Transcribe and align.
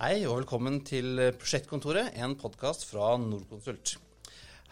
Hei 0.00 0.22
og 0.24 0.38
velkommen 0.38 0.78
til 0.88 1.18
Prosjektkontoret, 1.36 2.14
en 2.24 2.32
podkast 2.40 2.86
fra 2.88 3.10
Norconsult. 3.20 3.98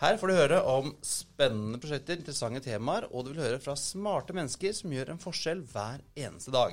Her 0.01 0.17
får 0.17 0.31
du 0.31 0.35
høre 0.39 0.61
om 0.65 0.87
spennende 1.05 1.77
prosjekter, 1.83 2.17
interessante 2.17 2.63
temaer, 2.65 3.05
og 3.13 3.27
du 3.27 3.35
vil 3.35 3.43
høre 3.43 3.59
fra 3.61 3.75
smarte 3.77 4.33
mennesker 4.33 4.73
som 4.73 4.95
gjør 4.97 5.11
en 5.13 5.21
forskjell 5.21 5.61
hver 5.69 6.01
eneste 6.17 6.55
dag. 6.55 6.73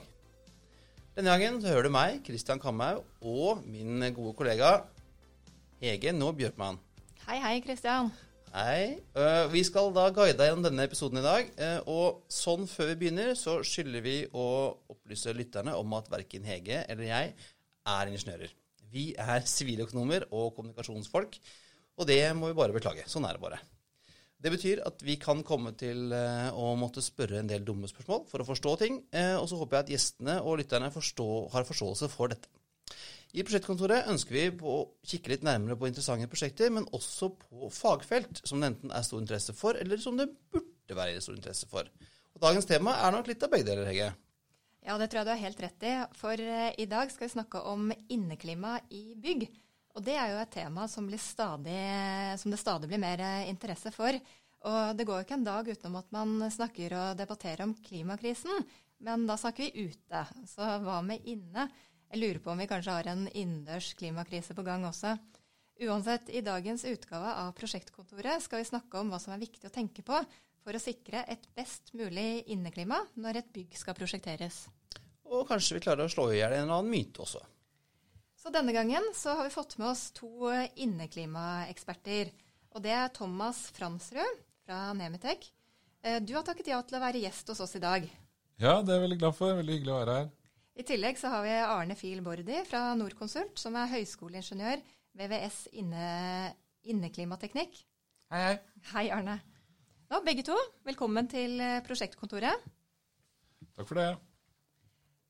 Denne 1.18 1.34
gangen 1.34 1.60
hører 1.68 1.90
du 1.90 1.92
meg, 1.92 2.22
Christian 2.24 2.62
Kamhaug, 2.64 3.04
og 3.20 3.66
min 3.68 4.00
gode 4.16 4.32
kollega 4.40 4.70
Hege 5.84 6.16
Nå 6.16 6.32
Bjørkman. 6.40 6.80
Hei, 7.26 7.42
hei, 7.44 7.58
Christian. 7.66 8.14
Hei. 8.56 9.02
Uh, 9.20 9.52
vi 9.52 9.66
skal 9.68 9.92
da 9.92 10.06
guide 10.16 10.38
deg 10.40 10.54
gjennom 10.54 10.64
denne 10.64 10.86
episoden 10.88 11.20
i 11.20 11.26
dag. 11.26 11.52
Uh, 11.60 11.92
og 11.92 12.32
sånn 12.32 12.64
før 12.72 12.94
vi 12.94 12.96
begynner, 13.04 13.36
så 13.36 13.58
skylder 13.68 14.08
vi 14.08 14.16
å 14.32 14.48
opplyse 14.96 15.36
lytterne 15.36 15.76
om 15.76 15.98
at 16.00 16.08
verken 16.14 16.48
Hege 16.48 16.86
eller 16.88 17.10
jeg 17.10 17.36
er 17.86 18.12
ingeniører. 18.12 18.52
Vi 18.92 19.06
er 19.20 19.48
siviløkonomer 19.50 20.28
og 20.32 20.54
kommunikasjonsfolk, 20.58 21.40
og 21.96 22.10
det 22.10 22.20
må 22.38 22.52
vi 22.52 22.58
bare 22.58 22.76
beklage. 22.76 23.06
Sånn 23.12 23.28
er 23.28 23.38
det 23.38 23.44
bare. 23.44 23.62
Det 24.46 24.52
betyr 24.52 24.84
at 24.86 25.00
vi 25.02 25.16
kan 25.18 25.42
komme 25.48 25.72
til 25.80 26.12
uh, 26.12 26.52
å 26.54 26.76
måtte 26.78 27.02
spørre 27.02 27.40
en 27.40 27.50
del 27.50 27.64
dumme 27.66 27.88
spørsmål 27.90 28.26
for 28.30 28.44
å 28.44 28.48
forstå 28.48 28.76
ting, 28.82 29.00
og 29.40 29.48
så 29.50 29.58
håper 29.58 29.80
jeg 29.80 29.86
at 29.86 29.94
gjestene 29.96 30.36
og 30.44 30.60
lytterne 30.60 30.92
forstå, 30.94 31.30
har 31.56 31.68
forståelse 31.68 32.12
for 32.14 32.34
dette. 32.34 32.52
I 33.36 33.44
prosjektkontoret 33.44 34.08
ønsker 34.12 34.36
vi 34.36 34.44
å 34.64 34.76
kikke 35.08 35.34
litt 35.34 35.44
nærmere 35.44 35.76
på 35.80 35.90
interessante 35.90 36.28
prosjekter, 36.32 36.70
men 36.72 36.86
også 36.96 37.34
på 37.36 37.72
fagfelt 37.74 38.40
som 38.48 38.62
det 38.62 38.70
enten 38.72 38.94
er 38.96 39.04
stor 39.04 39.20
interesse 39.20 39.56
for, 39.58 39.76
eller 39.76 40.00
som 40.00 40.20
det 40.20 40.30
burde 40.54 40.96
være 40.96 41.24
stor 41.24 41.36
interesse 41.36 41.68
for. 41.72 41.90
Og 42.36 42.44
Dagens 42.44 42.68
tema 42.70 42.96
er 43.02 43.12
nok 43.16 43.28
litt 43.28 43.44
av 43.44 43.52
begge 43.52 43.68
deler, 43.68 43.90
Hege. 43.90 44.14
Ja, 44.86 45.00
det 45.02 45.08
tror 45.10 45.24
jeg 45.24 45.26
du 45.26 45.34
har 45.34 45.42
helt 45.42 45.62
rett 45.64 45.84
i. 45.88 45.94
For 46.14 46.38
uh, 46.38 46.72
i 46.78 46.86
dag 46.86 47.10
skal 47.10 47.26
vi 47.26 47.34
snakke 47.34 47.62
om 47.66 47.90
inneklima 48.14 48.78
i 48.94 49.16
bygg. 49.18 49.48
Og 49.98 50.04
det 50.06 50.14
er 50.20 50.30
jo 50.30 50.42
et 50.44 50.52
tema 50.54 50.86
som, 50.92 51.08
stadig, 51.10 51.80
som 52.38 52.54
det 52.54 52.60
stadig 52.62 52.90
blir 52.92 53.02
mer 53.02 53.24
uh, 53.24 53.50
interesse 53.50 53.90
for. 53.96 54.20
Og 54.66 54.98
det 54.98 55.08
går 55.10 55.20
jo 55.22 55.26
ikke 55.26 55.40
en 55.40 55.48
dag 55.48 55.72
utenom 55.72 55.98
at 56.04 56.14
man 56.14 56.38
snakker 56.54 56.94
og 57.00 57.18
debatterer 57.18 57.66
om 57.66 57.74
klimakrisen. 57.86 58.66
Men 59.02 59.26
da 59.26 59.40
snakker 59.42 59.66
vi 59.66 59.90
ute. 59.90 60.22
Så 60.54 60.70
hva 60.86 61.02
med 61.06 61.26
inne? 61.34 61.66
Jeg 62.12 62.22
lurer 62.22 62.44
på 62.44 62.54
om 62.54 62.62
vi 62.62 62.70
kanskje 62.70 62.94
har 63.00 63.10
en 63.10 63.26
innendørs 63.32 63.90
klimakrise 63.98 64.54
på 64.54 64.66
gang 64.66 64.86
også. 64.86 65.16
Uansett, 65.82 66.30
i 66.30 66.46
dagens 66.46 66.86
utgave 66.88 67.34
av 67.42 67.50
Prosjektkontoret 67.58 68.46
skal 68.46 68.62
vi 68.62 68.70
snakke 68.70 69.02
om 69.02 69.10
hva 69.12 69.18
som 69.20 69.34
er 69.34 69.42
viktig 69.42 69.68
å 69.68 69.74
tenke 69.74 70.06
på 70.06 70.22
for 70.66 70.74
å 70.74 70.82
sikre 70.82 71.22
et 71.30 71.44
best 71.54 71.94
mulig 71.94 72.44
inneklima 72.50 72.98
når 73.22 73.42
et 73.44 73.52
bygg 73.54 73.78
skal 73.78 73.98
prosjekteres. 73.98 74.64
Og 75.30 75.46
kanskje 75.50 75.78
vi 75.78 75.84
klarer 75.86 76.08
å 76.08 76.12
slå 76.12 76.32
i 76.34 76.40
hjel 76.40 76.56
en 76.56 76.66
eller 76.66 76.80
annen 76.80 76.94
myte 76.94 77.22
også. 77.22 77.42
Så 78.42 78.52
denne 78.54 78.74
gangen 78.74 79.06
så 79.18 79.38
har 79.38 79.48
vi 79.48 79.54
fått 79.54 79.78
med 79.82 79.92
oss 79.92 80.10
to 80.18 80.50
inneklimaeksperter. 80.82 82.30
Og 82.76 82.84
det 82.86 82.94
er 82.94 83.14
Thomas 83.14 83.68
Fransrud 83.74 84.42
fra 84.66 84.90
Nemitek. 84.98 85.48
Eh, 86.06 86.20
du 86.22 86.36
har 86.36 86.46
takket 86.46 86.70
ja 86.74 86.82
til 86.86 87.00
å 87.00 87.02
være 87.02 87.22
gjest 87.24 87.50
hos 87.54 87.62
oss 87.66 87.78
i 87.78 87.82
dag. 87.82 88.06
Ja, 88.62 88.82
det 88.82 88.92
er 88.92 89.00
jeg 89.00 89.06
veldig 89.08 89.22
glad 89.24 89.38
for. 89.38 89.56
Veldig 89.58 89.80
hyggelig 89.80 89.96
å 89.96 90.02
være 90.02 90.18
her. 90.20 90.30
I 90.76 90.86
tillegg 90.86 91.18
så 91.18 91.32
har 91.32 91.46
vi 91.46 91.56
Arne 91.56 91.96
Fiel 91.98 92.22
Bordi 92.22 92.62
fra 92.68 92.90
Norconsult, 93.00 93.58
som 93.62 93.78
er 93.80 93.92
høyskoleingeniør 93.94 94.82
VVS 95.16 95.60
inne, 95.82 96.08
inneklimateknikk. 96.92 97.80
Hei, 98.34 98.42
hei. 98.44 98.56
Hei, 98.92 99.06
Arne. 99.16 99.40
Nå, 100.16 100.22
begge 100.24 100.46
to, 100.48 100.56
velkommen 100.88 101.26
til 101.28 101.58
eh, 101.60 101.82
prosjektkontoret. 101.84 102.62
Takk 103.76 103.88
for 103.90 104.00
det. 104.00 104.06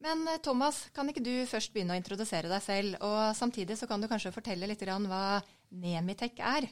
Men 0.06 0.20
eh, 0.30 0.38
Thomas, 0.46 0.84
kan 0.94 1.10
ikke 1.10 1.24
du 1.26 1.32
først 1.50 1.72
begynne 1.74 1.96
å 1.96 1.98
introdusere 1.98 2.52
deg 2.52 2.62
selv? 2.62 3.00
Og 3.02 3.18
samtidig 3.34 3.80
så 3.80 3.90
kan 3.90 3.98
du 3.98 4.06
kanskje 4.12 4.30
fortelle 4.36 4.70
litt 4.70 4.86
hva 4.86 5.42
Nemitek 5.74 6.38
er? 6.38 6.70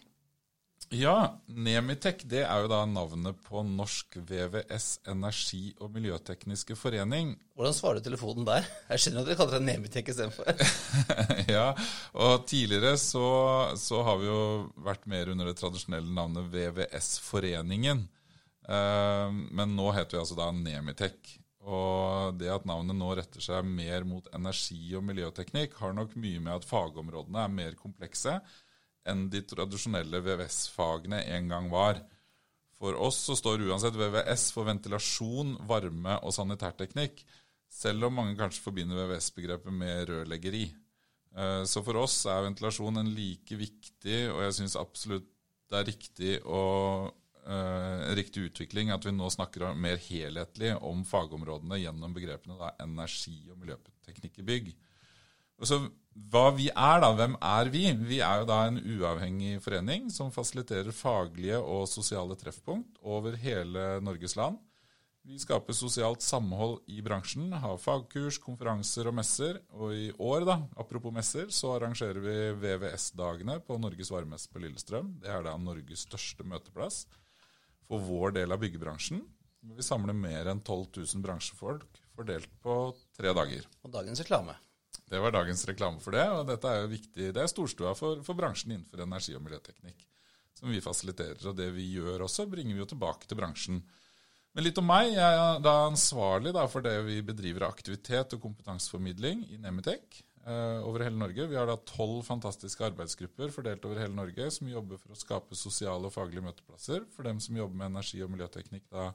Ja, 0.91 1.39
Nemitek 1.47 2.23
det 2.29 2.41
er 2.43 2.63
jo 2.63 2.69
da 2.71 2.81
navnet 2.89 3.37
på 3.45 3.61
Norsk 3.65 4.17
VVS 4.27 5.03
energi- 5.09 5.73
og 5.79 5.91
miljøtekniske 5.93 6.75
forening. 6.77 7.35
Hvordan 7.57 7.75
svarer 7.77 7.99
du 7.99 8.07
telefonen 8.07 8.47
der? 8.47 8.67
Jeg 8.89 9.03
skjønner 9.03 9.23
at 9.23 9.29
dere 9.29 9.37
kaller 9.39 9.59
det 9.59 9.67
Nemitek 9.67 10.11
istedenfor. 10.11 10.49
ja, 11.55 11.67
og 12.13 12.47
tidligere 12.49 12.95
så, 13.01 13.27
så, 13.79 14.01
har 14.05 14.19
vi 14.21 14.27
jo 14.27 14.41
vært 14.85 15.07
mer 15.09 15.31
under 15.33 15.49
det 15.49 15.55
tradisjonelle 15.61 16.13
navnet 16.13 16.49
VVS-foreningen. 16.53 18.03
Uh, 18.63 19.29
men 19.31 19.77
nå 19.77 19.89
heter 19.95 20.17
vi 20.17 20.23
altså 20.23 20.37
da 20.39 20.51
Nemitek. 20.55 21.37
Og 21.63 22.35
det 22.35 22.49
at 22.51 22.65
navnet 22.67 22.97
nå 22.99 23.13
retter 23.15 23.43
seg 23.43 23.63
mer 23.63 24.03
mot 24.07 24.25
energi- 24.35 24.97
og 24.99 25.05
miljøteknikk, 25.07 25.77
har 25.79 25.95
nok 25.95 26.17
mye 26.19 26.41
med 26.43 26.57
at 26.57 26.67
fagområdene 26.67 27.45
er 27.45 27.53
mer 27.55 27.77
komplekse 27.79 28.41
enn 29.09 29.27
de 29.31 29.41
tradisjonelle 29.47 30.21
VVS-fagene 30.23 31.23
en 31.35 31.49
gang 31.51 31.69
var. 31.71 32.01
For 32.79 32.97
oss 32.99 33.21
så 33.27 33.35
står 33.39 33.65
uansett 33.69 33.95
VVS 33.95 34.49
for 34.55 34.67
ventilasjon, 34.67 35.57
varme 35.69 36.17
og 36.23 36.35
sanitærteknikk, 36.35 37.23
selv 37.73 38.09
om 38.09 38.17
mange 38.19 38.37
kanskje 38.39 38.63
forbinder 38.63 38.99
VVS-begrepet 39.01 39.75
med 39.75 40.07
rørleggeri. 40.09 40.65
Eh, 41.33 41.63
så 41.69 41.83
for 41.85 42.03
oss 42.03 42.19
er 42.29 42.45
ventilasjon 42.45 43.01
en 43.01 43.11
like 43.15 43.57
viktig, 43.57 44.19
og 44.33 44.43
jeg 44.45 44.57
syns 44.59 44.79
absolutt 44.79 45.29
det 45.73 45.79
er 45.79 45.87
riktig, 45.89 46.33
og, 46.45 47.13
uh, 47.47 48.03
riktig 48.13 48.43
utvikling 48.49 48.91
at 48.93 49.05
vi 49.07 49.13
nå 49.15 49.25
snakker 49.33 49.71
mer 49.73 49.97
helhetlig 49.97 50.75
om 50.85 51.01
fagområdene 51.07 51.79
gjennom 51.81 52.13
begrepene 52.13 52.59
da, 52.59 52.75
energi- 52.83 53.49
og 53.49 53.57
miljøteknikk 53.57 54.37
i 54.43 54.45
bygg. 54.51 54.69
Og 55.57 55.69
så 55.69 55.79
hva 56.13 56.51
vi 56.53 56.67
er, 56.69 56.99
da. 57.01 57.09
Hvem 57.17 57.35
er 57.41 57.69
vi? 57.73 57.87
Vi 58.05 58.19
er 58.21 58.41
jo 58.41 58.49
da 58.49 58.59
en 58.67 58.77
uavhengig 58.77 59.57
forening 59.65 60.11
som 60.13 60.29
fasiliterer 60.33 60.93
faglige 60.93 61.57
og 61.57 61.87
sosiale 61.89 62.37
treffpunkt 62.37 62.99
over 63.01 63.37
hele 63.41 63.97
Norges 64.05 64.37
land. 64.37 64.59
Vi 65.23 65.37
skaper 65.39 65.73
sosialt 65.73 66.21
samhold 66.21 66.81
i 66.91 66.99
bransjen, 67.01 67.47
har 67.55 67.79
fagkurs, 67.79 68.37
konferanser 68.43 69.07
og 69.07 69.15
messer. 69.15 69.61
Og 69.71 69.93
i 69.95 70.09
år, 70.19 70.43
da, 70.49 70.57
apropos 70.77 71.15
messer, 71.15 71.47
så 71.47 71.77
arrangerer 71.77 72.19
vi 72.21 72.35
VVS-dagene 72.59 73.55
på 73.63 73.77
Norges 73.79 74.11
varemesse 74.11 74.51
på 74.51 74.61
Lillestrøm. 74.61 75.15
Det 75.23 75.31
er 75.31 75.45
da 75.47 75.55
Norges 75.57 76.03
største 76.09 76.45
møteplass 76.45 77.05
for 77.87 78.03
vår 78.03 78.35
del 78.37 78.53
av 78.53 78.61
byggebransjen. 78.61 79.23
Vi 79.63 79.85
samler 79.85 80.13
mer 80.17 80.51
enn 80.51 80.59
12 80.59 80.99
000 80.99 81.23
bransjefolk 81.23 82.03
fordelt 82.13 82.51
på 82.61 82.77
tre 83.15 83.31
dager. 83.33 83.65
Og 83.87 83.95
dagens 83.95 84.21
reklame. 84.21 84.59
Det 85.09 85.19
var 85.21 85.33
dagens 85.35 85.65
reklame 85.67 86.01
for 86.01 86.15
det. 86.15 86.23
og 86.31 86.47
dette 86.47 86.69
er 86.69 86.83
jo 86.83 86.93
viktig, 86.93 87.33
Det 87.35 87.41
er 87.41 87.51
storstua 87.51 87.93
for, 87.97 88.23
for 88.23 88.37
bransjen 88.37 88.71
innenfor 88.71 89.03
energi- 89.03 89.35
og 89.37 89.43
miljøteknikk. 89.45 90.07
Som 90.57 90.69
vi 90.71 90.81
fasiliterer. 90.81 91.41
Og 91.49 91.57
det 91.57 91.69
vi 91.75 91.89
gjør 91.97 92.25
også, 92.27 92.47
bringer 92.49 92.73
vi 92.73 92.83
jo 92.83 92.89
tilbake 92.93 93.27
til 93.27 93.37
bransjen. 93.37 93.81
Men 94.53 94.67
litt 94.67 94.77
om 94.77 94.85
meg. 94.85 95.15
Jeg 95.15 95.39
er 95.39 95.63
da 95.65 95.73
ansvarlig 95.87 96.53
da, 96.53 96.67
for 96.69 96.85
det 96.85 96.93
vi 97.07 97.21
bedriver 97.25 97.65
av 97.65 97.73
aktivitet 97.73 98.35
og 98.35 98.43
kompetanseformidling 98.43 99.47
i 99.49 99.57
Nemitek 99.61 100.21
eh, 100.45 100.79
over 100.85 101.05
hele 101.07 101.17
Norge. 101.17 101.47
Vi 101.49 101.57
har 101.57 101.67
da 101.69 101.77
tolv 101.89 102.21
fantastiske 102.27 102.85
arbeidsgrupper 102.85 103.53
fordelt 103.55 103.85
over 103.89 104.01
hele 104.03 104.13
Norge 104.17 104.51
som 104.53 104.69
jobber 104.69 105.01
for 105.01 105.15
å 105.15 105.19
skape 105.19 105.57
sosiale 105.57 106.05
og 106.09 106.13
faglige 106.13 106.45
møteplasser 106.45 107.09
for 107.15 107.25
dem 107.27 107.41
som 107.43 107.57
jobber 107.57 107.81
med 107.81 107.95
energi- 107.95 108.21
og 108.25 108.29
miljøteknikk 108.35 108.85
da, 108.93 109.09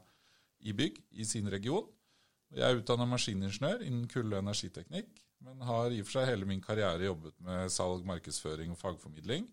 i 0.66 0.74
bygg 0.74 0.98
i 1.14 1.26
sin 1.28 1.46
region. 1.54 1.86
Jeg 2.54 2.64
er 2.66 2.80
utdanna 2.80 3.06
maskiningeniør 3.06 3.84
innen 3.86 4.08
kulde- 4.10 4.34
og 4.34 4.42
energiteknikk 4.42 5.22
men 5.44 5.62
har 5.68 5.92
i 5.92 6.00
og 6.02 6.08
for 6.08 6.18
seg 6.18 6.32
hele 6.32 6.48
min 6.48 6.62
karriere 6.64 7.08
jobbet 7.08 7.36
med 7.44 7.70
salg, 7.72 8.04
markedsføring 8.08 8.74
og 8.74 8.80
fagformidling. 8.80 9.46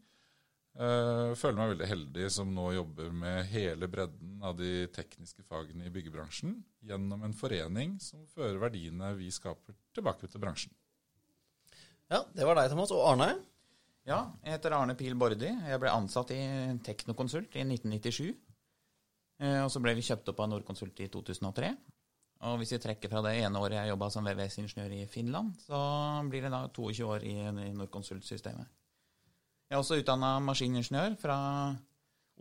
Uh, 0.76 1.32
føler 1.40 1.56
meg 1.56 1.70
veldig 1.72 1.88
heldig 1.88 2.26
som 2.36 2.50
nå 2.52 2.66
jobber 2.76 3.14
med 3.16 3.46
hele 3.48 3.88
bredden 3.88 4.42
av 4.44 4.58
de 4.60 4.90
tekniske 4.92 5.46
fagene 5.48 5.88
i 5.88 5.92
byggebransjen 5.94 6.58
gjennom 6.84 7.24
en 7.24 7.36
forening 7.38 7.94
som 8.04 8.26
fører 8.28 8.60
verdiene 8.60 9.14
vi 9.16 9.30
skaper, 9.32 9.78
tilbake 9.96 10.28
til 10.28 10.44
bransjen. 10.44 10.74
Ja, 12.12 12.26
det 12.36 12.44
var 12.44 12.60
deg, 12.60 12.68
Thomas. 12.74 12.92
Og 12.92 13.06
Arne? 13.08 13.30
Ja, 14.06 14.20
jeg 14.44 14.58
heter 14.58 14.76
Arne 14.76 14.98
Pil 15.00 15.16
Bordi. 15.18 15.48
Jeg 15.48 15.80
ble 15.82 15.96
ansatt 15.96 16.36
i 16.36 16.42
Teknokonsult 16.86 17.56
i 17.56 17.64
1997. 17.64 18.36
Uh, 19.40 19.64
og 19.64 19.72
så 19.72 19.80
ble 19.84 19.96
vi 19.96 20.04
kjøpt 20.06 20.28
opp 20.34 20.44
av 20.44 20.52
Nordkonsult 20.52 21.00
i 21.02 21.08
2003. 21.14 21.72
Og 22.44 22.60
hvis 22.60 22.76
vi 22.76 22.82
trekker 22.84 23.10
fra 23.10 23.22
det 23.24 23.38
ene 23.40 23.60
året 23.62 23.78
jeg 23.80 23.94
jobba 23.94 24.10
som 24.12 24.28
VVS-ingeniør 24.28 24.96
i 24.98 25.06
Finland, 25.08 25.54
så 25.64 25.80
blir 26.30 26.44
det 26.44 26.52
da 26.52 26.66
22 26.68 27.08
år 27.08 27.24
i, 27.24 27.36
i 27.48 27.74
Norconsult-systemet. 27.78 28.68
Jeg 29.66 29.78
er 29.78 29.82
også 29.82 29.98
utdanna 30.02 30.36
maskiningeniør 30.46 31.16
fra 31.18 31.38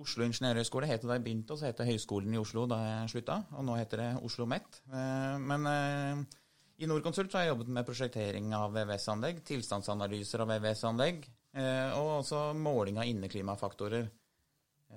Oslo 0.02 0.26
ingeniørhøgskole. 0.26 0.88
Het 0.90 1.04
det 1.04 1.08
da 1.08 1.16
jeg 1.16 1.24
begynte, 1.24 1.54
og 1.54 1.60
så 1.60 1.70
het 1.70 1.78
det 1.78 1.86
Høgskolen 1.88 2.34
i 2.34 2.40
Oslo 2.40 2.66
da 2.68 2.80
jeg 2.82 3.12
slutta. 3.14 3.38
Og 3.54 3.64
nå 3.64 3.76
heter 3.78 4.02
det 4.02 4.08
Oslo 4.16 4.26
OsloMet. 4.44 4.80
Eh, 4.90 5.36
men 5.38 5.70
eh, 5.70 6.42
i 6.82 6.90
Norconsult 6.90 7.32
har 7.32 7.46
jeg 7.46 7.54
jobbet 7.54 7.70
med 7.76 7.86
prosjektering 7.86 8.50
av 8.58 8.74
VVS-anlegg, 8.74 9.40
tilstandsanalyser 9.46 10.42
av 10.42 10.50
VVS-anlegg, 10.50 11.24
eh, 11.54 11.94
og 11.94 12.18
også 12.18 12.48
måling 12.58 12.98
av 12.98 13.08
inneklimafaktorer. 13.08 14.10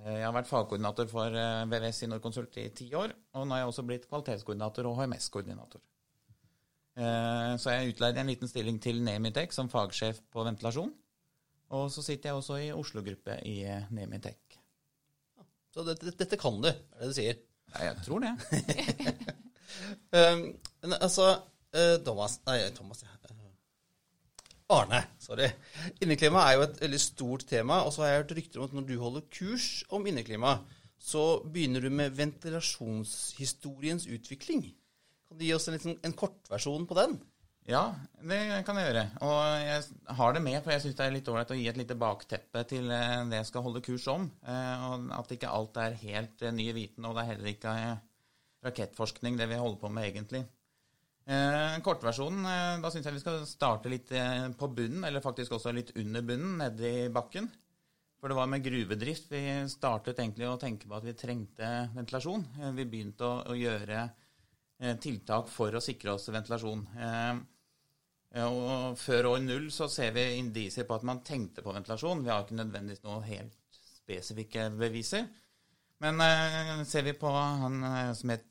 Eh, 0.04 0.18
jeg 0.20 0.26
har 0.26 0.34
vært 0.36 0.50
fagkoordinator 0.50 1.08
for 1.10 1.34
eh, 1.34 1.64
VVS 1.70 2.04
i 2.04 2.10
Norconsult 2.12 2.58
i 2.62 2.68
ti 2.76 2.88
år, 2.96 3.14
og 3.34 3.46
nå 3.46 3.56
har 3.56 3.64
jeg 3.64 3.72
også 3.72 3.84
blitt 3.88 4.06
kvalitetskoordinator 4.10 4.88
og 4.90 5.00
HMS-koordinator. 5.00 5.82
Eh, 6.98 7.52
så 7.62 7.74
jeg 7.74 7.94
utleide 7.94 8.22
en 8.22 8.30
liten 8.30 8.50
stilling 8.50 8.78
til 8.82 9.02
Nemitek 9.06 9.54
som 9.54 9.70
fagsjef 9.72 10.22
på 10.32 10.46
ventilasjon. 10.46 10.92
Og 11.76 11.90
så 11.92 12.02
sitter 12.04 12.30
jeg 12.30 12.38
også 12.38 12.60
i 12.64 12.72
Oslo-gruppe 12.72 13.40
i 13.46 13.60
Nemitek. 13.92 14.56
Så 15.74 15.84
dette, 15.84 16.14
dette 16.16 16.38
kan 16.40 16.56
du, 16.62 16.70
er 16.70 17.02
det 17.02 17.10
du 17.10 17.16
sier. 17.16 17.42
Ja, 17.74 17.90
jeg 17.90 18.06
tror 18.06 18.24
det. 18.24 18.30
Um, 20.16 20.46
men 20.80 20.94
altså 20.96 21.34
Thomas 22.00 22.38
Nei, 22.48 22.62
Thomas, 22.72 23.02
ja. 23.04 23.17
Arne, 24.68 24.98
sorry. 25.16 25.46
Inneklima 26.04 26.42
er 26.44 26.58
jo 26.58 26.64
et 26.66 26.82
veldig 26.82 26.98
stort 27.00 27.46
tema, 27.48 27.80
og 27.86 27.94
så 27.94 28.02
har 28.02 28.10
jeg 28.10 28.20
hørt 28.22 28.34
rykter 28.36 28.60
om 28.60 28.66
at 28.68 28.74
når 28.76 28.84
du 28.84 28.98
holder 29.00 29.24
kurs 29.32 29.68
om 29.96 30.04
inneklima, 30.10 30.58
så 31.00 31.22
begynner 31.48 31.80
du 31.80 31.88
med 31.88 32.12
ventilasjonshistoriens 32.18 34.04
utvikling. 34.12 34.66
Kan 35.28 35.40
du 35.40 35.46
gi 35.46 35.54
oss 35.56 35.70
en, 35.70 35.78
liten, 35.78 35.96
en 36.04 36.16
kortversjon 36.16 36.84
på 36.90 36.98
den? 36.98 37.16
Ja, 37.68 37.94
det 38.24 38.42
kan 38.64 38.76
jeg 38.80 38.90
gjøre. 38.90 39.06
Og 39.24 39.40
jeg 39.60 40.14
har 40.20 40.36
det 40.36 40.44
med, 40.44 40.60
for 40.60 40.72
jeg 40.74 40.84
syns 40.84 41.00
det 41.00 41.06
er 41.06 41.16
litt 41.16 41.32
ålreit 41.32 41.52
å 41.52 41.58
gi 41.58 41.66
et 41.72 41.80
lite 41.80 41.96
bakteppe 42.00 42.64
til 42.68 42.92
eh, 42.92 43.24
det 43.28 43.42
jeg 43.42 43.48
skal 43.48 43.64
holde 43.64 43.84
kurs 43.84 44.06
om. 44.12 44.28
Eh, 44.44 44.86
og 44.88 45.10
at 45.16 45.34
ikke 45.36 45.52
alt 45.52 45.80
er 45.80 45.98
helt 46.04 46.44
eh, 46.44 46.54
ny 46.56 46.70
viten, 46.76 47.08
og 47.08 47.16
det 47.16 47.24
er 47.24 47.32
heller 47.32 47.52
ikke 47.52 47.74
rakettforskning 48.68 49.40
det 49.40 49.48
vi 49.48 49.60
holder 49.60 49.80
på 49.80 49.92
med 49.92 50.08
egentlig. 50.08 50.44
Kortversjonen, 51.28 52.46
da 52.80 52.88
syns 52.88 53.04
jeg 53.04 53.18
vi 53.18 53.20
skal 53.20 53.42
starte 53.44 53.90
litt 53.92 54.08
på 54.56 54.68
bunnen, 54.72 55.04
eller 55.04 55.20
faktisk 55.20 55.58
også 55.58 55.74
litt 55.76 55.90
under 56.00 56.24
bunnen, 56.24 56.54
nede 56.62 56.92
i 57.04 57.10
bakken. 57.12 57.50
For 58.18 58.32
det 58.32 58.38
var 58.38 58.48
med 58.50 58.64
gruvedrift 58.64 59.28
vi 59.30 59.42
startet 59.70 60.18
egentlig 60.18 60.48
å 60.48 60.56
tenke 60.58 60.88
på 60.88 60.96
at 60.96 61.04
vi 61.06 61.14
trengte 61.14 61.68
ventilasjon. 61.94 62.46
Vi 62.74 62.86
begynte 62.88 63.28
å, 63.28 63.42
å 63.52 63.54
gjøre 63.54 64.08
tiltak 65.02 65.50
for 65.52 65.74
å 65.74 65.82
sikre 65.84 66.16
oss 66.16 66.30
ventilasjon. 66.32 66.86
Og 68.48 68.98
før 69.00 69.30
år 69.34 69.44
null 69.44 69.68
så 69.74 69.86
ser 69.92 70.16
vi 70.16 70.24
indisier 70.40 70.88
på 70.88 70.96
at 70.98 71.06
man 71.06 71.22
tenkte 71.24 71.62
på 71.64 71.76
ventilasjon. 71.76 72.24
Vi 72.24 72.32
har 72.32 72.42
ikke 72.44 72.58
nødvendigvis 72.58 73.04
noen 73.06 73.28
helt 73.28 73.78
spesifikke 74.00 74.70
beviser. 74.80 75.28
Men 76.02 76.20
uh, 76.22 76.84
ser 76.86 77.02
vi 77.06 77.16
på 77.18 77.30
han 77.34 77.80
uh, 77.82 78.12
som 78.14 78.30
het 78.30 78.46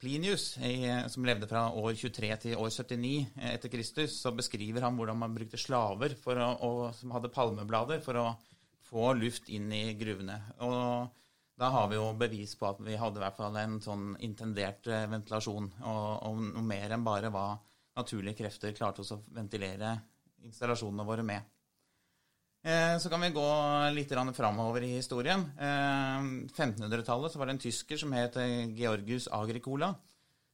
Plinius, 0.00 0.54
i, 0.64 0.88
som 1.12 1.26
levde 1.28 1.48
fra 1.50 1.66
år 1.76 1.92
23 1.96 2.30
til 2.46 2.56
år 2.60 2.72
79 2.72 3.44
etter 3.52 3.72
Kristus, 3.72 4.16
så 4.20 4.32
beskriver 4.36 4.84
han 4.84 4.96
hvordan 4.96 5.20
man 5.20 5.36
brukte 5.36 5.60
slaver 5.60 6.16
å, 6.16 6.50
og, 6.64 6.80
som 6.96 7.12
hadde 7.16 7.32
palmeblader 7.32 8.00
for 8.04 8.20
å 8.20 8.26
få 8.86 9.12
luft 9.18 9.48
inn 9.52 9.70
i 9.74 9.94
gruvene. 9.98 10.36
Og 10.64 11.08
da 11.56 11.70
har 11.72 11.88
vi 11.88 11.96
jo 11.96 12.10
bevis 12.18 12.52
på 12.60 12.68
at 12.68 12.80
vi 12.84 12.98
hadde 13.00 13.20
i 13.20 13.24
hvert 13.24 13.38
fall 13.38 13.56
en 13.60 13.78
sånn 13.82 14.10
intendert 14.24 14.88
eh, 14.92 15.06
ventilasjon, 15.08 15.70
og, 15.88 16.08
og 16.28 16.42
noe 16.50 16.64
mer 16.66 16.92
enn 16.92 17.06
bare 17.06 17.32
hva 17.32 17.48
naturlige 17.96 18.42
krefter 18.42 18.76
klarte 18.76 19.00
oss 19.00 19.14
å 19.16 19.22
ventilere 19.32 19.94
installasjonene 20.44 21.06
våre 21.08 21.24
med. 21.26 21.55
Eh, 22.66 22.98
så 22.98 23.10
kan 23.10 23.20
vi 23.20 23.30
gå 23.30 23.48
litt 23.94 24.10
framover 24.34 24.82
i 24.82 24.96
historien. 24.96 25.44
1500-tallet 25.56 27.32
så 27.32 27.38
var 27.38 27.46
det 27.46 27.52
en 27.54 27.62
tysker 27.62 27.96
som 27.96 28.12
het 28.12 28.36
eh, 28.42 28.66
Georgius 28.74 29.28
Agricola, 29.30 29.92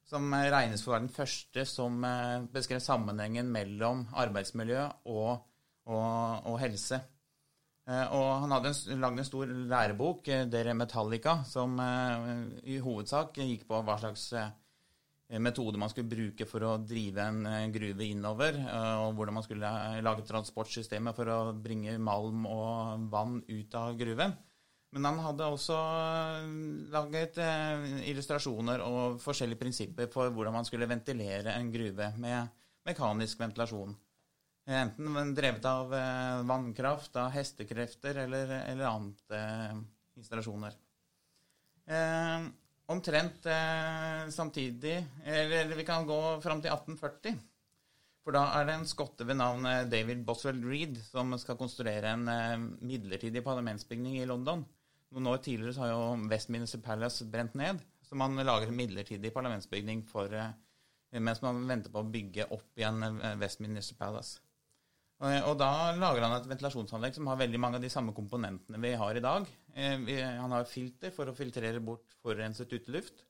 som 0.05 0.29
regnes 0.29 0.83
for 0.83 0.91
å 0.91 0.93
være 0.93 1.07
den 1.07 1.15
første 1.15 1.65
som 1.65 2.03
eh, 2.05 2.45
beskrev 2.53 2.83
sammenhengen 2.85 3.49
mellom 3.49 4.05
arbeidsmiljø 4.13 4.83
og, 5.09 5.41
og, 5.89 6.45
og 6.51 6.59
helse. 6.61 7.01
Og 7.83 8.27
han 8.39 8.53
hadde 8.55 8.69
lagd 8.95 9.19
en 9.19 9.27
stor 9.27 9.49
lærebok, 9.73 10.29
Dere 10.47 10.71
Metallica, 10.77 11.41
som 11.43 11.73
i 12.63 12.77
hovedsak 12.79 13.41
gikk 13.41 13.65
på 13.67 13.81
hva 13.83 13.97
slags 13.99 14.29
metode 15.41 15.79
man 15.81 15.89
skulle 15.89 16.11
bruke 16.11 16.45
for 16.49 16.65
å 16.67 16.77
drive 16.85 17.23
en 17.23 17.45
eh, 17.49 17.67
gruve 17.73 18.05
innover, 18.05 18.57
eh, 18.59 18.95
og 19.01 19.15
hvordan 19.17 19.37
man 19.39 19.45
skulle 19.45 19.71
lage 20.05 20.25
transportsystemet 20.27 21.17
for 21.17 21.31
å 21.31 21.37
bringe 21.57 21.95
malm 21.97 22.45
og 22.49 23.07
vann 23.13 23.39
ut 23.47 23.77
av 23.79 23.97
gruven. 23.97 24.35
Men 24.93 25.07
han 25.09 25.21
hadde 25.25 25.49
også 25.49 25.77
eh, 25.79 26.47
laget 26.93 27.39
illustrasjoner 28.11 28.85
og 28.85 29.19
forskjellige 29.23 29.61
prinsipper 29.63 30.11
for 30.13 30.33
hvordan 30.33 30.53
man 30.59 30.69
skulle 30.69 30.89
ventilere 30.89 31.57
en 31.57 31.71
gruve 31.73 32.11
med 32.21 32.53
mekanisk 32.85 33.41
ventilasjon. 33.41 33.95
Enten 34.63 35.33
drevet 35.35 35.65
av 35.67 35.89
vannkraft, 36.47 37.17
av 37.19 37.33
hestekrefter 37.35 38.21
eller, 38.21 38.53
eller 38.69 38.87
annet 38.87 39.33
installasjoner. 40.15 40.77
Omtrent 42.93 43.47
eh, 43.49 44.29
samtidig 44.29 44.99
eller, 45.25 45.73
vi 45.75 45.85
kan 45.87 46.05
gå 46.07 46.19
fram 46.43 46.61
til 46.61 46.73
1840. 46.73 47.39
For 48.23 48.35
da 48.35 48.43
er 48.55 48.67
det 48.69 48.75
en 48.77 48.87
skotte 48.87 49.25
ved 49.27 49.39
navn 49.39 49.65
eh, 49.67 49.87
David 49.89 50.21
Boswell 50.27 50.61
Reed 50.63 50.99
som 51.09 51.33
skal 51.41 51.57
konstruere 51.59 52.13
en 52.13 52.29
eh, 52.31 52.55
midlertidig 52.85 53.43
parlamentsbygning 53.45 54.19
i 54.21 54.27
London. 54.29 54.63
Noen 55.13 55.29
år 55.29 55.41
tidligere 55.45 55.75
så 55.75 55.83
har 55.83 55.91
jo 55.91 56.29
Westminster 56.31 56.81
Palace 56.81 57.25
brent 57.29 57.57
ned, 57.59 57.81
så 58.01 58.17
man 58.17 58.39
lager 58.39 58.69
en 58.69 58.77
midlertidig 58.77 59.33
parlamentsbygning 59.35 60.05
for, 60.09 60.33
eh, 60.33 61.19
mens 61.19 61.43
man 61.43 61.65
venter 61.69 61.93
på 61.93 62.01
å 62.01 62.09
bygge 62.15 62.47
opp 62.55 62.79
igjen 62.79 63.03
eh, 63.09 63.35
Westminster 63.41 63.99
Palace. 63.99 64.39
Og, 65.23 65.49
og 65.49 65.59
da 65.59 65.71
lager 65.95 66.25
han 66.25 66.35
et 66.35 66.47
ventilasjonsanlegg 66.51 67.15
som 67.15 67.29
har 67.31 67.39
veldig 67.39 67.59
mange 67.61 67.79
av 67.79 67.85
de 67.85 67.91
samme 67.91 68.15
komponentene 68.15 68.79
vi 68.83 68.95
har 68.99 69.15
i 69.15 69.23
dag. 69.23 69.47
Eh, 69.73 70.09
han 70.19 70.51
har 70.51 70.67
filter 70.69 71.13
for 71.15 71.31
å 71.31 71.37
filtrere 71.37 71.79
bort 71.83 72.17
forurenset 72.23 72.73
uteluft. 72.75 73.23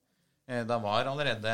Eh, 0.50 0.66
da 0.68 0.80
var 0.82 1.08
allerede 1.08 1.52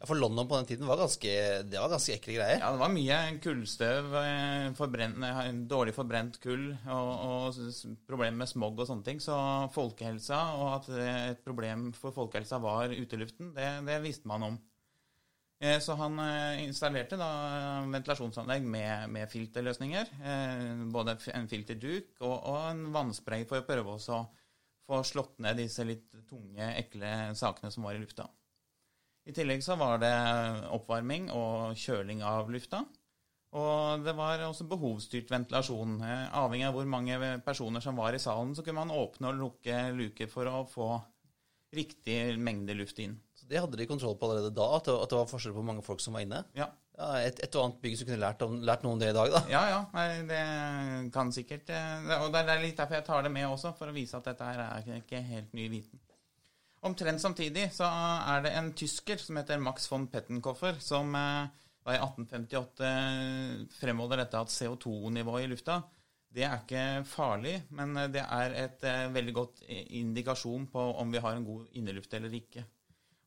Ja, 0.00 0.06
For 0.08 0.16
London 0.16 0.48
på 0.48 0.56
den 0.56 0.68
tiden 0.70 0.88
var 0.88 0.96
ganske, 0.96 1.32
det 1.68 1.76
var 1.76 1.90
ganske 1.92 2.14
ekle 2.14 2.38
greier? 2.38 2.62
Ja, 2.62 2.70
det 2.72 2.80
var 2.80 2.94
mye 2.94 3.18
kullstøv, 3.44 4.14
eh, 4.22 5.58
dårlig 5.68 5.92
forbrent 5.92 6.38
kull 6.40 6.70
og, 6.88 7.10
og 7.26 7.60
problemer 8.08 8.38
med 8.40 8.48
smog 8.48 8.80
og 8.80 8.88
sånne 8.88 9.04
ting. 9.04 9.20
Så 9.20 9.36
folkehelsa, 9.74 10.40
og 10.56 10.70
at 10.78 10.88
et 11.34 11.44
problem 11.44 11.90
for 11.98 12.16
folkehelsa 12.16 12.62
var 12.62 12.94
uteluften, 12.94 13.52
det, 13.58 13.68
det 13.90 14.00
visste 14.06 14.30
man 14.30 14.52
om. 14.52 14.60
Eh, 15.60 15.78
så 15.78 15.92
han 16.00 16.16
eh, 16.24 16.62
installerte 16.64 17.18
da 17.20 17.30
ventilasjonsanlegg 17.92 18.64
med, 18.64 19.10
med 19.12 19.28
filterløsninger. 19.28 20.12
Eh, 20.24 20.84
både 20.94 21.18
en 21.36 21.48
filterduk 21.50 22.14
og, 22.22 22.36
og, 22.38 22.60
en 22.70 22.86
vannspray 22.94 23.44
for 23.48 23.60
å 23.60 23.66
prøve 23.68 23.96
å 23.98 24.20
få 24.88 25.02
slått 25.04 25.36
ned 25.44 25.60
disse 25.60 25.84
litt 25.84 26.08
tunge, 26.30 26.70
ekle 26.80 27.34
sakene 27.36 27.72
som 27.74 27.84
var 27.84 27.98
i 27.98 28.00
lufta. 28.00 28.24
I 29.28 29.36
tillegg 29.36 29.60
så 29.62 29.76
var 29.76 30.00
det 30.00 30.14
oppvarming 30.72 31.28
og 31.36 31.76
kjøling 31.78 32.24
av 32.24 32.48
lufta. 32.50 32.80
Og 33.60 34.00
det 34.06 34.14
var 34.16 34.40
også 34.46 34.64
behovsstyrt 34.70 35.30
ventilasjon. 35.30 35.98
Avhengig 36.40 36.68
av 36.70 36.76
hvor 36.78 36.88
mange 36.88 37.18
personer 37.44 37.84
som 37.84 37.98
var 38.00 38.16
i 38.16 38.22
salen, 38.22 38.54
så 38.56 38.64
kunne 38.64 38.80
man 38.80 38.94
åpne 38.96 39.28
og 39.28 39.40
lukke 39.42 39.80
luker 39.92 40.30
for 40.30 40.48
å 40.48 40.62
få 40.70 40.88
riktig 41.76 42.38
mengde 42.40 42.78
luft 42.78 43.02
inn. 43.02 43.18
Det 43.50 43.58
hadde 43.58 43.78
de 43.80 43.86
kontroll 43.90 44.14
på 44.18 44.28
allerede 44.28 44.52
da, 44.54 44.68
at 44.76 44.86
det, 44.86 44.94
at 44.94 45.10
det 45.10 45.18
var 45.18 45.30
forskjell 45.30 45.56
på 45.56 45.64
mange 45.66 45.82
folk 45.86 46.02
som 46.02 46.14
var 46.16 46.24
inne? 46.24 46.44
Ja. 46.56 46.68
ja 46.98 47.08
et, 47.26 47.40
et 47.42 47.56
og 47.58 47.64
annet 47.64 47.80
bygg 47.82 47.96
som 47.98 48.08
kunne 48.08 48.20
lært, 48.22 48.44
om, 48.46 48.58
lært 48.66 48.84
noe 48.86 48.94
om 48.94 49.02
det 49.02 49.10
i 49.10 49.16
dag, 49.16 49.32
da? 49.34 49.42
Ja, 49.50 49.62
ja. 49.72 49.80
Nei, 49.96 50.06
det 50.30 50.42
kan 51.14 51.32
sikkert 51.34 51.72
eh, 51.74 52.12
Og 52.20 52.30
det 52.34 52.44
er 52.44 52.62
litt 52.62 52.78
derfor 52.78 53.00
jeg 53.00 53.08
tar 53.08 53.26
det 53.26 53.34
med 53.34 53.48
også, 53.48 53.74
for 53.78 53.90
å 53.90 53.96
vise 53.96 54.18
at 54.18 54.30
dette 54.30 54.50
her 54.52 54.62
er 54.68 55.00
ikke 55.00 55.22
helt 55.32 55.56
ny 55.58 55.66
viten. 55.72 56.02
Omtrent 56.86 57.20
samtidig 57.20 57.66
så 57.76 57.90
er 57.90 58.46
det 58.46 58.54
en 58.56 58.70
tysker 58.72 59.20
som 59.20 59.36
heter 59.36 59.60
Max 59.60 59.90
von 59.90 60.06
Pettenkoffer, 60.12 60.78
som 60.80 61.10
eh, 61.18 61.48
da 61.80 61.96
i 61.96 62.00
1858 62.00 63.78
fremholder 63.80 64.22
dette 64.22 64.44
at 64.44 64.52
CO2-nivået 64.54 65.48
i 65.48 65.50
lufta 65.50 65.80
det 66.30 66.44
er 66.46 66.60
ikke 66.60 66.82
farlig, 67.10 67.56
men 67.74 67.96
det 68.14 68.22
er 68.22 68.52
et 68.64 68.84
eh, 68.86 69.08
veldig 69.10 69.32
godt 69.34 69.64
indikasjon 69.66 70.68
på 70.70 70.84
om 71.02 71.10
vi 71.10 71.22
har 71.22 71.34
en 71.34 71.46
god 71.46 71.80
inneluft 71.80 72.14
eller 72.14 72.36
ikke. 72.38 72.62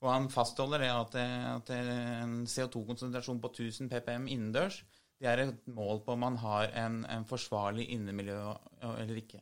Og 0.04 0.10
han 0.12 0.28
fastholder 0.32 0.84
det 0.84 0.92
at, 0.92 1.16
at 1.56 1.70
en 1.78 2.42
CO2-konsentrasjon 2.50 3.40
på 3.40 3.54
1000 3.54 3.90
ppm 3.92 4.28
innendørs 4.28 4.82
det 5.24 5.30
er 5.32 5.40
et 5.40 5.68
mål 5.72 6.02
på 6.04 6.18
om 6.18 6.20
man 6.26 6.38
har 6.42 6.74
en, 6.82 6.98
en, 7.08 7.24
forsvarlig 7.24 7.86
innemiljø 7.96 8.36
eller 8.84 9.22
ikke. 9.22 9.40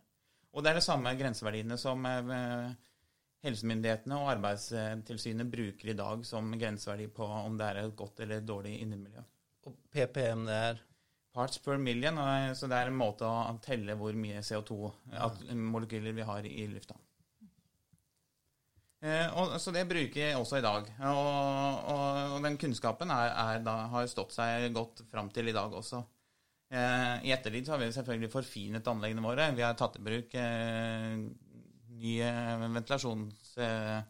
Og 0.54 0.62
det 0.62 0.70
er 0.70 0.78
det 0.78 0.86
samme 0.86 1.14
grenseverdiene 1.18 1.78
som 1.82 2.06
eh, 2.06 2.68
helsemyndighetene 3.48 4.20
og 4.20 4.30
Arbeidstilsynet 4.36 5.50
bruker 5.50 5.90
i 5.90 5.98
dag 5.98 6.26
som 6.28 6.54
grenseverdi 6.54 7.08
på 7.16 7.26
om 7.26 7.58
det 7.58 7.70
er 7.72 7.82
et 7.82 7.96
godt 7.98 8.22
eller 8.22 8.38
et 8.44 8.48
dårlig 8.48 8.76
innemiljø. 8.84 9.26
Og 9.66 9.78
PPM 9.90 10.46
det 10.46 10.62
er? 10.70 10.88
Parts 11.34 11.62
per 11.64 11.80
million. 11.80 12.18
Så 12.54 12.68
det 12.68 12.76
er 12.76 12.90
en 12.92 12.98
måte 13.00 13.24
å 13.24 13.56
telle 13.64 13.96
hvor 13.96 14.14
mye 14.20 14.44
CO2-molekyler 14.44 16.14
vi 16.18 16.26
har 16.28 16.46
i 16.46 16.66
lufta. 16.68 16.98
Eh, 19.02 19.28
og, 19.34 19.56
så 19.58 19.74
det 19.74 19.88
bruker 19.90 20.22
jeg 20.22 20.38
også 20.38 20.60
i 20.60 20.66
dag. 20.66 20.90
Og, 21.10 21.28
og, 21.90 22.36
og 22.36 22.46
den 22.46 22.58
kunnskapen 22.62 23.10
er, 23.14 23.34
er 23.34 23.64
da, 23.66 23.76
har 23.96 24.10
stått 24.10 24.36
seg 24.36 24.70
godt 24.76 25.02
fram 25.10 25.32
til 25.34 25.50
i 25.50 25.56
dag 25.56 25.74
også. 25.74 26.04
Eh, 26.72 27.16
I 27.26 27.34
ettertid 27.34 27.72
har 27.74 27.82
vi 27.82 27.90
selvfølgelig 27.96 28.32
forfinet 28.32 28.88
anleggene 28.88 29.26
våre. 29.26 29.50
Vi 29.58 29.66
har 29.66 29.78
tatt 29.80 29.98
i 29.98 30.06
bruk 30.06 30.38
eh, 30.38 31.22
nye 32.02 32.34
ventilasjons... 32.78 33.54
Eh, 33.58 34.02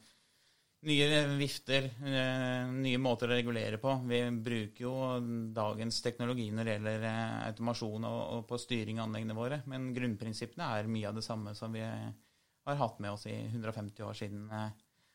nye 0.82 1.28
vifter, 1.38 1.92
eh, 2.10 2.70
nye 2.74 2.98
måter 2.98 3.30
å 3.30 3.36
regulere 3.38 3.78
på. 3.78 3.92
Vi 4.10 4.22
bruker 4.34 4.82
jo 4.82 4.94
dagens 5.54 6.00
teknologi 6.02 6.48
når 6.50 6.66
det 6.66 6.74
gjelder 6.74 7.06
automasjon 7.52 8.08
og, 8.10 8.22
og 8.38 8.48
på 8.50 8.58
styring 8.64 8.98
av 8.98 9.06
anleggene 9.06 9.38
våre, 9.38 9.60
men 9.70 9.92
grunnprinsippene 9.94 10.72
er 10.80 10.90
mye 10.90 11.12
av 11.12 11.20
det 11.20 11.26
samme 11.26 11.54
som 11.54 11.78
vi 11.78 11.84
har 11.86 12.80
hatt 12.82 12.98
med 12.98 13.14
oss 13.14 13.28
i 13.30 13.36
150 13.52 14.08
år 14.08 14.18
siden 14.18 14.50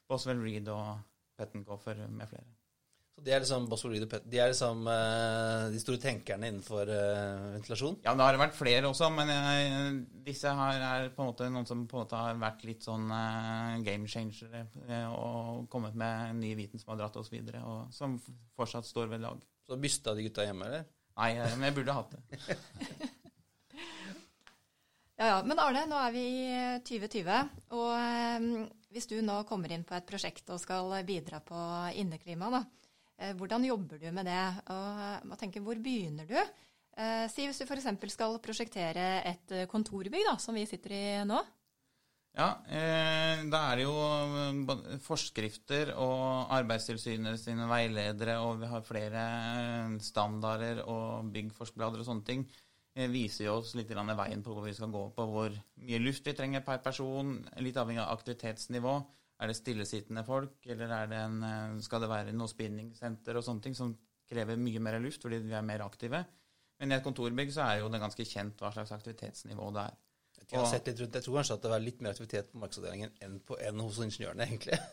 Boswell 0.09 0.43
Reed 0.43 0.69
og 0.73 1.01
Pettenkoffer 1.37 2.07
med 2.09 2.31
flere. 2.31 2.47
Så 3.17 3.23
De 3.25 3.33
er 3.33 3.41
liksom 3.41 3.65
Boswell 3.71 3.95
Reed 3.95 4.05
og 4.05 4.11
Pet 4.13 4.25
de 4.29 4.41
er 4.43 4.51
liksom 4.53 4.83
uh, 4.85 5.69
de 5.73 5.79
store 5.81 6.01
tenkerne 6.03 6.51
innenfor 6.51 6.91
uh, 6.91 7.55
ventilasjon? 7.55 7.97
Ja, 8.05 8.13
det 8.13 8.27
har 8.27 8.39
vært 8.43 8.59
flere 8.59 8.91
også, 8.91 9.09
men 9.15 9.33
eh, 9.33 9.97
disse 10.27 10.53
her 10.59 10.85
er 10.91 11.09
på 11.15 11.25
en 11.25 11.31
måte 11.31 11.49
noen 11.49 11.69
som 11.69 11.87
på 11.89 11.97
en 11.97 12.05
måte 12.05 12.21
har 12.21 12.37
vært 12.43 12.67
litt 12.69 12.85
sånn 12.85 13.09
uh, 13.09 13.81
game 13.87 14.11
changere 14.11 14.67
og 15.17 15.65
kommet 15.73 15.97
med 15.97 16.37
ny 16.43 16.53
viten 16.61 16.83
som 16.83 16.93
har 16.93 17.01
dratt 17.01 17.17
oss 17.17 17.33
videre, 17.33 17.65
og 17.65 17.89
som 17.97 18.19
fortsatt 18.57 18.89
står 18.89 19.09
ved 19.15 19.25
lag. 19.25 19.41
Så 19.65 19.81
bysta 19.81 20.13
de 20.15 20.29
gutta 20.29 20.45
hjemme, 20.45 20.69
eller? 20.69 20.85
Nei, 21.17 21.33
men 21.57 21.71
jeg 21.71 21.79
burde 21.79 21.97
hatt 21.97 22.13
det. 22.13 22.49
Ja, 25.17 25.27
ja. 25.31 25.37
Men 25.49 25.61
Arne, 25.63 25.87
nå 25.89 25.97
er 25.97 26.11
vi 26.13 26.25
i 26.45 26.57
2020. 26.85 27.53
Og 27.73 27.93
hvis 28.97 29.11
du 29.11 29.19
nå 29.21 29.43
kommer 29.49 29.73
inn 29.73 29.85
på 29.87 29.97
et 29.97 30.09
prosjekt 30.09 30.49
og 30.55 30.63
skal 30.63 30.95
bidra 31.07 31.43
på 31.45 31.59
inneklima, 32.01 32.49
da, 32.55 32.63
eh, 33.21 33.35
hvordan 33.37 33.69
jobber 33.69 34.01
du 34.01 34.09
med 34.17 34.27
det? 34.29 34.45
Og 34.73 35.37
tenker, 35.37 35.65
hvor 35.65 35.77
begynner 35.77 36.29
du? 36.29 36.39
Eh, 36.97 37.27
si 37.29 37.45
hvis 37.45 37.61
du 37.61 37.69
f.eks. 37.69 37.91
skal 38.15 38.39
prosjektere 38.41 39.21
et 39.29 39.53
eh, 39.53 39.69
kontorbygg, 39.69 40.25
da, 40.31 40.39
som 40.41 40.57
vi 40.57 40.65
sitter 40.69 40.97
i 40.97 41.05
nå. 41.29 41.43
Ja, 42.37 42.51
eh, 42.69 43.43
da 43.49 43.61
er 43.71 43.79
det 43.81 43.85
jo 43.87 44.99
forskrifter 45.05 45.95
og 45.95 46.53
Arbeidstilsynet 46.53 47.41
sine 47.41 47.69
veiledere, 47.69 48.39
og 48.45 48.61
vi 48.61 48.69
har 48.69 48.85
flere 48.85 49.23
standarder 50.05 50.83
og 50.85 51.31
byggforskblader 51.33 52.01
og 52.01 52.09
sånne 52.09 52.29
ting. 52.29 52.45
Eh, 52.97 53.11
viser 53.13 53.47
jo 53.47 53.59
oss 53.61 53.75
litt 53.79 53.93
veien 53.93 54.43
på 54.43 54.55
hvor 54.55 54.67
vi 54.67 54.75
skal 54.77 54.93
gå 54.93 55.05
på, 55.17 55.27
hvor 55.31 55.59
mye 55.83 56.01
luft 56.03 56.27
vi 56.27 56.35
trenger 56.37 56.65
per 56.67 56.81
person, 56.85 57.37
litt 57.63 57.77
avhengig 57.77 58.03
av 58.03 58.17
aktivitetsnivå. 58.17 58.97
Er 59.37 59.53
det 59.53 59.59
stillesittende 59.59 60.25
folk, 60.25 60.57
eller 60.65 60.93
er 60.97 61.13
det 61.13 61.21
en, 61.21 61.43
eh, 61.45 61.79
skal 61.85 62.01
det 62.01 62.09
være 62.13 62.33
noe 62.33 62.49
spinningsenter 62.49 63.37
og 63.37 63.45
sånne 63.45 63.63
ting 63.63 63.77
som 63.77 63.93
krever 64.27 64.57
mye 64.59 64.81
mer 64.83 64.99
luft 64.99 65.23
fordi 65.23 65.43
vi 65.45 65.55
er 65.55 65.63
mer 65.63 65.85
aktive? 65.85 66.25
Men 66.81 66.93
i 66.93 66.97
et 66.97 67.05
kontorbygg 67.05 67.53
så 67.53 67.69
er 67.69 67.81
jo 67.81 67.93
det 67.93 68.01
ganske 68.01 68.25
kjent 68.25 68.61
hva 68.61 68.73
slags 68.73 68.93
aktivitetsnivå 68.97 69.71
det 69.77 69.87
er. 69.87 70.03
Jeg 70.47 70.61
har 70.61 70.69
sett 70.71 70.87
litt. 70.87 71.01
Jeg 71.01 71.25
tror 71.25 71.41
kanskje 71.41 71.55
at 71.57 71.63
det 71.65 71.71
var 71.73 71.83
litt 71.83 72.03
mer 72.05 72.13
aktivitet 72.13 72.51
på 72.53 72.61
markedsavdelingen 72.63 73.15
enn, 73.25 73.39
på, 73.43 73.57
enn 73.67 73.81
hos 73.83 73.99
ingeniørene, 74.05 74.47
egentlig. 74.47 74.79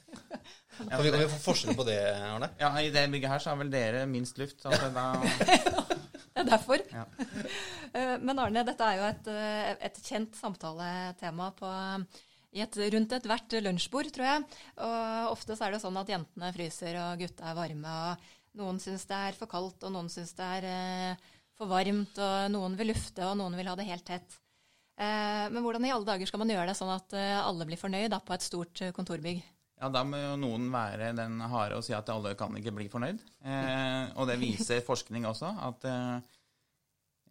Kan 0.74 1.04
vi, 1.04 1.12
kan 1.14 1.22
vi 1.22 1.28
få 1.30 1.38
forskjell 1.44 1.76
på 1.78 1.84
det, 1.86 2.00
Arne? 2.18 2.48
Ja, 2.58 2.72
I 2.82 2.90
det 2.90 3.04
bygget 3.14 3.30
her 3.30 3.42
så 3.44 3.52
har 3.52 3.60
vel 3.60 3.70
dere 3.70 4.08
minst 4.10 4.40
luft. 4.42 4.64
Altså 4.66 4.88
da, 4.96 5.04
er 5.22 5.76
derfor. 6.54 6.84
Ja. 6.94 7.08
Eh, 7.94 8.16
Men 8.26 8.40
Arne, 8.42 8.64
dette 8.66 8.82
er 8.90 8.96
jo 8.98 9.04
et, 9.06 9.28
eh, 9.30 9.68
et 9.86 9.98
kjent 10.02 10.34
samtaletema 10.34 11.52
på, 11.54 11.68
i 12.58 12.64
et, 12.64 12.78
rundt 12.96 13.12
ethvert 13.14 13.54
lunsjbord, 13.62 14.10
tror 14.16 14.26
jeg. 14.26 14.48
Og 14.82 15.28
ofte 15.36 15.54
så 15.54 15.68
er 15.68 15.76
det 15.76 15.82
sånn 15.84 16.00
at 16.02 16.10
jentene 16.10 16.50
fryser 16.56 16.98
og 17.04 17.22
gutta 17.22 17.52
er 17.52 17.60
varme. 17.60 17.94
og 18.10 18.58
Noen 18.58 18.82
syns 18.82 19.06
det 19.10 19.20
er 19.28 19.38
for 19.38 19.50
kaldt, 19.52 19.86
og 19.86 19.94
noen 19.94 20.10
syns 20.10 20.34
det 20.38 20.50
er 20.58 20.68
eh, 20.72 21.30
for 21.54 21.70
varmt. 21.70 22.18
Og 22.18 22.50
noen 22.58 22.80
vil 22.82 22.90
lufte, 22.96 23.30
og 23.30 23.38
noen 23.44 23.62
vil 23.62 23.70
ha 23.70 23.78
det 23.78 23.86
helt 23.92 24.10
tett. 24.10 24.40
Eh, 24.98 25.46
Men 25.54 25.62
hvordan 25.62 25.86
i 25.86 25.94
alle 25.94 26.10
dager 26.10 26.30
skal 26.34 26.42
man 26.42 26.50
gjøre 26.58 26.72
det 26.74 26.78
sånn 26.82 26.98
at 26.98 27.14
eh, 27.14 27.38
alle 27.46 27.70
blir 27.70 27.78
fornøyd 27.82 28.10
da, 28.14 28.24
på 28.26 28.34
et 28.34 28.46
stort 28.50 28.82
eh, 28.82 28.94
kontorbygg? 28.98 29.46
ja, 29.84 29.90
da 29.92 30.02
må 30.08 30.16
jo 30.16 30.36
noen 30.40 30.70
være 30.72 31.10
den 31.18 31.42
harde 31.52 31.76
og 31.76 31.84
si 31.84 31.92
at 31.94 32.08
alle 32.10 32.38
kan 32.40 32.54
ikke 32.56 32.72
bli 32.74 32.86
fornøyd. 32.90 33.18
Eh, 33.44 34.14
og 34.16 34.30
det 34.30 34.38
viser 34.40 34.80
forskning 34.86 35.26
også, 35.28 35.50
at 35.70 35.84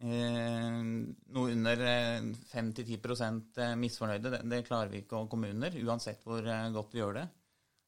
noe 0.03 1.53
under 1.53 1.85
eh, 1.87 2.25
5-10 2.51 3.77
misfornøyde, 3.79 4.33
det, 4.33 4.41
det 4.51 4.65
klarer 4.67 4.91
vi 4.91 5.03
ikke 5.03 5.21
å 5.21 5.29
kommuner, 5.31 5.77
uansett 5.85 6.25
hvor 6.27 6.43
eh, 6.43 6.71
godt 6.75 6.95
vi 6.95 6.99
gjør 6.99 7.21
det. 7.21 7.27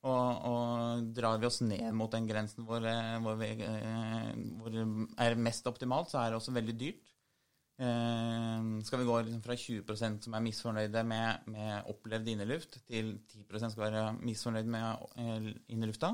Og, 0.06 0.46
og 0.46 1.10
drar 1.18 1.40
vi 1.42 1.48
oss 1.50 1.64
ned 1.66 1.90
mot 1.98 2.12
den 2.14 2.28
grensen 2.30 2.68
hvor, 2.68 2.84
eh, 2.86 3.18
hvor, 3.26 3.40
vi, 3.42 3.50
eh, 3.66 4.32
hvor 4.60 4.72
det 4.72 4.86
er 5.26 5.38
mest 5.42 5.68
optimalt, 5.68 6.12
så 6.14 6.22
er 6.22 6.32
det 6.32 6.40
også 6.40 6.54
veldig 6.56 6.76
dyrt. 6.80 7.12
Eh, 7.82 8.68
skal 8.88 9.02
vi 9.02 9.08
gå 9.10 9.18
liksom 9.26 9.42
fra 9.44 9.58
20% 9.60 10.28
som 10.28 10.38
er 10.38 10.46
misfornøyde 10.46 11.04
med, 11.10 11.50
med 11.52 11.90
opplevd 11.92 12.32
inneluft, 12.32 12.80
til 12.88 13.18
10% 13.34 13.74
skal 13.74 13.88
være 13.90 14.06
misfornøyd 14.22 14.72
med 14.78 15.10
eh, 15.20 15.50
innelufta, 15.74 16.14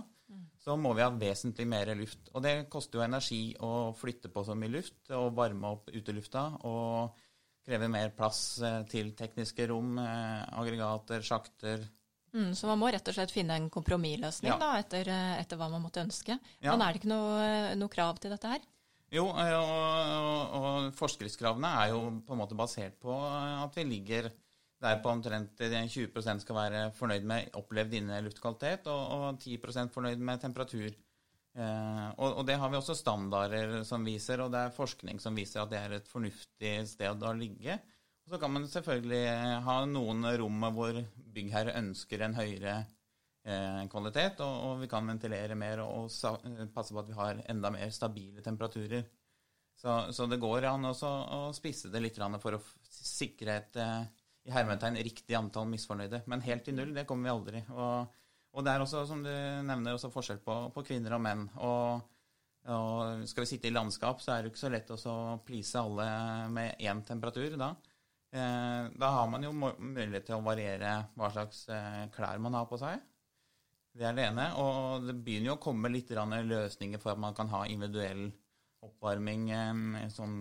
så 0.61 0.75
må 0.77 0.93
vi 0.93 1.01
ha 1.03 1.09
vesentlig 1.09 1.65
mer 1.69 1.89
luft. 1.97 2.29
Og 2.35 2.43
det 2.45 2.69
koster 2.69 2.99
jo 2.99 3.05
energi 3.05 3.41
å 3.65 3.91
flytte 3.97 4.29
på 4.33 4.43
så 4.45 4.55
mye 4.57 4.73
luft 4.75 5.09
og 5.17 5.33
varme 5.37 5.71
opp 5.73 5.89
utelufta. 5.89 6.45
Og 6.69 7.17
krever 7.65 7.89
mer 7.93 8.11
plass 8.17 8.59
eh, 8.65 8.81
til 8.89 9.11
tekniske 9.17 9.67
rom, 9.69 9.97
eh, 10.01 10.43
aggregater, 10.57 11.21
sjakter. 11.25 11.83
Mm, 12.33 12.53
så 12.57 12.69
man 12.69 12.79
må 12.79 12.89
rett 12.93 13.07
og 13.11 13.17
slett 13.17 13.33
finne 13.33 13.57
en 13.59 13.69
kompromissløsning 13.69 14.53
Ja. 14.53 14.57
da, 14.57 14.69
etter, 14.79 15.09
eh, 15.11 15.39
etter 15.41 15.59
hva 15.59 15.69
man 15.69 15.83
måtte 15.83 16.01
ønske. 16.01 16.37
Ja. 16.61 16.71
Men 16.71 16.81
er 16.81 16.93
det 16.93 17.01
ikke 17.01 17.11
noe, 17.11 17.75
noe 17.77 17.91
krav 17.91 18.21
til 18.23 18.33
dette 18.33 18.53
her? 18.53 18.65
Jo, 19.11 19.25
og, 19.27 19.37
og, 19.37 20.53
og 20.55 20.93
forskriftskravene 20.95 21.73
er 21.83 21.91
jo 21.91 21.99
på 22.23 22.33
en 22.33 22.39
måte 22.39 22.55
basert 22.55 22.95
på 23.03 23.11
at 23.11 23.75
vi 23.75 23.83
ligger 23.83 24.29
der 24.81 24.99
på 25.03 25.11
omtrent 25.11 25.61
eh, 25.61 25.77
20 25.87 26.41
skal 26.41 26.57
være 26.57 26.83
fornøyd 26.97 27.25
med 27.29 27.55
opplevd 27.59 27.95
inneluftkvalitet, 27.99 28.89
og, 28.91 29.01
og 29.17 29.39
10 29.39 29.89
fornøyd 29.93 30.21
med 30.21 30.41
temperatur. 30.41 30.89
Eh, 31.51 32.07
og, 32.15 32.37
og 32.39 32.45
det 32.47 32.57
har 32.57 32.71
vi 32.71 32.79
også 32.79 32.95
standarder 32.95 33.81
som 33.87 34.05
viser, 34.07 34.41
og 34.41 34.53
det 34.53 34.65
er 34.65 34.75
forskning 34.75 35.19
som 35.19 35.37
viser 35.37 35.63
at 35.63 35.73
det 35.73 35.81
er 35.81 35.97
et 35.99 36.09
fornuftig 36.09 36.75
sted 36.89 37.27
å 37.27 37.35
ligge. 37.37 37.77
Og 38.25 38.33
så 38.33 38.39
kan 38.41 38.53
man 38.53 38.67
selvfølgelig 38.69 39.21
eh, 39.27 39.59
ha 39.67 39.77
noen 39.89 40.25
rom 40.41 40.67
hvor 40.73 40.97
byggherre 41.35 41.77
ønsker 41.81 42.25
en 42.25 42.37
høyere 42.37 42.75
eh, 43.43 43.81
kvalitet, 43.91 44.41
og, 44.45 44.53
og 44.67 44.83
vi 44.83 44.89
kan 44.91 45.09
ventilere 45.13 45.57
mer 45.59 45.83
og, 45.85 46.07
og 46.09 46.71
passe 46.73 46.95
på 46.95 47.03
at 47.03 47.11
vi 47.11 47.19
har 47.19 47.43
enda 47.51 47.73
mer 47.73 47.91
stabile 47.93 48.45
temperaturer. 48.45 49.05
Så, 49.81 50.13
så 50.13 50.27
det 50.29 50.37
går 50.41 50.67
an 50.69 50.91
å 50.91 51.51
spisse 51.57 51.89
det 51.89 52.03
litt 52.03 52.17
for 52.41 52.57
å 52.57 52.63
sikre 52.91 53.55
et 53.57 53.79
eh, 53.81 54.03
i 54.47 54.53
hermetegn 54.53 54.97
riktig 55.05 55.35
antall 55.37 55.67
misfornøyde. 55.69 56.23
Men 56.31 56.43
helt 56.45 56.65
til 56.65 56.77
null, 56.77 56.93
det 56.95 57.05
kommer 57.09 57.29
vi 57.29 57.35
aldri. 57.35 57.61
Og, 57.75 58.15
og 58.55 58.65
det 58.65 58.73
er 58.73 58.83
også, 58.83 59.03
som 59.09 59.21
du 59.25 59.29
nevner, 59.31 59.93
også 59.93 60.11
forskjell 60.13 60.41
på, 60.45 60.57
på 60.73 60.85
kvinner 60.87 61.17
og 61.17 61.21
menn. 61.25 61.45
Og, 61.61 62.01
og 62.73 63.25
skal 63.29 63.45
vi 63.45 63.51
sitte 63.53 63.69
i 63.69 63.75
landskap, 63.75 64.21
så 64.23 64.33
er 64.33 64.43
det 64.43 64.51
ikke 64.51 64.63
så 64.63 64.73
lett 64.73 64.91
å 64.95 65.15
please 65.45 65.77
alle 65.79 66.07
med 66.53 66.81
én 66.81 67.03
temperatur 67.05 67.57
da. 67.61 67.71
Eh, 68.31 68.83
da 68.95 69.13
har 69.17 69.29
man 69.29 69.43
jo 69.43 69.51
mulighet 69.53 70.29
til 70.29 70.37
å 70.37 70.43
variere 70.45 70.95
hva 71.19 71.31
slags 71.33 71.65
eh, 71.69 72.03
klær 72.15 72.41
man 72.41 72.55
har 72.55 72.69
på 72.69 72.79
seg. 72.81 73.01
Det 73.91 74.07
er 74.07 74.15
det 74.15 74.27
ene. 74.29 74.47
Og 74.63 75.05
det 75.05 75.17
begynner 75.19 75.51
jo 75.51 75.57
å 75.57 75.63
komme 75.63 75.91
litt 75.91 76.09
løsninger 76.15 77.01
for 77.01 77.13
at 77.13 77.19
man 77.19 77.35
kan 77.37 77.51
ha 77.51 77.65
individuell 77.67 78.29
oppvarming. 78.87 79.49
eh, 79.51 80.07
Sånn 80.09 80.37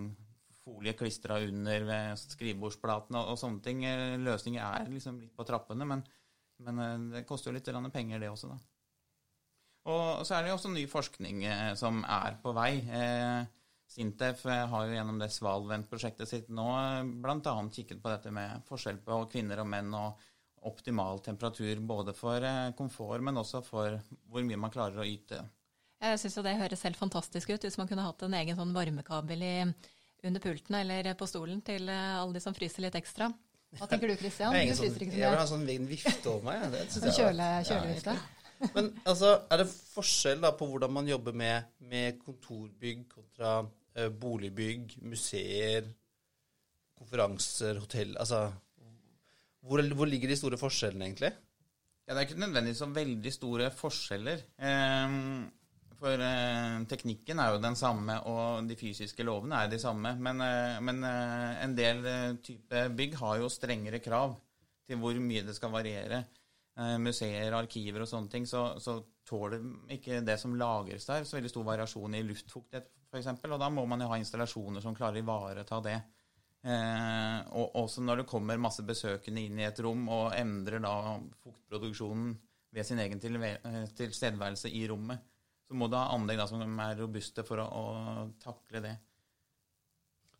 folie 0.65 0.95
klistra 0.97 1.39
under 1.41 1.85
ved 1.89 2.19
skrivebordsplatene 2.21 3.21
og, 3.21 3.35
og 3.35 3.41
sånne 3.41 3.63
ting. 3.65 3.85
Eh, 3.89 4.19
Løsninger 4.21 4.65
er 4.65 4.91
liksom 4.93 5.21
litt 5.23 5.37
på 5.37 5.47
trappene, 5.49 5.87
men, 5.89 6.05
men 6.67 6.83
eh, 6.85 6.99
det 7.17 7.27
koster 7.29 7.51
jo 7.51 7.57
litt 7.57 7.93
penger, 7.93 8.21
det 8.21 8.31
også, 8.31 8.53
da. 8.53 8.61
Og 9.91 10.27
så 10.29 10.37
er 10.37 10.45
det 10.45 10.51
jo 10.51 10.59
også 10.59 10.75
ny 10.75 10.85
forskning 10.91 11.45
eh, 11.49 11.71
som 11.81 12.03
er 12.05 12.37
på 12.43 12.53
vei. 12.57 12.73
Sintef 13.91 14.45
har 14.47 14.87
jo 14.87 14.95
gjennom 14.95 15.17
det 15.19 15.33
Svalvent-prosjektet 15.35 16.29
sitt 16.31 16.51
nå 16.55 16.67
bl.a. 17.25 17.55
kikket 17.75 17.99
på 18.03 18.13
dette 18.13 18.31
med 18.31 18.63
forskjell 18.69 19.01
på 19.03 19.25
kvinner 19.33 19.65
og 19.65 19.67
menn 19.67 19.89
og 19.99 20.29
optimal 20.69 21.19
temperatur 21.25 21.81
både 21.89 22.13
for 22.15 22.45
komfort, 22.79 23.25
men 23.25 23.41
også 23.41 23.65
for 23.67 23.97
hvor 24.29 24.47
mye 24.47 24.61
man 24.61 24.71
klarer 24.71 25.01
å 25.01 25.09
yte. 25.09 25.41
Jeg 26.01 26.21
syns 26.21 26.37
jo 26.39 26.45
det 26.45 26.55
høres 26.61 26.85
helt 26.87 27.01
fantastisk 27.01 27.51
ut 27.51 27.65
hvis 27.67 27.81
man 27.81 27.89
kunne 27.91 28.05
hatt 28.07 28.23
en 28.23 28.37
egen 28.39 28.61
sånn 28.61 28.77
varmekabel 28.77 29.43
i, 29.43 29.57
under 30.25 30.41
pulten 30.45 30.75
eller 30.81 31.15
på 31.19 31.27
stolen 31.29 31.63
til 31.65 31.89
eh, 31.89 32.17
alle 32.21 32.37
de 32.37 32.43
som 32.45 32.55
fryser 32.57 32.85
litt 32.87 32.99
ekstra. 32.99 33.31
Hva 33.79 33.87
tenker 33.87 34.11
du 34.11 34.17
Christian? 34.19 34.55
Jeg, 34.57 34.69
Du 34.73 34.75
sånn, 34.75 34.85
fryser 34.89 35.05
ikke 35.07 35.19
jeg 35.21 35.31
vil 35.31 35.39
ha 35.39 35.47
en 35.47 35.53
sånn 35.53 35.87
vifte 35.89 36.29
over 36.33 36.45
meg. 36.49 36.63
ja. 36.63 36.71
Det 36.75 36.87
synes 36.91 37.05
jeg 37.07 37.19
Kjøle, 37.21 37.49
Ja, 37.55 37.63
kjølevifte. 37.69 38.17
Men 38.75 38.89
altså, 39.09 39.29
er 39.49 39.63
det 39.63 39.69
forskjell 39.73 40.43
da 40.43 40.51
på 40.53 40.67
hvordan 40.69 40.93
man 40.93 41.07
jobber 41.09 41.33
med, 41.33 41.71
med 41.89 42.19
kontorbygg 42.25 43.07
kontra 43.15 43.53
eh, 43.97 44.11
boligbygg, 44.11 44.99
museer, 45.07 45.87
konferanser, 46.99 47.79
hotell 47.81 48.17
Altså, 48.21 48.51
hvor, 49.65 49.81
hvor 49.95 50.09
ligger 50.09 50.29
de 50.33 50.37
store 50.41 50.59
forskjellene, 50.61 51.07
egentlig? 51.09 51.31
Ja, 52.09 52.15
Det 52.15 52.19
er 52.19 52.27
ikke 52.29 52.41
nødvendigvis 52.43 52.79
så 52.83 52.87
veldig 52.91 53.33
store 53.33 53.71
forskjeller. 53.71 54.41
Ehm, 54.67 55.45
For 56.01 56.23
eh, 56.25 56.77
teknikken 56.89 57.41
er 57.43 57.53
jo 57.53 57.61
den 57.61 57.77
samme, 57.77 58.15
og 58.31 58.69
de 58.69 58.77
fysiske 58.81 59.25
lovene 59.27 59.59
er 59.61 59.69
de 59.69 59.79
samme. 59.83 60.15
Men, 60.17 60.41
eh, 60.41 60.79
men 60.81 61.03
eh, 61.05 61.65
en 61.67 61.75
del 61.77 62.01
eh, 62.09 62.37
type 62.45 62.87
bygg 62.97 63.19
har 63.21 63.41
jo 63.43 63.51
strengere 63.53 64.01
krav 64.01 64.39
til 64.89 65.01
hvor 65.03 65.19
mye 65.21 65.45
det 65.47 65.55
skal 65.59 65.75
variere. 65.75 66.23
eh, 66.81 66.97
museer, 67.03 67.53
arkiver 67.53 68.07
og 68.07 68.09
sånne 68.09 68.33
ting, 68.33 68.47
så, 68.49 68.79
så 68.81 68.97
tåler 69.29 69.61
ikke 69.93 70.23
det 70.25 70.39
som 70.41 70.57
lagres 70.57 71.05
der, 71.07 71.27
så 71.29 71.37
veldig 71.37 71.53
stor 71.53 71.67
variasjon 71.69 72.17
i 72.17 72.25
luftfuktighet 72.25 72.89
f.eks. 73.11 73.29
Og 73.51 73.59
da 73.61 73.69
må 73.71 73.85
man 73.91 74.01
jo 74.01 74.09
ha 74.11 74.19
installasjoner 74.21 74.83
som 74.83 74.97
klarer 74.97 75.21
å 75.21 75.25
ivareta 75.25 75.81
det. 75.85 75.99
Eh, 76.65 77.39
og 77.57 77.77
også 77.81 78.03
når 78.05 78.23
det 78.23 78.29
kommer 78.31 78.61
masse 78.61 78.85
besøkende 78.87 79.45
inn 79.45 79.61
i 79.61 79.67
et 79.69 79.81
rom 79.85 80.09
og 80.13 80.33
endrer 80.37 80.83
da 80.85 80.95
fuktproduksjonen 81.43 82.35
ved 82.71 82.87
sin 82.87 83.01
egen 83.03 83.21
tilstedeværelse 83.21 84.71
i 84.71 84.85
rommet, 84.89 85.25
så 85.71 85.77
må 85.79 85.87
du 85.87 85.95
ha 85.95 86.09
anlegg 86.11 86.41
da, 86.41 86.49
som 86.51 86.81
er 86.83 86.97
robuste 86.99 87.45
for 87.47 87.63
å, 87.63 87.65
å, 87.71 88.23
takle 88.43 88.81
det. 88.83 88.97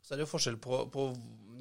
Så 0.03 0.11
er 0.11 0.19
det 0.19 0.25
jo 0.25 0.31
forskjell 0.33 0.57
på, 0.59 0.81
på, 0.91 1.05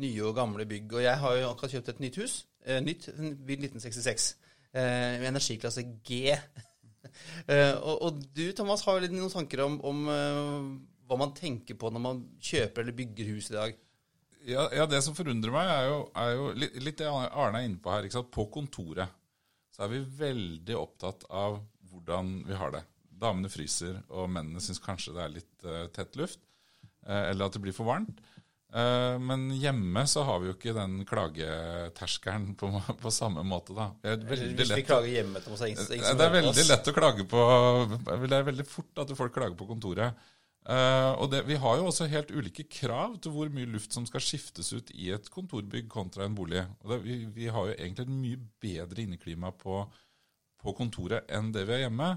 nye 0.02 0.24
og 0.26 0.34
gamle 0.34 0.66
bygg. 0.66 0.96
Og 0.96 1.04
jeg 1.04 1.20
har 1.22 1.36
jo 1.38 1.50
akkurat 1.52 1.76
kjøpt 1.76 1.92
et 1.92 2.02
nytt 2.02 2.18
hus. 2.18 2.34
Eh, 2.66 2.80
nytt, 2.82 3.06
bygg 3.14 3.62
1966. 3.68 4.26
Eh, 4.72 5.20
med 5.22 5.28
energiklasse 5.28 5.86
G. 6.02 6.34
eh, 7.52 7.76
og, 7.76 7.94
og, 8.08 8.20
du, 8.34 8.42
Thomas, 8.58 8.82
har 8.88 8.98
jo 8.98 9.06
litt 9.06 9.14
noen 9.14 9.30
tanker 9.30 9.62
om, 9.68 9.78
om 9.86 10.02
uh, 10.10 10.66
hva 11.06 11.22
man 11.22 11.36
tenker 11.38 11.78
på 11.78 11.94
når 11.94 12.06
man 12.08 12.26
kjøper 12.42 12.82
eller 12.82 13.00
bygger 13.04 13.32
hus 13.36 13.52
i 13.52 13.58
dag? 13.60 13.80
Ja, 14.50 14.66
ja 14.80 14.90
det 14.90 15.04
som 15.06 15.14
forundrer 15.14 15.54
meg, 15.54 15.70
er 15.70 15.90
jo, 15.92 16.04
er 16.18 16.34
jo 16.34 16.52
litt, 16.58 16.80
litt, 16.82 16.98
det 17.04 17.12
Arne 17.12 17.62
er 17.62 17.70
inne 17.70 17.78
på 17.78 17.94
her. 17.94 18.10
På 18.34 18.50
kontoret 18.50 19.14
så 19.70 19.86
er 19.86 19.94
vi 19.94 20.06
veldig 20.24 20.80
opptatt 20.80 21.28
av 21.30 21.62
hvordan 21.92 22.40
vi 22.50 22.58
har 22.58 22.74
det 22.74 22.88
damene 23.20 23.50
fryser, 23.52 24.00
og 24.08 24.30
mennene 24.32 24.62
syns 24.64 24.82
kanskje 24.82 25.14
det 25.16 25.24
er 25.24 25.34
litt 25.38 25.66
uh, 25.68 25.86
tett 25.94 26.18
luft. 26.20 26.42
Uh, 27.06 27.30
eller 27.30 27.48
at 27.48 27.56
det 27.56 27.62
blir 27.64 27.76
for 27.76 27.88
varmt. 27.88 28.20
Uh, 28.70 29.16
men 29.18 29.48
hjemme 29.58 30.04
så 30.06 30.22
har 30.28 30.42
vi 30.42 30.50
jo 30.50 30.54
ikke 30.54 30.74
den 30.76 31.00
klageterskelen 31.08 32.52
på, 32.58 32.70
på 33.02 33.14
samme 33.14 33.44
måte, 33.46 33.74
da. 33.76 33.90
Hvis 34.28 34.74
vi 34.76 34.84
klager 34.86 35.10
hjemme 35.10 35.42
til 35.42 35.56
oss, 35.56 35.64
ingen, 35.66 35.94
ingen 35.96 36.20
Det 36.20 36.28
er 36.28 36.36
veldig 36.38 36.66
lett 36.68 36.90
å 36.92 36.94
klage 36.94 37.26
på 37.30 37.46
Det 37.96 38.36
er 38.36 38.46
veldig 38.52 38.68
fort 38.68 39.02
at 39.02 39.16
folk 39.18 39.34
klager 39.34 39.58
på 39.58 39.68
kontoret. 39.70 40.28
Og 40.70 41.24
det, 41.32 41.40
Vi 41.48 41.56
har 41.58 41.78
jo 41.80 41.86
også 41.88 42.04
helt 42.12 42.30
ulike 42.30 42.66
krav 42.70 43.14
til 43.24 43.32
hvor 43.34 43.48
mye 43.50 43.66
luft 43.72 43.96
som 43.96 44.04
skal 44.06 44.22
skiftes 44.22 44.68
ut 44.76 44.92
i 44.92 45.08
et 45.16 45.30
kontorbygg 45.32 45.88
kontra 45.90 46.28
en 46.28 46.36
bolig. 46.36 46.62
Det, 46.84 46.98
vi, 47.02 47.16
vi, 47.32 47.48
har 47.50 47.72
jo 47.72 47.74
egentlig 47.74 48.06
et 48.06 48.12
mye 48.12 48.42
bedre 48.62 49.02
inneklima 49.02 49.50
på, 49.56 49.80
på 50.60 50.76
kontoret 50.78 51.26
enn 51.32 51.48
det 51.56 51.64
vi 51.64 51.74
har 51.74 51.88
hjemme. 51.88 52.12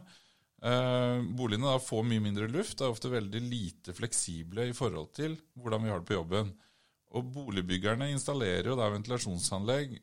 Eh, 0.64 1.22
boligene 1.36 1.74
da 1.74 1.80
får 1.84 2.06
mye 2.08 2.24
mindre 2.24 2.48
luft, 2.52 2.80
er 2.80 2.94
ofte 2.94 3.12
veldig 3.12 3.42
lite 3.44 3.96
fleksible 3.96 4.70
i 4.70 4.76
forhold 4.76 5.12
til 5.18 5.36
hvordan 5.60 5.84
vi 5.84 5.92
har 5.92 6.00
det 6.00 6.08
på 6.08 6.16
jobben. 6.16 6.54
Og 7.14 7.32
boligbyggerne 7.36 8.08
installerer 8.14 8.72
jo 8.72 8.78
da 8.80 8.88
ventilasjonsanlegg. 8.94 9.98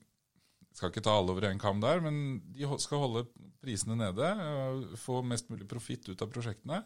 Skal 0.77 0.93
ikke 0.93 1.03
ta 1.03 1.17
alle 1.17 1.33
over 1.33 1.49
en 1.49 1.63
kam 1.63 1.81
der, 1.83 2.03
men 2.05 2.43
de 2.55 2.69
skal 2.79 3.03
holde 3.03 3.25
prisene 3.61 3.97
nede, 3.99 4.27
eh, 4.27 4.99
få 5.01 5.23
mest 5.27 5.49
mulig 5.51 5.69
profitt 5.69 6.09
ut 6.13 6.23
av 6.23 6.31
prosjektene 6.31 6.85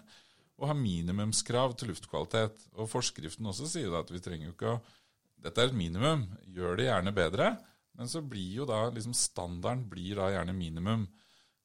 og 0.55 0.69
ha 0.71 0.75
minimumskrav 0.79 1.75
til 1.79 1.91
luftkvalitet. 1.91 2.69
Og 2.79 2.91
forskriften 2.91 3.51
også 3.51 3.69
sier 3.71 3.91
da 3.91 4.05
at 4.05 4.13
vi 4.13 4.23
trenger 4.23 4.51
jo 4.51 4.57
ikke 4.57 4.77
å 4.77 4.85
Dette 5.45 5.61
er 5.61 5.69
et 5.69 5.77
minimum, 5.77 6.23
gjør 6.57 6.79
det 6.79 6.87
gjerne 6.87 7.13
bedre. 7.13 7.47
Men 7.99 8.09
så 8.09 8.23
blir 8.25 8.63
jo 8.63 8.65
da 8.65 8.87
liksom 8.89 9.13
standarden 9.13 9.83
blir 9.91 10.17
da 10.17 10.31
gjerne 10.33 10.55
minimum. 10.57 11.03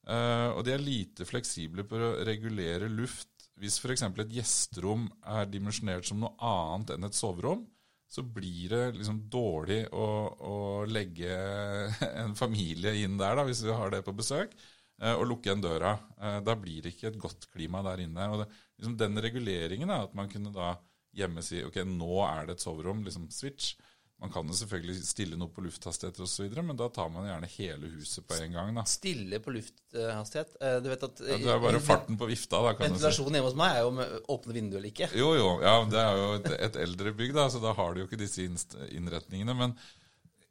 Uh, 0.10 0.56
og 0.58 0.63
de 0.66 0.74
er 0.74 0.82
lite 0.82 1.25
fleksible 1.30 1.86
på 1.86 2.00
å 2.01 2.13
regulere 2.25 2.89
luft. 2.89 3.30
Hvis 3.60 3.78
f.eks. 3.82 4.06
et 4.08 4.34
gjesterom 4.39 5.06
er 5.28 5.50
dimensjonert 5.51 6.08
som 6.08 6.22
noe 6.24 6.34
annet 6.39 6.96
enn 6.96 7.06
et 7.06 7.18
soverom, 7.18 7.66
så 8.10 8.24
blir 8.25 8.72
det 8.72 8.84
liksom 8.96 9.20
dårlig 9.30 9.84
å, 9.94 10.08
å 10.50 10.56
legge 10.89 11.30
en 12.24 12.34
familie 12.39 12.96
inn 13.04 13.20
der, 13.20 13.36
da, 13.38 13.46
hvis 13.46 13.62
vi 13.68 13.75
har 13.75 13.94
det 13.94 14.01
på 14.08 14.16
besøk, 14.18 14.56
uh, 15.04 15.13
og 15.13 15.28
lukke 15.30 15.51
igjen 15.51 15.66
døra. 15.66 15.94
Uh, 16.18 16.39
da 16.46 16.58
blir 16.58 16.82
det 16.82 16.96
ikke 16.96 17.12
et 17.12 17.22
godt 17.22 17.50
klima 17.54 17.84
der 17.86 18.01
inne. 18.08 18.32
Og 18.34 18.42
det, 18.44 18.50
liksom 18.80 18.98
den 18.98 19.22
reguleringen, 19.22 19.93
er 19.93 20.08
at 20.08 20.17
man 20.17 20.32
kunne 20.32 20.56
da 20.56 20.74
hjemme 21.19 21.43
si 21.45 21.62
ok, 21.65 21.84
nå 21.89 22.24
er 22.26 22.50
det 22.50 22.58
et 22.58 22.65
soverom, 22.65 23.04
liksom 23.06 23.30
switch. 23.34 23.76
Man 24.19 24.32
kan 24.34 24.49
jo 24.51 24.55
selvfølgelig 24.60 24.97
stille 25.08 25.38
noe 25.39 25.47
på 25.55 25.63
lufthastigheter 25.63 26.25
osv., 26.25 26.49
men 26.60 26.75
da 26.79 26.89
tar 26.91 27.08
man 27.13 27.27
gjerne 27.29 27.47
hele 27.53 27.91
huset 27.93 28.25
på 28.27 28.36
en 28.36 28.58
gang. 28.58 28.73
da. 28.75 28.84
Stille 28.89 29.39
på 29.39 29.53
lufthastighet? 29.55 30.58
Eh, 30.60 30.79
du 30.84 30.89
vet 30.91 31.05
at 31.08 31.21
ja, 31.23 31.38
Det 31.39 31.53
er 31.53 31.62
bare 31.63 31.79
farten 31.79 32.17
på 32.19 32.27
vifta, 32.27 32.60
da. 32.65 32.73
kan 32.75 32.89
Ventilasjonen 32.89 33.32
si. 33.32 33.38
hjemme 33.39 33.47
hos 33.47 33.55
meg 33.62 33.77
er 33.77 33.86
jo 33.86 33.93
med 33.95 34.17
åpne 34.36 34.58
vinduer 34.58 34.82
eller 34.82 34.91
ikke. 34.91 35.08
Jo, 35.15 35.29
jo. 35.39 35.53
Ja, 35.63 35.77
det 35.88 36.01
er 36.03 36.19
jo 36.19 36.27
et, 36.41 36.49
et 36.67 36.79
eldre 36.84 37.13
bygg, 37.21 37.32
da, 37.38 37.47
så 37.53 37.63
da 37.63 37.71
har 37.77 37.95
de 37.95 38.03
jo 38.03 38.10
ikke 38.10 38.19
disse 38.19 38.43
innretningene. 38.43 39.55
Men 39.55 39.77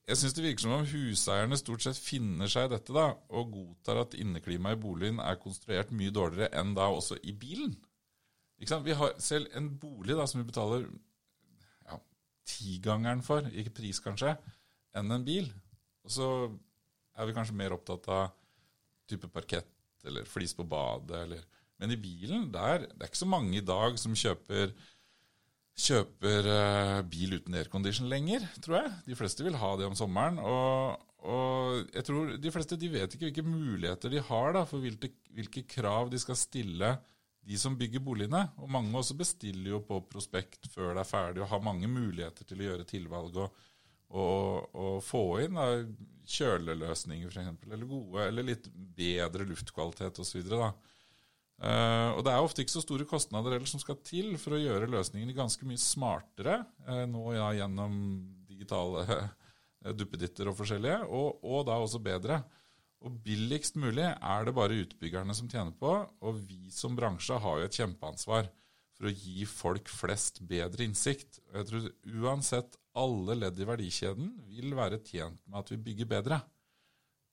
jeg 0.08 0.16
syns 0.22 0.38
det 0.38 0.46
virker 0.46 0.64
som 0.64 0.72
om 0.78 0.86
huseierne 0.88 1.58
stort 1.60 1.84
sett 1.84 2.00
finner 2.00 2.48
seg 2.48 2.70
i 2.70 2.72
dette, 2.72 2.94
da, 2.96 3.10
og 3.28 3.52
godtar 3.52 4.00
at 4.06 4.16
inneklimaet 4.16 4.78
i 4.78 4.80
boligen 4.80 5.20
er 5.20 5.36
konstruert 5.42 5.92
mye 5.92 6.14
dårligere 6.16 6.48
enn 6.56 6.72
da 6.78 6.88
også 6.88 7.20
i 7.20 7.36
bilen. 7.36 7.76
Ikke 8.56 8.72
sant? 8.72 8.88
Vi 8.88 8.96
har 8.96 9.12
selv 9.22 9.52
en 9.60 9.68
bolig 9.78 10.16
da, 10.16 10.24
som 10.24 10.40
vi 10.40 10.48
betaler 10.48 10.88
tigangeren 12.48 13.22
for, 13.24 13.46
ikke 13.52 13.76
pris 13.80 14.00
kanskje, 14.02 14.34
enn 14.96 15.14
en 15.14 15.26
bil. 15.26 15.50
Og 16.06 16.14
så 16.14 16.28
er 17.18 17.28
vi 17.28 17.34
kanskje 17.36 17.56
mer 17.58 17.74
opptatt 17.76 18.08
av 18.12 18.30
type 19.08 19.28
parkett 19.32 20.06
eller 20.08 20.28
flis 20.28 20.54
på 20.56 20.66
badet 20.68 21.24
eller 21.24 21.46
Men 21.78 21.92
i 21.94 21.96
bilen, 21.96 22.48
der 22.50 22.88
Det 22.88 23.02
er 23.02 23.06
ikke 23.06 23.20
så 23.20 23.26
mange 23.30 23.56
i 23.56 23.64
dag 23.64 23.98
som 23.98 24.14
kjøper 24.14 24.72
kjøper 25.78 26.48
uh, 26.50 27.02
bil 27.06 27.36
uten 27.38 27.54
aircondition 27.54 28.08
lenger, 28.10 28.42
tror 28.64 28.80
jeg. 28.80 28.94
De 29.06 29.18
fleste 29.18 29.44
vil 29.46 29.58
ha 29.60 29.68
det 29.78 29.86
om 29.86 29.94
sommeren. 29.94 30.40
Og, 30.42 31.04
og, 31.22 31.84
jeg 31.94 32.06
tror 32.08 32.32
de 32.34 32.50
fleste 32.50 32.78
de 32.80 32.90
vet 32.90 33.14
ikke 33.14 33.28
hvilke 33.28 33.46
muligheter 33.46 34.10
de 34.10 34.24
har 34.26 34.56
da, 34.56 34.64
for 34.66 34.82
hvilke, 34.82 35.12
hvilke 35.36 35.62
krav 35.70 36.10
de 36.10 36.18
skal 36.18 36.38
stille 36.40 36.96
de 37.48 37.56
som 37.60 37.76
bygger 37.78 38.02
boligene. 38.04 38.44
Og 38.60 38.70
mange 38.72 38.92
også 38.98 39.16
bestiller 39.18 39.72
jo 39.74 39.80
på 39.86 40.02
prospekt 40.10 40.68
før 40.72 40.94
det 40.94 41.04
er 41.04 41.08
ferdig, 41.08 41.42
og 41.42 41.50
har 41.52 41.64
mange 41.64 41.88
muligheter 41.90 42.48
til 42.48 42.60
å 42.60 42.70
gjøre 42.70 42.88
tilvalg 42.88 43.40
og, 43.44 43.64
og, 44.12 44.76
og 44.76 45.00
få 45.04 45.24
inn 45.44 45.56
da, 45.56 45.70
kjøleløsninger 46.28 47.32
f.eks., 47.32 47.64
eller 47.70 47.88
gode, 47.88 48.26
eller 48.26 48.48
litt 48.50 48.68
bedre 48.98 49.48
luftkvalitet 49.48 50.20
osv. 50.20 50.52
Uh, 50.52 50.68
eh, 51.64 52.10
og 52.12 52.22
Det 52.26 52.34
er 52.34 52.44
ofte 52.44 52.64
ikke 52.64 52.76
så 52.76 52.84
store 52.84 53.08
kostnader 53.08 53.56
eller 53.56 53.70
som 53.70 53.80
skal 53.82 54.00
til 54.04 54.34
for 54.40 54.56
å 54.56 54.60
gjøre 54.60 54.90
løsningene 54.92 55.36
ganske 55.36 55.68
mye 55.68 55.80
smartere 55.80 56.60
uh, 56.88 57.06
nå 57.08 57.32
ja, 57.36 57.48
gjennom 57.62 57.96
digitale 58.48 59.06
uh, 59.08 59.92
duppeditter 59.98 60.52
og 60.52 60.58
forskjellige, 60.60 61.00
og, 61.08 61.40
og 61.48 61.64
da 61.70 61.80
også 61.80 62.02
bedre. 62.04 62.42
Og 63.06 63.14
billigst 63.22 63.76
mulig 63.78 64.06
er 64.10 64.46
det 64.46 64.54
bare 64.56 64.80
utbyggerne 64.82 65.34
som 65.36 65.48
tjener 65.50 65.74
på, 65.78 65.92
og 66.02 66.40
vi 66.48 66.70
som 66.74 66.96
bransje 66.98 67.36
har 67.38 67.60
jo 67.60 67.68
et 67.68 67.78
kjempeansvar 67.78 68.48
for 68.98 69.06
å 69.06 69.14
gi 69.14 69.44
folk 69.46 69.90
flest 69.92 70.40
bedre 70.50 70.86
innsikt. 70.88 71.38
Og 71.50 71.60
jeg 71.60 71.68
tror 71.68 72.24
uansett 72.24 72.78
alle 72.98 73.36
ledd 73.38 73.60
i 73.62 73.68
verdikjeden 73.68 74.32
vil 74.50 74.74
være 74.74 74.98
tjent 75.06 75.38
med 75.46 75.60
at 75.60 75.70
vi 75.70 75.82
bygger 75.90 76.10
bedre. 76.10 76.40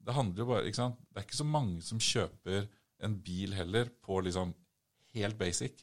Det 0.05 0.13
handler 0.13 0.43
jo 0.43 0.49
bare, 0.51 0.67
ikke 0.69 0.81
sant? 0.83 1.01
Det 1.09 1.21
er 1.21 1.25
ikke 1.25 1.41
så 1.41 1.49
mange 1.49 1.81
som 1.85 2.01
kjøper 2.01 2.67
en 3.05 3.17
bil 3.25 3.55
heller 3.57 3.89
på 4.05 4.19
liksom 4.21 4.53
helt 5.17 5.39
basic. 5.39 5.81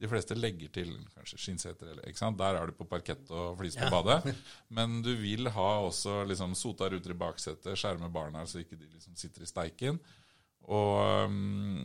De 0.00 0.10
fleste 0.10 0.34
legger 0.34 0.72
til 0.74 0.90
kanskje 1.14 1.38
skinnseter, 1.38 1.92
eller, 1.92 2.08
ikke 2.10 2.18
sant? 2.18 2.38
Der 2.40 2.58
er 2.58 2.66
du 2.66 2.74
på 2.74 2.86
parkett 2.90 3.28
og 3.30 3.54
flis 3.60 3.76
på 3.78 3.86
ja. 3.86 3.92
badet. 3.94 4.34
Men 4.76 4.98
du 5.06 5.12
vil 5.20 5.48
ha 5.54 5.68
også 5.86 6.22
liksom 6.28 6.56
sota 6.58 6.88
ruter 6.90 7.14
i 7.14 7.18
baksetet, 7.18 7.78
skjerme 7.78 8.10
barna 8.12 8.42
så 8.50 8.62
ikke 8.64 8.78
de 8.80 8.88
liksom 8.88 9.14
sitter 9.18 9.46
i 9.46 9.50
steiken. 9.50 10.00
Og 10.66 11.28
um, 11.30 11.84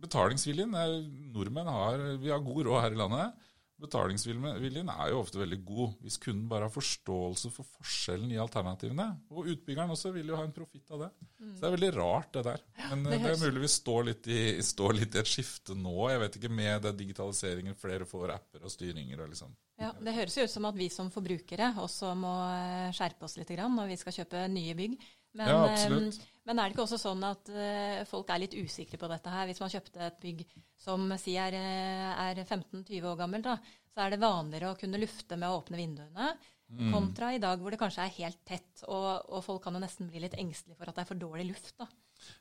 betalingsviljen 0.00 0.76
er, 0.76 0.98
Nordmenn 1.34 1.70
har 1.72 2.02
Vi 2.20 2.30
har 2.30 2.42
god 2.44 2.66
råd 2.68 2.84
her 2.84 2.96
i 2.96 3.00
landet. 3.00 3.48
Betalingsviljen 3.80 4.90
er 4.92 5.12
jo 5.12 5.20
ofte 5.22 5.40
veldig 5.40 5.58
god 5.66 5.94
hvis 6.04 6.18
kunden 6.20 6.48
bare 6.50 6.68
har 6.68 6.74
forståelse 6.74 7.50
for 7.54 7.68
forskjellen 7.78 8.30
i 8.34 8.40
alternativene. 8.42 9.06
Og 9.32 9.48
utbyggeren 9.54 9.94
også 9.94 10.12
vil 10.14 10.32
jo 10.32 10.38
ha 10.38 10.44
en 10.46 10.54
profitt 10.54 10.90
av 10.94 11.06
det. 11.06 11.10
Mm. 11.40 11.54
Så 11.54 11.62
det 11.62 11.68
er 11.68 11.76
veldig 11.76 11.90
rart, 11.96 12.30
det 12.36 12.44
der. 12.50 12.64
Men 12.90 13.06
det, 13.06 13.20
det 13.24 13.32
er 13.32 13.42
mulig 13.44 13.64
vi 13.64 13.72
står 13.72 14.06
litt, 14.10 14.30
i, 14.30 14.42
står 14.64 14.96
litt, 15.00 15.16
i, 15.16 15.22
et 15.22 15.32
skifte 15.32 15.76
nå. 15.78 15.96
Jeg 16.12 16.22
vet 16.24 16.38
ikke, 16.40 16.52
Med 16.60 16.84
det 16.84 16.94
digitaliseringen, 16.98 17.78
flere 17.78 18.08
får 18.08 18.34
apper 18.36 18.66
og 18.66 18.74
styringer. 18.74 19.24
og 19.24 19.32
liksom. 19.32 19.54
Ja, 19.80 19.94
Det 19.96 20.16
høres 20.16 20.36
jo 20.36 20.44
ut 20.44 20.52
som 20.52 20.68
at 20.68 20.76
vi 20.76 20.90
som 20.92 21.08
forbrukere 21.14 21.72
også 21.80 22.12
må 22.18 22.34
eh, 22.52 22.90
skjerpe 22.96 23.24
oss 23.26 23.38
litt 23.40 23.50
når 23.50 23.90
vi 23.90 23.96
skal 24.00 24.20
kjøpe 24.20 24.44
nye 24.52 24.76
bygg. 24.78 25.00
Men, 25.38 25.50
ja, 25.52 25.58
absolutt. 25.68 26.18
Eh, 26.18 26.38
men 26.48 26.58
er 26.58 26.68
det 26.68 26.74
ikke 26.74 26.86
også 26.86 26.98
sånn 26.98 27.20
at 27.28 27.50
uh, 27.54 28.00
folk 28.08 28.30
er 28.32 28.42
litt 28.42 28.56
usikre 28.58 28.98
på 28.98 29.10
dette 29.10 29.30
her? 29.30 29.46
Hvis 29.46 29.60
man 29.62 29.70
kjøpte 29.70 30.06
et 30.06 30.16
bygg 30.22 30.46
som 30.80 31.04
si 31.20 31.36
er, 31.38 31.54
er 31.54 32.40
15-20 32.42 33.06
år 33.06 33.18
gammelt, 33.20 33.46
da, 33.46 33.58
så 33.94 34.04
er 34.04 34.14
det 34.14 34.22
vanligere 34.22 34.72
å 34.72 34.78
kunne 34.80 35.00
lufte 35.02 35.38
med 35.38 35.50
å 35.50 35.60
åpne 35.60 35.78
vinduene. 35.78 36.32
Mm. 36.70 36.92
Kontra 36.94 37.32
i 37.34 37.40
dag 37.42 37.58
hvor 37.58 37.74
det 37.74 37.80
kanskje 37.80 38.04
er 38.06 38.16
helt 38.20 38.38
tett, 38.46 38.84
og, 38.86 39.26
og, 39.26 39.40
folk 39.42 39.62
kan 39.64 39.74
jo 39.74 39.82
nesten 39.82 40.10
bli 40.10 40.22
litt 40.22 40.36
engstelige 40.38 40.78
for 40.78 40.90
at 40.90 40.98
det 40.98 41.02
er 41.02 41.10
for 41.10 41.18
dårlig 41.18 41.48
luft. 41.50 41.74
da. 41.80 41.88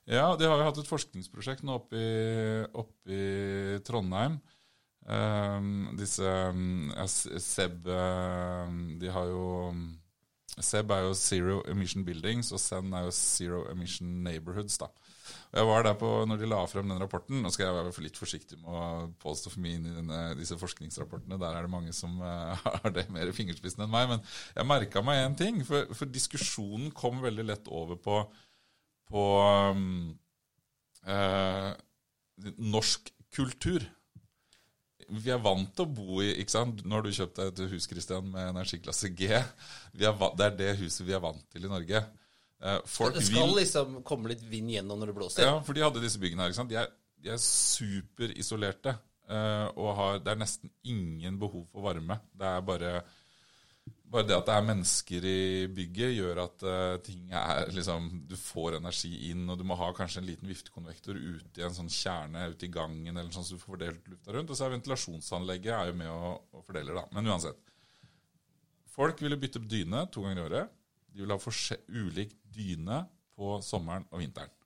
Ja, 0.06 0.26
de 0.38 0.48
har 0.50 0.60
jo 0.60 0.68
hatt 0.68 0.80
et 0.82 0.90
forskningsprosjekt 0.90 1.66
nå 1.66 1.80
oppe 1.80 1.98
i, 1.98 2.62
oppe 2.78 3.16
i 3.16 3.80
Trondheim. 3.88 4.38
Um, 5.10 5.96
disse 5.98 6.28
um, 6.52 6.92
SEB 7.08 7.88
um, 7.88 8.82
De 9.02 9.10
har 9.10 9.30
jo 9.32 9.46
SEB 10.58 10.92
er 10.92 11.06
jo 11.06 11.14
Zero 11.18 11.60
Emission 11.70 12.04
Buildings, 12.06 12.52
og 12.56 12.62
SEN 12.62 12.94
er 12.96 13.06
jo 13.08 13.14
Zero 13.16 13.64
Emission 13.72 14.08
Neighborhoods. 14.26 14.78
da. 14.82 14.90
Jeg 15.54 15.66
var 15.66 15.84
der 15.86 15.96
på, 15.98 16.08
når 16.26 16.38
de 16.42 16.50
la 16.50 16.60
frem 16.70 16.90
den 16.90 17.02
rapporten. 17.02 17.42
Nå 17.42 17.52
skal 17.54 17.68
jeg 17.68 17.76
være 17.78 18.04
litt 18.06 18.18
forsiktig 18.18 18.58
med 18.62 18.70
å 18.70 18.84
påstå 19.22 19.54
for 19.54 19.64
mye 19.64 19.78
inn 19.78 19.88
i 19.90 19.96
denne, 19.96 20.20
disse 20.38 20.58
forskningsrapportene. 20.62 21.40
Der 21.42 21.58
er 21.58 21.66
det 21.66 21.74
mange 21.74 21.94
som 21.96 22.20
uh, 22.22 22.58
har 22.84 22.96
det 22.96 23.08
mer 23.14 23.30
i 23.30 23.36
fingerspissen 23.36 23.86
enn 23.86 23.94
meg. 23.94 24.10
Men 24.14 24.24
jeg 24.56 24.70
merka 24.70 25.04
meg 25.06 25.24
én 25.24 25.38
ting. 25.40 25.62
For, 25.68 25.90
for, 25.98 26.10
diskusjonen 26.10 26.90
kom 26.98 27.22
veldig 27.26 27.46
lett 27.50 27.70
over 27.74 27.98
på, 28.02 28.20
på 29.10 29.26
um, 29.74 30.12
uh, 31.10 31.72
norsk 32.58 33.14
kultur 33.36 33.86
vi 35.10 35.34
er 35.34 35.42
vant 35.42 35.70
til 35.76 35.86
å 35.88 35.92
bo 36.00 36.22
i 36.24 36.30
ikke 36.42 36.54
sant? 36.54 36.84
Nå 36.86 36.98
har 36.98 37.06
du 37.06 37.12
kjøpt 37.16 37.40
deg 37.40 37.52
et 37.52 37.74
hus 37.74 37.88
Christian, 37.90 38.30
med 38.34 38.52
energiklasse 38.52 39.12
G. 39.18 39.30
Er, 39.34 39.50
det 39.96 40.48
er 40.48 40.58
det 40.58 40.72
huset 40.82 41.06
vi 41.08 41.16
er 41.18 41.24
vant 41.24 41.44
til 41.54 41.66
i 41.66 41.72
Norge. 41.72 42.04
Eh, 42.60 42.80
folk 42.90 43.16
det 43.16 43.24
skal 43.28 43.48
vil, 43.48 43.60
liksom 43.62 44.00
komme 44.08 44.34
litt 44.34 44.44
vind 44.48 44.74
gjennom 44.74 45.00
når 45.00 45.12
det 45.12 45.18
blåser? 45.20 45.46
Ja, 45.48 45.60
for 45.66 45.78
de 45.78 45.86
hadde 45.86 46.04
disse 46.04 46.20
byggene 46.22 46.46
her. 46.46 46.52
ikke 46.52 46.62
sant? 46.62 46.74
De 46.74 46.80
er, 46.82 46.92
de 47.24 47.34
er 47.34 47.42
superisolerte. 47.44 48.96
Eh, 49.30 49.68
og 49.78 49.94
har, 50.00 50.22
det 50.26 50.34
er 50.34 50.42
nesten 50.42 50.72
ingen 50.84 51.40
behov 51.42 51.68
for 51.72 51.86
varme. 51.86 52.20
Det 52.36 52.50
er 52.50 52.66
bare 52.66 52.94
bare 54.10 54.26
det 54.26 54.36
at 54.36 54.48
det 54.48 54.56
er 54.56 54.66
mennesker 54.66 55.26
i 55.30 55.42
bygget, 55.74 56.16
gjør 56.18 56.42
at 56.44 56.66
uh, 56.66 56.96
ting 57.06 57.30
er 57.36 57.70
liksom 57.76 58.08
Du 58.30 58.36
får 58.40 58.80
energi 58.80 59.12
inn, 59.30 59.46
og 59.50 59.60
du 59.60 59.66
må 59.68 59.78
ha 59.80 59.90
kanskje 59.96 60.24
en 60.24 60.30
liten 60.30 60.50
viftekonvektor 60.50 61.18
ute 61.20 61.62
i 61.62 61.66
en 61.66 61.76
sånn 61.76 61.92
kjerne 61.94 62.48
ute 62.54 62.68
i 62.68 62.74
gangen, 62.74 63.14
eller 63.16 63.30
sånn 63.34 63.46
så 63.48 63.58
du 63.58 63.62
får 63.62 63.76
fordelt 63.76 64.12
lufta 64.12 64.36
rundt. 64.36 64.50
Og 64.50 64.58
så 64.60 64.68
er 64.68 64.76
ventilasjonsanlegget 64.76 65.74
er 65.78 65.92
jo 65.92 65.98
med 66.02 66.12
å, 66.14 66.36
og 66.58 66.66
fordele, 66.66 66.98
da. 66.98 67.06
Men 67.16 67.30
uansett. 67.30 67.62
Folk 68.90 69.22
ville 69.24 69.40
bytte 69.40 69.62
dyne 69.64 70.08
to 70.12 70.26
ganger 70.26 70.42
i 70.42 70.48
året. 70.48 70.78
De 71.14 71.24
vil 71.24 71.34
ha 71.34 71.80
ulik 72.04 72.34
dyne 72.50 73.04
på 73.38 73.60
sommeren 73.66 74.10
og 74.10 74.24
vinteren 74.24 74.59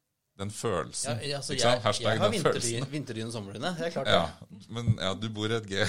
den 0.43 0.53
følelsen. 0.53 1.19
Ja, 1.23 1.39
altså, 1.39 1.55
jeg, 1.55 1.81
jeg, 2.03 2.19
har 2.21 2.31
vinterdyne 2.33 2.87
vinterdyn 2.91 3.29
og 3.29 3.35
sommerdyne. 3.35 3.73
Det 3.77 3.87
er 3.87 3.93
klart 3.95 4.11
ja, 4.11 4.23
Men 4.73 4.93
ja, 4.99 5.13
du 5.17 5.27
bor 5.33 5.51
i 5.51 5.57
et 5.57 5.69
G, 5.69 5.83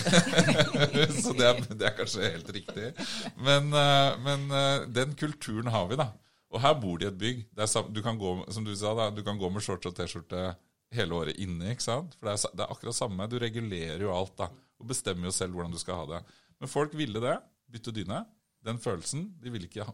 så 1.24 1.34
det 1.36 1.48
er, 1.48 1.62
det 1.70 1.88
er, 1.88 1.94
kanskje 1.98 2.30
helt 2.36 2.52
riktig. 2.56 2.92
Men, 3.36 3.72
eh, 3.80 4.20
men, 4.24 4.46
eh, 4.54 4.86
den 4.94 5.16
kulturen 5.18 5.70
har 5.74 5.88
vi, 5.90 5.98
da. 6.00 6.10
Og 6.54 6.62
her 6.62 6.76
bor 6.78 7.00
de 7.00 7.08
i 7.08 7.10
et 7.10 7.18
bygg. 7.18 7.42
Er, 7.58 7.90
du 7.90 8.00
kan 8.04 8.18
gå, 8.20 8.36
som 8.54 8.66
du 8.66 8.72
sa, 8.78 8.94
da, 8.94 9.10
du 9.10 9.24
kan 9.26 9.38
gå 9.40 9.50
med 9.50 9.64
shorts 9.64 9.90
og 9.90 9.96
T-skjorte 9.98 10.52
hele 10.94 11.18
året 11.18 11.40
inne. 11.42 11.72
ikke 11.74 11.84
sant? 11.84 12.14
For 12.18 12.30
det 12.30 12.36
er, 12.36 12.54
det 12.54 12.64
er 12.64 12.74
akkurat 12.76 12.98
samme. 12.98 13.28
Du 13.30 13.38
regulerer 13.42 14.04
jo 14.06 14.14
alt 14.14 14.36
da, 14.38 14.50
og 14.78 14.90
bestemmer 14.90 15.30
jo 15.30 15.34
selv 15.34 15.56
hvordan 15.56 15.74
du 15.74 15.80
skal 15.82 16.02
ha 16.02 16.10
det. 16.14 16.22
Men 16.62 16.70
folk 16.70 16.94
ville 16.98 17.22
det. 17.22 17.38
Bytte 17.74 17.94
dyne. 17.96 18.22
Den 18.64 18.78
følelsen. 18.80 19.32
De 19.42 19.50
ville 19.52 19.66
ikke 19.66 19.88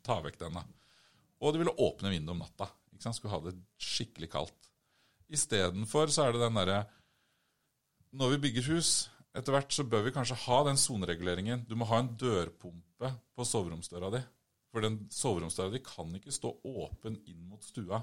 ta 0.00 0.22
vekk 0.24 0.40
den. 0.40 0.56
da. 0.56 0.64
Og 1.42 1.52
de 1.52 1.60
ville 1.60 1.74
åpne 1.76 2.14
vinduet 2.14 2.36
om 2.36 2.44
natta. 2.46 2.70
Ikke 3.02 3.10
sant? 3.10 3.18
Skulle 3.18 3.34
ha 3.34 3.42
det 3.42 3.56
skikkelig 3.82 4.30
kaldt. 4.30 4.68
Istedenfor 5.32 6.12
så 6.12 6.28
er 6.28 6.36
det 6.36 6.42
den 6.44 6.58
derre 6.60 6.82
Når 8.12 8.34
vi 8.34 8.42
bygger 8.44 8.66
hus, 8.74 9.08
etter 9.34 9.54
hvert 9.54 9.72
så 9.72 9.86
bør 9.88 10.04
vi 10.04 10.12
kanskje 10.12 10.36
ha 10.44 10.58
den 10.68 10.78
sonereguleringen. 10.78 11.64
Du 11.66 11.74
må 11.74 11.88
ha 11.88 12.02
en 12.02 12.12
dørpumpe 12.20 13.10
på 13.32 13.46
soveromsdøra 13.48 14.10
di. 14.12 14.20
For 14.70 14.84
den 14.84 15.00
soveromsdøra 15.10 15.72
di 15.72 15.80
kan 15.82 16.12
ikke 16.14 16.34
stå 16.34 16.52
åpen 16.68 17.16
inn 17.26 17.48
mot 17.48 17.64
stua 17.64 18.02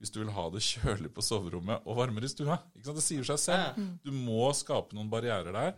hvis 0.00 0.14
du 0.14 0.22
vil 0.22 0.32
ha 0.32 0.46
det 0.48 0.62
kjølig 0.72 1.10
på 1.12 1.22
soverommet 1.22 1.84
og 1.84 1.98
varmere 1.98 2.24
i 2.24 2.32
stua. 2.32 2.56
Ikke 2.72 2.88
sant? 2.88 2.96
Det 2.96 3.04
sier 3.04 3.26
seg 3.28 3.42
selv. 3.42 3.82
Du 4.00 4.10
må 4.16 4.48
skape 4.56 4.96
noen 4.96 5.12
barrierer 5.12 5.52
der. 5.52 5.76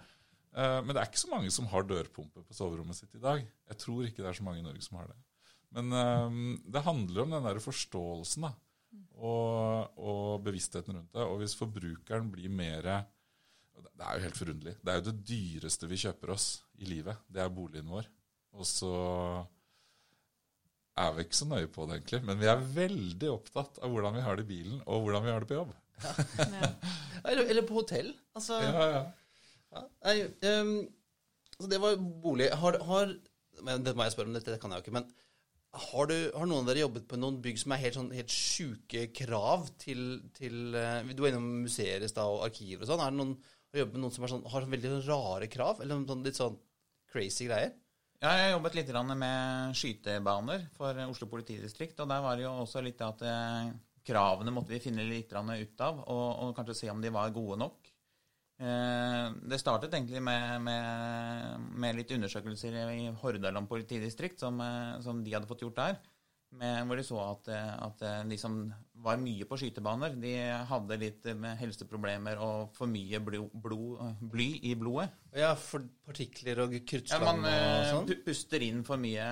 Eh, 0.54 0.78
men 0.86 0.94
det 0.94 1.02
er 1.02 1.10
ikke 1.10 1.24
så 1.24 1.32
mange 1.32 1.50
som 1.50 1.66
har 1.74 1.84
dørpumpe 1.90 2.46
på 2.46 2.56
soverommet 2.56 2.96
sitt 2.96 3.18
i 3.18 3.22
dag. 3.26 3.42
Jeg 3.42 3.82
tror 3.82 4.06
ikke 4.06 4.22
det 4.22 4.30
er 4.30 4.38
så 4.38 4.46
mange 4.46 4.62
i 4.62 4.66
Norge 4.68 4.86
som 4.86 5.02
har 5.02 5.10
det. 5.10 5.18
Men 5.72 5.92
um, 5.92 6.42
det 6.68 6.84
handler 6.84 7.24
om 7.24 7.34
den 7.36 7.48
der 7.48 7.60
forståelsen 7.64 8.46
da, 8.46 8.52
og, 9.22 9.96
og, 9.96 10.42
bevisstheten 10.44 10.98
rundt 10.98 11.14
det. 11.14 11.24
Og 11.24 11.40
hvis 11.40 11.56
forbrukeren 11.56 12.28
blir 12.32 12.52
mer 12.52 12.88
Det 12.92 14.04
er 14.04 14.18
jo 14.18 14.24
helt 14.26 14.38
forunderlig. 14.38 14.74
Det 14.82 14.92
er 14.92 15.00
jo 15.00 15.06
det 15.08 15.26
dyreste 15.28 15.88
vi 15.88 16.00
kjøper 16.04 16.34
oss 16.34 16.46
i 16.82 16.88
livet. 16.90 17.24
Det 17.28 17.42
er 17.42 17.52
boligen 17.52 17.90
vår. 17.92 18.08
Og 18.58 18.68
så 18.68 18.92
er 21.00 21.14
vi 21.16 21.24
ikke 21.24 21.38
så 21.38 21.48
nøye 21.48 21.70
på 21.72 21.86
det, 21.88 22.00
egentlig. 22.00 22.20
Men 22.28 22.40
vi 22.40 22.48
er 22.50 22.66
veldig 22.74 23.30
opptatt 23.32 23.80
av 23.80 23.92
hvordan 23.92 24.16
vi 24.18 24.24
har 24.26 24.36
det 24.36 24.44
i 24.44 24.50
bilen, 24.50 24.82
og 24.84 25.06
hvordan 25.06 25.24
vi 25.24 25.32
har 25.32 25.44
det 25.44 25.48
på 25.52 25.60
jobb. 25.60 25.72
Ja. 26.02 26.12
eller, 27.30 27.44
eller, 27.46 27.64
på 27.68 27.78
hotell. 27.78 28.10
Altså, 28.36 28.58
ja, 28.60 28.86
ja. 28.90 29.02
ja. 29.72 29.84
Nei, 30.04 30.16
um, 30.58 30.74
altså 31.56 31.70
det 31.70 31.80
var 31.80 32.00
bolig. 32.24 32.50
Har, 32.60 32.78
har 32.90 33.14
men 33.62 33.84
Det 33.86 33.94
må 33.96 34.04
jeg 34.04 34.14
spørre 34.16 34.32
om, 34.32 34.36
dette 34.36 34.52
det 34.52 34.60
kan 34.60 34.72
jeg 34.72 34.82
jo 34.82 34.86
ikke. 34.86 34.96
men 34.98 35.08
har, 35.72 36.06
du, 36.10 36.16
har, 36.34 36.44
noen 36.44 36.66
av 36.66 36.68
dere 36.68 36.82
jobbet 36.82 37.06
på 37.08 37.16
noen 37.16 37.38
bygg 37.44 37.60
som 37.62 37.72
er 37.72 37.80
helt, 37.80 37.96
sånn, 37.96 38.10
helt 38.12 38.32
sjuke 38.32 39.06
krav 39.16 39.70
til, 39.80 40.20
til 40.36 40.76
uh, 40.76 41.00
Du 41.08 41.22
var 41.24 41.32
innom 41.32 41.46
museer 41.64 42.04
og 42.20 42.42
arkiver 42.44 42.84
og 42.84 42.90
sånn. 42.90 43.00
Er 43.00 43.14
det 43.14 43.20
noen, 43.20 43.36
har 43.72 43.80
jobbet 43.84 43.96
med 43.96 44.04
noen 44.04 44.14
som 44.14 44.26
sånn, 44.28 44.44
har 44.52 44.66
sånn 44.66 44.74
veldig 44.74 44.90
rare 45.06 45.48
krav? 45.52 45.80
Eller 45.80 46.04
sånn, 46.04 46.26
litt 46.26 46.40
sånn 46.40 46.58
crazy 47.12 47.48
greier? 47.48 47.72
Ja, 48.22 48.34
jeg 48.36 48.44
har 48.44 48.52
jobbet 48.52 48.76
litt 48.78 48.92
med 49.18 49.78
skytebaner 49.80 50.68
for 50.76 51.00
Oslo 51.08 51.26
politidistrikt. 51.32 52.04
Og 52.04 52.12
der 52.12 52.20
var 52.22 52.36
det 52.36 52.44
jo 52.44 52.52
også 52.62 52.84
litt 52.84 53.00
at 53.02 53.24
eh, 53.26 53.72
kravene 54.06 54.52
måtte 54.54 54.76
vi 54.76 54.82
finne 54.84 55.08
litt 55.08 55.32
ut 55.32 55.82
av, 55.82 56.04
og, 56.04 56.28
og 56.44 56.52
kanskje 56.54 56.76
se 56.84 56.92
om 56.92 57.00
de 57.02 57.10
var 57.10 57.34
gode 57.34 57.58
nok. 57.64 57.90
Eh, 58.60 59.32
det 59.48 59.58
startet 59.58 59.94
egentlig 59.94 60.22
med, 60.22 60.62
med, 60.62 61.68
med, 61.82 61.98
litt 61.98 62.12
undersøkelser 62.14 62.76
i 62.94 63.10
Hordaland 63.22 63.68
politidistrikt, 63.70 64.42
som, 64.42 64.60
eh, 64.62 64.98
som, 65.02 65.22
de 65.24 65.34
hadde 65.34 65.48
fått 65.50 65.64
gjort 65.64 65.80
der. 65.80 66.00
Med, 66.60 66.84
hvor 66.84 66.98
de 67.00 67.04
så 67.06 67.16
at, 67.24 67.46
at, 67.48 68.02
de 68.28 68.36
som 68.36 68.58
var 69.00 69.16
mye 69.16 69.46
på 69.48 69.56
skytebaner, 69.56 70.18
de 70.20 70.34
hadde 70.68 70.98
litt 71.00 71.30
med 71.32 71.56
helseproblemer 71.56 72.42
og 72.44 72.74
for 72.76 72.92
mye 72.92 73.22
blod, 73.24 73.54
blod, 73.64 74.02
bly 74.34 74.50
i 74.68 74.74
blodet. 74.76 75.14
Ja, 75.32 75.54
for 75.56 75.86
partikler 76.04 76.60
og 76.66 76.76
kruttslam 76.84 77.24
ja, 77.24 77.32
man, 77.32 77.48
og 77.48 77.86
sånn? 77.88 78.12
puster 78.26 78.66
inn 78.68 78.84
for 78.84 79.00
mye 79.00 79.24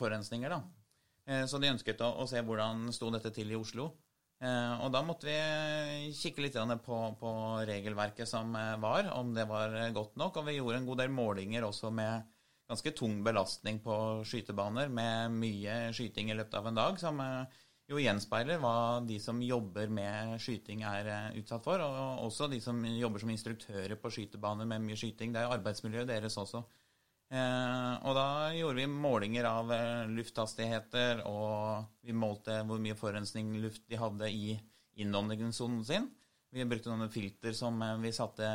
forurensninger, 0.00 0.56
da. 0.56 1.46
Så 1.46 1.62
de 1.62 1.70
ønsket 1.70 2.02
å, 2.02 2.10
å 2.22 2.26
se 2.26 2.42
hvordan 2.42 2.90
sto 2.94 3.12
dette 3.14 3.30
til 3.38 3.54
i 3.54 3.58
Oslo. 3.58 3.92
Eh, 4.36 4.72
og 4.84 4.90
da 4.92 5.00
måtte 5.00 5.30
vi 5.30 6.12
kikke 6.12 6.42
litt 6.44 6.56
på, 6.84 6.96
på, 7.16 7.30
regelverket 7.64 8.28
som 8.28 8.52
eh, 8.52 8.74
var, 8.82 9.08
om 9.16 9.32
det 9.34 9.46
var 9.48 9.72
eh, 9.72 9.92
godt 9.96 10.18
nok. 10.20 10.40
Og 10.40 10.48
vi 10.48 10.58
gjorde 10.58 10.82
en 10.82 10.88
god 10.88 11.00
del 11.00 11.14
målinger 11.14 11.64
også 11.64 11.90
med 11.90 12.26
ganske 12.68 12.92
tung 12.98 13.22
belastning 13.24 13.78
på 13.80 14.24
skytebaner, 14.26 14.90
med 14.92 15.38
mye 15.38 15.78
skyting 15.96 16.32
i 16.32 16.36
løpet 16.36 16.58
av 16.58 16.66
en 16.68 16.80
dag, 16.80 16.98
som 16.98 17.20
jo 17.86 18.00
gjenspeiler 18.02 18.58
hva 18.58 18.98
de 19.06 19.20
som 19.22 19.38
jobber 19.38 19.92
med 19.94 20.34
skyting, 20.42 20.82
er 20.82 21.30
utsatt 21.38 21.62
for. 21.64 21.80
Og 21.80 22.26
også 22.26 22.50
de 22.50 22.58
som 22.60 22.82
jobber 22.90 23.22
som 23.22 23.30
instruktører 23.30 23.94
på 24.02 24.10
skytebaner 24.10 24.66
med 24.66 24.82
mye 24.82 24.98
skyting. 24.98 25.30
Det 25.32 25.40
er 25.40 25.46
jo 25.46 25.54
arbeidsmiljøet 25.60 26.10
deres 26.10 26.36
også. 26.42 26.64
Eh, 27.26 27.94
og 28.06 28.14
da 28.14 28.26
gjorde 28.54 28.78
vi 28.78 28.86
målinger 28.86 29.48
av 29.48 29.72
eh, 29.74 30.10
lufthastigheter, 30.14 31.24
og 31.26 31.88
vi 32.06 32.14
målte 32.14 32.60
hvor 32.68 32.78
mye 32.82 32.98
forurensning 32.98 33.56
luft 33.64 33.82
de 33.90 33.98
hadde 33.98 34.30
i 34.30 34.54
innåndingssonen 35.02 35.82
sin. 35.84 36.06
Vi 36.54 36.64
brukte 36.64 36.92
noen 36.92 37.10
filter 37.10 37.56
som 37.56 37.82
eh, 37.82 37.96
vi 38.04 38.14
satte 38.14 38.46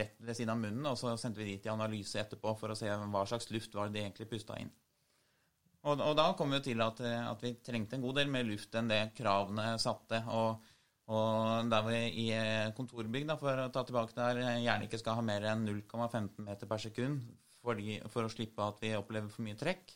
rett 0.00 0.18
ved 0.18 0.34
siden 0.34 0.56
av 0.56 0.58
munnen, 0.64 0.90
og 0.90 0.98
så 0.98 1.14
sendte 1.20 1.44
vi 1.44 1.52
de 1.52 1.60
til 1.62 1.76
analyse 1.76 2.18
etterpå 2.18 2.56
for 2.58 2.74
å 2.74 2.78
se 2.78 2.90
hva 2.90 3.22
slags 3.30 3.48
luft 3.54 3.78
var 3.78 3.94
de 3.94 4.02
egentlig 4.02 4.28
pusta 4.32 4.58
inn. 4.58 4.74
Og, 5.86 6.00
og, 6.00 6.16
da 6.18 6.32
kom 6.34 6.50
vi 6.50 6.64
til 6.66 6.82
at, 6.82 6.98
at, 6.98 7.42
vi 7.44 7.54
trengte 7.62 7.94
en 7.94 8.02
god 8.02 8.16
del 8.18 8.30
mer 8.32 8.42
luft 8.48 8.74
enn 8.74 8.90
det 8.90 9.04
kravene 9.14 9.76
satte. 9.78 10.18
Og, 10.34 10.72
og 11.14 11.70
der 11.70 11.84
vi 11.86 12.00
i 12.24 12.28
kontorbygg, 12.74 13.30
for 13.38 13.68
å 13.68 13.70
ta 13.70 13.86
tilbake 13.86 14.18
der, 14.18 14.40
gjerne 14.64 14.88
ikke 14.88 14.98
skal 14.98 15.20
ha 15.20 15.22
mer 15.22 15.46
enn 15.52 15.62
0,15 15.62 16.42
meter 16.42 16.66
per 16.66 16.82
sekund 16.82 17.22
fordi, 17.66 17.98
for 18.12 18.26
å 18.26 18.32
slippe 18.32 18.64
at 18.64 18.82
vi 18.82 18.94
opplever 18.98 19.30
for 19.32 19.46
mye 19.46 19.58
trekk, 19.58 19.94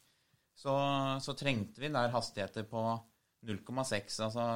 så, 0.61 0.75
så 1.23 1.35
trengte 1.39 1.81
vi 1.81 1.93
der 1.93 2.13
hastigheter 2.13 2.67
på 2.69 2.83
0,6. 3.47 4.19
Altså 4.27 4.47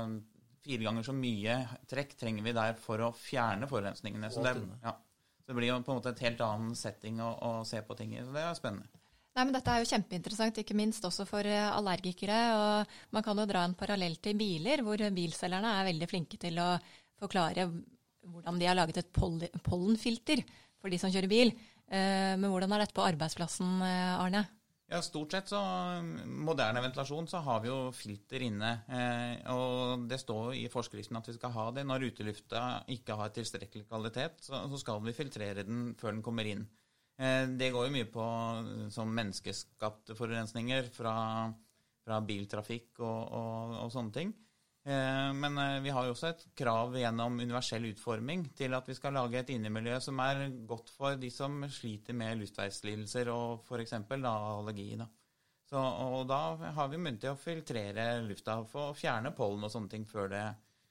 fire 0.64 0.86
ganger 0.86 1.06
så 1.06 1.14
mye 1.16 1.56
trekk 1.90 2.16
trenger 2.20 2.44
vi 2.44 2.56
der 2.56 2.76
for 2.80 3.00
å 3.04 3.12
fjerne 3.16 3.68
forurensningene. 3.70 4.30
Så 4.32 4.44
det, 4.44 4.54
ja, 4.84 4.94
så 5.40 5.52
det 5.52 5.56
blir 5.58 5.70
jo 5.70 5.78
på 5.84 5.94
en 5.94 6.00
måte 6.00 6.12
et 6.14 6.24
helt 6.26 6.42
annen 6.44 6.74
setting 6.78 7.22
å, 7.24 7.30
å 7.36 7.54
se 7.68 7.80
på 7.84 7.96
ting 7.98 8.14
i. 8.16 8.22
Så 8.24 8.34
det 8.34 8.44
er 8.44 8.58
spennende. 8.58 8.90
Nei, 9.34 9.42
men 9.42 9.54
Dette 9.56 9.72
er 9.72 9.82
jo 9.82 9.88
kjempeinteressant, 9.90 10.60
ikke 10.62 10.76
minst 10.78 11.04
også 11.08 11.26
for 11.26 11.46
eh, 11.50 11.66
allergikere. 11.66 12.40
og 12.54 13.14
Man 13.16 13.24
kan 13.26 13.40
jo 13.40 13.48
dra 13.50 13.64
en 13.66 13.74
parallell 13.78 14.14
til 14.22 14.38
biler, 14.38 14.84
hvor 14.86 15.00
bilselgerne 15.16 15.72
er 15.80 15.88
veldig 15.90 16.08
flinke 16.10 16.38
til 16.40 16.60
å 16.62 16.68
forklare 17.18 17.66
hvordan 18.24 18.60
de 18.60 18.68
har 18.68 18.78
laget 18.78 19.02
et 19.02 19.10
pollenfilter 19.12 20.44
for 20.80 20.92
de 20.92 21.00
som 21.00 21.12
kjører 21.12 21.28
bil. 21.28 21.50
Eh, 21.92 22.34
men 22.40 22.50
hvordan 22.50 22.72
er 22.74 22.84
dette 22.84 22.96
på 22.96 23.04
arbeidsplassen, 23.04 23.80
eh, 23.84 24.20
Arne? 24.20 24.44
Ja, 24.92 25.00
Stort 25.02 25.32
sett 25.32 25.48
så 25.48 25.58
moderne 26.28 26.82
ventilasjon 26.84 27.26
så 27.26 27.40
har 27.42 27.62
vi 27.64 27.70
jo 27.70 27.78
filter 27.96 28.42
inne. 28.44 28.70
Eh, 28.86 29.52
og 29.54 30.04
det 30.10 30.20
står 30.20 30.52
i 30.58 30.66
forskriften 30.72 31.18
at 31.18 31.30
vi 31.30 31.36
skal 31.38 31.54
ha 31.56 31.70
det. 31.74 31.86
Når 31.88 32.10
utelufta 32.10 32.64
ikke 32.92 33.16
har 33.18 33.32
tilstrekkelig 33.34 33.88
kvalitet, 33.88 34.44
så, 34.44 34.66
så 34.70 34.80
skal 34.82 35.00
vi 35.04 35.16
filtrere 35.16 35.64
den 35.66 35.94
før 35.98 36.14
den 36.14 36.24
kommer 36.24 36.48
inn. 36.50 36.66
Eh, 37.16 37.46
det 37.56 37.72
går 37.72 37.88
jo 37.88 37.94
mye 37.94 38.10
på 38.12 38.28
som 38.94 39.12
menneskeskapte 39.16 40.16
forurensninger 40.18 40.92
fra, 40.94 41.16
fra 42.04 42.20
biltrafikk 42.28 43.00
og, 43.00 43.20
og, 43.40 43.76
og, 43.84 43.92
sånne 43.94 44.14
ting. 44.14 44.34
Eh, 44.86 45.32
men 45.32 45.58
eh, 45.58 45.80
vi 45.80 45.92
har 45.96 46.04
jo 46.04 46.12
også 46.12 46.28
et 46.28 46.42
krav 46.60 46.92
gjennom 47.00 47.38
universell 47.40 47.86
utforming 47.88 48.50
til 48.58 48.74
at 48.76 48.88
vi 48.88 48.96
skal 48.98 49.16
lage 49.16 49.40
et 49.40 49.52
innemiljø 49.54 49.96
som 50.04 50.20
er 50.20 50.42
godt 50.68 50.92
for 50.92 51.16
de 51.20 51.30
som 51.32 51.62
sliter 51.72 52.16
med 52.16 52.42
luftveislidelser 52.42 53.30
og 53.32 53.64
f.eks. 53.64 53.94
allergi. 53.96 54.90
Da. 55.00 55.08
Så, 55.70 55.80
og 55.80 56.28
da 56.28 56.42
har 56.76 56.92
vi 56.92 57.00
mulighet 57.00 57.22
til 57.24 57.32
å 57.32 57.40
filtrere 57.40 58.06
lufta 58.26 58.58
for 58.68 58.90
å 58.90 58.98
fjerne 58.98 59.32
pollen 59.32 59.64
og 59.64 59.72
sånne 59.72 59.94
ting 59.94 60.04
før 60.04 60.28
det 60.34 60.44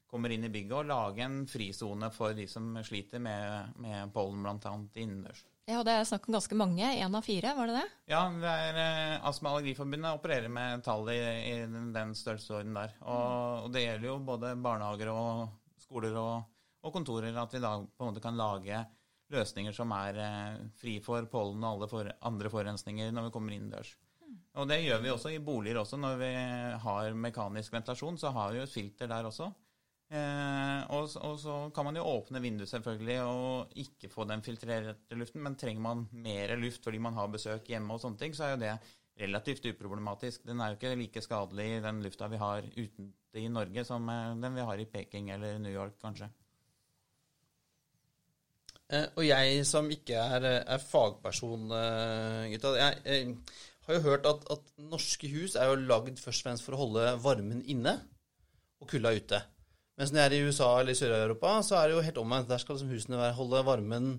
kommer 0.10 0.34
inn 0.34 0.46
i 0.46 0.50
bygget, 0.54 0.74
og 0.78 0.90
lage 0.90 1.26
en 1.26 1.40
frisone 1.50 2.10
for 2.14 2.34
de 2.38 2.46
som 2.50 2.74
sliter 2.86 3.22
med, 3.22 3.78
med 3.82 4.12
pollen, 4.14 4.42
bl.a. 4.46 4.74
innendørs. 5.02 5.46
Ja, 5.66 5.80
Det 5.84 5.94
er 5.96 6.04
snakk 6.04 6.26
om 6.28 6.36
ganske 6.36 6.56
mange. 6.60 6.84
Én 6.84 7.16
av 7.16 7.24
fire, 7.24 7.54
var 7.56 7.70
det 7.70 7.78
det? 7.78 7.86
Ja, 8.12 8.24
det 8.28 8.52
er 8.52 8.80
eh, 8.82 9.28
Astma- 9.30 9.54
og 9.54 9.62
Allergiforbundet 9.62 10.18
opererer 10.18 10.52
med 10.52 10.84
tall 10.84 11.08
i, 11.14 11.20
i 11.54 11.54
den 11.64 12.12
størrelsesorden 12.20 12.76
der. 12.76 12.98
Og, 13.00 13.64
og, 13.64 13.70
det 13.72 13.86
gjelder 13.86 14.10
jo 14.10 14.18
både 14.28 14.58
barnehager 14.60 15.14
og 15.14 15.46
skoler 15.80 16.18
og, 16.20 16.50
og, 16.84 16.92
kontorer 16.92 17.40
at 17.40 17.56
vi 17.56 17.64
da 17.64 17.78
på 17.80 18.04
en 18.04 18.12
måte 18.12 18.24
kan 18.26 18.36
lage 18.36 18.82
løsninger 19.32 19.76
som 19.76 19.96
er 19.96 20.20
eh, 20.20 20.60
fri 20.82 20.98
for 21.06 21.32
pollen 21.32 21.64
og 21.64 21.78
alle 21.78 21.92
for, 21.94 22.12
andre 22.28 22.52
forurensninger 22.52 23.16
når 23.16 23.30
vi 23.30 23.36
kommer 23.38 23.56
innendørs. 23.56 23.96
Og 24.60 24.68
det 24.68 24.84
gjør 24.84 25.00
vi 25.02 25.14
også 25.14 25.32
i 25.32 25.42
boliger 25.42 25.80
også. 25.80 25.98
Når 25.98 26.20
vi 26.20 26.34
har 26.84 27.16
mekanisk 27.16 27.72
ventilasjon, 27.74 28.20
så 28.20 28.36
har 28.36 28.52
vi 28.52 28.60
jo 28.60 28.68
et 28.68 28.76
filter 28.76 29.08
der 29.08 29.32
også. 29.32 29.48
Eh, 30.14 30.82
og, 30.94 31.08
og, 31.26 31.38
så 31.42 31.54
kan 31.74 31.88
man 31.88 31.98
jo 31.98 32.06
åpne 32.06 32.42
vinduet 32.44 32.70
selvfølgelig 32.70 33.16
og 33.26 33.80
ikke 33.82 34.12
få 34.14 34.28
den 34.30 34.44
filtrerte 34.46 35.18
luften, 35.18 35.42
men 35.42 35.56
trenger 35.58 35.82
man 35.82 36.04
mer 36.14 36.54
luft 36.62 36.86
fordi 36.86 37.00
man 37.02 37.18
har 37.18 37.32
besøk 37.34 37.72
hjemme 37.72 37.96
og 37.96 38.04
sånne 38.04 38.22
ting, 38.22 38.36
så 38.38 38.46
er 38.46 38.54
jo 38.54 38.60
det 38.62 38.76
relativt 39.24 39.66
uproblematisk. 39.72 40.46
Den 40.46 40.62
er 40.62 40.72
jo 40.72 40.78
ikke 40.78 40.94
like 41.00 41.24
skadelig, 41.26 41.82
den 41.86 42.02
lufta 42.06 42.30
vi 42.30 42.42
har 42.42 42.68
ute 42.76 43.42
i 43.42 43.48
Norge, 43.50 43.86
som 43.90 44.10
eh, 44.14 44.36
den 44.44 44.60
vi 44.60 44.68
har 44.70 44.84
i 44.84 44.88
Peking 44.90 45.32
eller 45.34 45.58
New 45.64 45.74
York, 45.74 45.98
kanskje. 46.04 46.30
Eh, 48.94 49.08
og 49.16 49.26
jeg 49.26 49.66
som 49.66 49.90
ikke 49.98 50.20
er, 50.22 50.46
er 50.62 50.86
fagperson, 50.92 51.72
eh, 51.74 52.52
gutta 52.54 52.76
jeg, 52.78 53.02
jeg 53.08 53.34
har 53.88 53.98
jo 53.98 54.06
hørt 54.12 54.30
at, 54.30 54.46
at, 54.54 54.70
norske 54.94 55.30
hus 55.34 55.58
er 55.58 55.72
jo 55.72 55.82
lagd 55.88 56.22
først 56.22 56.44
og 56.44 56.52
fremst 56.52 56.68
for 56.68 56.78
å 56.78 56.84
holde 56.84 57.16
varmen 57.24 57.66
inne 57.66 57.98
og 58.84 58.94
kulda 58.94 59.16
ute. 59.18 59.42
Mens 60.00 60.12
når 60.12 60.24
jeg 60.24 60.30
er 60.30 60.36
i 60.38 60.46
USA 60.50 60.70
eller 60.80 60.98
Sør-Europa, 60.98 61.58
så 61.66 61.78
er 61.78 61.90
det 61.90 61.98
jo 61.98 62.06
helt 62.06 62.22
omvendt. 62.22 62.50
Der 62.50 62.62
skal 62.62 62.78
liksom 62.78 62.94
husene 62.94 63.20
være, 63.20 63.38
holde 63.38 63.66
varmen 63.66 64.14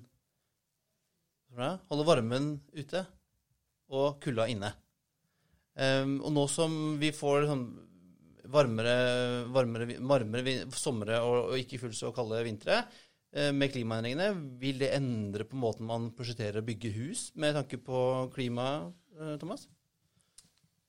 Holde 1.55 2.03
varmen 2.07 2.47
ute 2.75 3.05
og 3.95 4.17
kulda 4.23 4.49
inne. 4.51 4.73
Um, 5.75 6.17
og 6.23 6.33
nå 6.35 6.45
som 6.51 6.73
vi 6.99 7.11
får 7.15 7.47
sånn 7.47 7.65
varmere, 8.51 8.95
varmere, 9.55 9.97
varmere 10.07 10.55
somre 10.77 11.19
og, 11.23 11.37
og, 11.53 11.57
ikke 11.59 11.81
fullt 11.83 11.99
så 11.99 12.13
kalde 12.15 12.43
vintre, 12.47 12.81
uh, 13.39 13.51
med 13.55 13.73
klimaendringene, 13.75 14.29
vil 14.61 14.83
det 14.83 14.93
endre 14.99 15.47
på 15.47 15.59
måten 15.59 15.89
man 15.91 16.11
prosjekterer 16.15 16.63
å 16.63 16.67
bygge 16.67 16.95
hus 16.99 17.29
med 17.39 17.55
tanke 17.59 17.79
på 17.83 18.03
klima, 18.35 18.69
uh, 19.19 19.35
Thomas? 19.43 19.67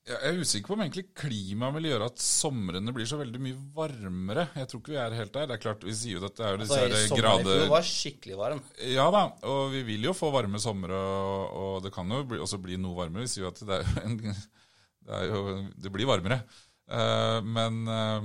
Jeg 0.05 0.19
er 0.21 0.37
usikker 0.37 0.69
på 0.69 0.75
om 0.75 0.81
egentlig 0.83 1.03
klima 1.17 1.71
vil 1.73 1.87
gjøre 1.89 2.07
at 2.11 2.19
somrene 2.21 2.93
blir 2.93 3.07
så 3.09 3.17
veldig 3.17 3.39
mye 3.41 3.55
varmere. 3.73 4.43
Jeg 4.53 4.69
tror 4.69 4.81
ikke 4.83 4.93
vi 4.93 4.99
er 5.01 5.15
helt 5.17 5.31
der. 5.33 5.47
Det 5.49 5.55
er 5.55 5.63
klart, 5.63 5.87
Vi 5.87 5.95
sier 5.97 6.19
jo 6.19 6.27
at 6.27 6.35
det 6.37 6.45
er 6.45 6.53
jo 6.53 6.59
disse 6.61 6.77
altså, 6.83 7.17
grader 7.17 7.49
fjor 7.49 7.71
var 7.71 7.87
skikkelig 7.89 8.37
varm. 8.37 8.61
Ja 8.85 9.07
da, 9.15 9.23
og 9.49 9.73
vi 9.73 9.81
vil 9.87 10.05
jo 10.05 10.13
få 10.13 10.29
varme 10.35 10.61
somre, 10.61 10.93
og, 10.93 11.57
og, 11.57 11.73
det 11.87 11.93
kan 11.95 12.13
jo 12.13 12.21
bli, 12.29 12.37
også 12.45 12.61
bli 12.61 12.77
noe 12.77 12.93
varmere. 12.99 13.25
Vi 13.25 13.33
sier 13.33 13.47
jo 13.47 13.49
at 13.49 13.65
det, 13.65 13.81
en, 14.05 14.19
det, 14.21 15.25
jo, 15.31 15.43
det 15.73 15.95
blir 15.97 16.11
varmere. 16.13 16.43
Uh, 16.85 17.41
men 17.41 17.81
uh, 17.89 18.21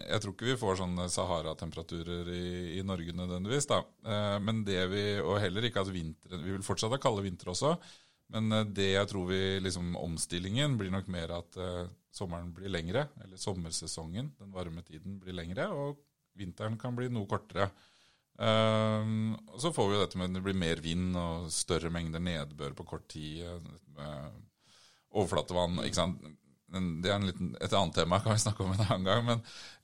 jeg 0.00 0.24
tror 0.24 0.32
ikke 0.32 0.46
vi 0.48 0.60
får 0.64 0.78
sånne 0.80 1.10
Sahara-temperaturer 1.12 2.30
i, 2.32 2.44
i, 2.78 2.84
Norge 2.88 3.12
nødvendigvis. 3.12 3.68
da. 3.68 3.82
Uh, 4.00 4.40
men 4.40 4.64
det 4.64 4.80
vi, 4.94 5.02
Og 5.20 5.36
heller 5.44 5.68
ikke 5.68 5.84
at 5.84 5.92
vinteren 5.92 6.40
Vi 6.40 6.54
vil 6.54 6.64
fortsatt 6.64 6.96
ha 6.96 7.02
kalde 7.02 7.26
vintre 7.26 7.52
også. 7.52 7.76
Men 8.34 8.52
eh, 8.52 8.66
det 8.76 8.90
jeg 8.92 9.10
tror 9.10 9.28
vi 9.30 9.42
liksom 9.64 9.94
Omstillingen 10.00 10.76
blir 10.80 10.92
nok 10.94 11.08
mer 11.12 11.36
at 11.40 11.60
uh, 11.60 11.84
sommeren 12.14 12.52
blir 12.54 12.72
lengre. 12.72 13.08
Eller 13.24 13.40
sommersesongen, 13.40 14.32
den 14.38 14.54
varme 14.54 14.84
tiden, 14.86 15.18
blir 15.22 15.36
lengre. 15.36 15.68
Og 15.72 16.02
vinteren 16.38 16.78
kan 16.80 16.96
bli 16.96 17.10
noe 17.12 17.28
kortere. 17.30 17.70
Uh, 18.38 19.32
og 19.50 19.62
så 19.62 19.72
får 19.74 19.88
vi 19.88 19.96
jo 19.96 20.02
dette 20.04 20.20
med 20.20 20.30
at 20.30 20.38
det 20.38 20.44
blir 20.44 20.58
mer 20.58 20.82
vind 20.84 21.16
og 21.18 21.48
større 21.54 21.90
mengder 21.94 22.22
nedbør 22.22 22.76
på 22.78 22.86
kort 22.92 23.08
tid. 23.10 23.46
Uh, 23.98 24.28
overflatevann. 25.16 25.80
ikke 25.86 26.02
sant? 26.02 26.28
Det 26.68 27.08
er 27.08 27.22
liten, 27.24 27.54
et 27.64 27.72
annet 27.72 27.96
tema, 27.96 28.18
kan 28.20 28.36
vi 28.36 28.42
snakke 28.44 28.60
om 28.60 28.74
en 28.74 28.82
annen 28.84 29.06
gang. 29.08 29.22
Men 29.24 29.38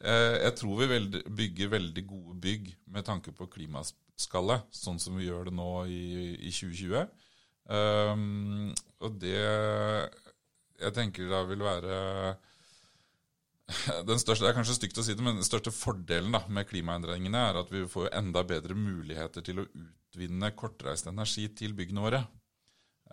jeg 0.05 0.53
tror 0.59 0.83
vi 0.83 0.89
veld, 0.91 1.15
bygger 1.33 1.71
veldig 1.73 2.03
gode 2.05 2.35
bygg 2.45 2.67
med 2.93 3.07
tanke 3.07 3.33
på 3.33 3.47
klimaskalle, 3.55 4.59
sånn 4.69 5.01
som 5.01 5.17
vi 5.17 5.31
gjør 5.31 5.49
det 5.49 5.55
nå 5.57 5.71
i, 5.89 6.03
i 6.45 6.53
2020. 6.53 7.07
Um, 7.65 8.75
og 9.01 9.15
det 9.23 9.39
jeg 10.85 10.93
tenker 10.97 11.31
da 11.31 11.41
vil 11.49 11.63
være 11.65 11.97
den 14.09 14.21
største, 14.21 14.45
Det 14.45 14.51
er 14.51 14.57
kanskje 14.59 14.77
stygt 14.77 14.99
å 15.01 15.05
si 15.07 15.15
det, 15.17 15.25
men 15.25 15.39
den 15.39 15.47
største 15.47 15.73
fordelen 15.73 16.35
da, 16.37 16.43
med 16.53 16.69
klimaendringene 16.69 17.45
er 17.49 17.61
at 17.63 17.71
vi 17.73 17.87
får 17.89 18.13
enda 18.13 18.45
bedre 18.45 18.77
muligheter 18.77 19.45
til 19.45 19.63
å 19.63 19.69
utvinne 19.69 20.53
kortreist 20.57 21.09
energi 21.09 21.47
til 21.57 21.73
byggene 21.77 22.05
våre. 22.05 22.21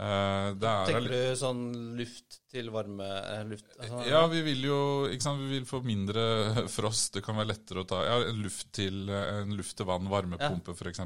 Uh, 0.01 0.55
Tenker 0.57 1.07
du 1.11 1.35
sånn 1.37 1.63
luft 1.99 2.39
til 2.49 2.71
varme 2.73 3.05
eh, 3.05 3.41
luft, 3.45 3.67
altså, 3.75 3.99
Ja, 4.07 4.21
vi 4.31 4.39
vil 4.45 4.63
jo 4.65 4.77
sant, 5.21 5.43
vi 5.43 5.59
vil 5.59 5.67
få 5.67 5.81
mindre 5.85 6.23
frost. 6.75 7.13
Det 7.15 7.23
kan 7.23 7.37
være 7.37 7.51
lettere 7.51 7.83
å 7.83 7.87
ta 7.87 7.99
ja, 8.07 8.19
luft 8.35 8.71
til, 8.75 9.03
en 9.11 9.55
luft 9.55 9.77
til 9.77 9.87
vann, 9.87 10.09
varmepumpe 10.11 10.73
ja. 10.73 10.79
f.eks. 10.79 11.03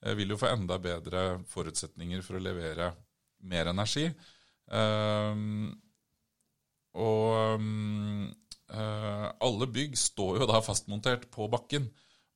Eh, 0.00 0.16
vil 0.16 0.32
jo 0.32 0.40
få 0.40 0.48
enda 0.50 0.78
bedre 0.80 1.40
forutsetninger 1.50 2.24
for 2.24 2.38
å 2.38 2.42
levere 2.42 2.90
mer 3.50 3.70
energi. 3.72 4.06
Um, 4.70 5.70
og 7.00 7.56
um, 7.58 8.28
alle 8.70 9.66
bygg 9.70 9.96
står 9.98 10.40
jo 10.40 10.48
da 10.50 10.60
fastmontert 10.62 11.24
på 11.32 11.48
bakken 11.50 11.88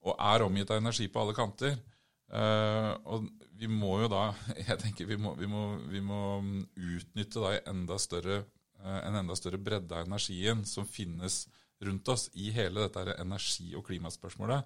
og 0.05 0.16
er 0.18 0.44
omgitt 0.44 0.72
av 0.72 0.81
energi 0.81 1.07
på 1.12 1.22
alle 1.22 1.37
kanter. 1.37 1.77
Uh, 2.35 2.92
og 3.07 3.29
vi 3.55 3.68
må 3.70 3.98
jo 4.00 4.09
da 4.11 4.31
Jeg 4.68 4.79
tenker 4.81 5.07
vi 5.07 5.18
må, 5.20 5.35
vi 5.38 5.46
må, 5.46 5.66
vi 5.92 6.00
må 6.03 6.22
utnytte 6.74 7.42
da 7.42 7.53
enda 7.70 7.98
større, 8.03 8.40
uh, 8.83 9.00
en 9.05 9.20
enda 9.20 9.37
større 9.38 9.61
bredde 9.61 9.94
av 9.94 10.09
energien 10.09 10.64
som 10.68 10.88
finnes 10.88 11.44
rundt 11.85 12.09
oss 12.09 12.29
i 12.40 12.50
hele 12.55 12.87
dette 12.87 13.16
energi- 13.20 13.74
og 13.77 13.85
klimaspørsmålet. 13.87 14.64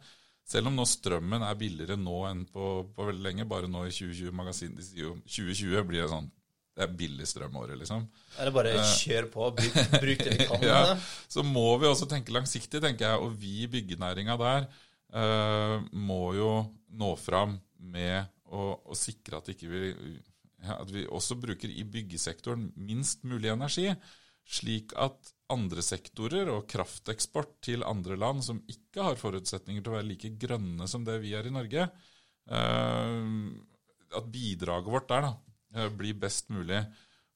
Selv 0.48 0.70
om 0.70 0.78
nå 0.78 0.87
strømmen 0.88 1.44
er 1.44 1.61
billigere 1.61 1.98
nå 2.00 2.22
enn 2.30 2.46
på, 2.48 2.70
på 2.96 3.08
veldig 3.11 3.24
lenge, 3.24 3.48
bare 3.48 3.68
nå 3.68 3.84
i 3.84 3.92
2020 3.92 4.34
magasin, 4.37 4.74
De 4.76 4.84
sier 4.84 5.04
jo 5.04 5.14
2020 5.26 5.88
blir 5.90 6.06
det 6.06 6.12
sånn 6.14 6.30
det 6.78 6.84
er 6.87 6.94
billig 6.94 7.26
strømåret, 7.26 7.74
liksom. 7.80 8.04
Er 8.38 8.46
det 8.46 8.54
bare 8.54 8.72
eh, 8.78 8.90
kjør 9.00 9.26
på, 9.32 9.48
bruk, 9.58 9.78
bruk 9.98 10.20
det 10.22 10.34
vi 10.37 10.44
kan? 10.46 10.62
ja, 10.70 10.82
så 11.26 11.42
må 11.42 11.72
vi 11.82 11.88
også 11.88 12.06
tenke 12.06 12.30
langsiktig, 12.30 12.78
tenker 12.84 13.08
jeg. 13.08 13.24
Og 13.24 13.34
vi 13.34 13.64
i 13.64 13.70
byggenæringa 13.72 14.37
der 14.38 14.68
uh, 15.11 15.82
må 15.90 16.37
jo 16.38 16.52
nå 16.94 17.11
fram 17.18 17.56
med 17.82 18.30
å, 18.46 18.70
å 18.78 18.94
sikre 18.94 19.40
at, 19.40 19.50
vi, 19.50 19.90
ja, 20.62 20.78
at 20.78 20.94
vi 20.94 21.02
også 21.11 21.40
bruker 21.42 21.72
i 21.72 21.82
byggesektoren 21.82 22.70
minst 22.78 23.26
mulig 23.26 23.50
energi, 23.50 23.90
slik 24.48 24.94
at 24.96 25.32
andre 25.52 25.82
sektorer 25.84 26.48
og 26.52 26.68
krafteksport 26.68 27.58
til 27.64 27.84
andre 27.87 28.16
land 28.20 28.44
som 28.44 28.61
ikke 28.68 29.04
har 29.04 29.20
forutsetninger 29.20 29.84
til 29.84 29.92
å 29.92 29.98
være 29.98 30.08
like 30.08 30.30
grønne 30.40 30.88
som 30.88 31.04
det 31.04 31.18
vi 31.22 31.34
er 31.37 31.48
i 31.48 31.52
Norge, 31.52 31.88
eh, 32.48 33.18
at 34.18 34.32
bidraget 34.32 34.92
vårt 34.92 35.08
der 35.12 35.28
da, 35.28 35.34
eh, 35.74 35.92
blir 35.92 36.16
best 36.20 36.48
mulig. 36.52 36.80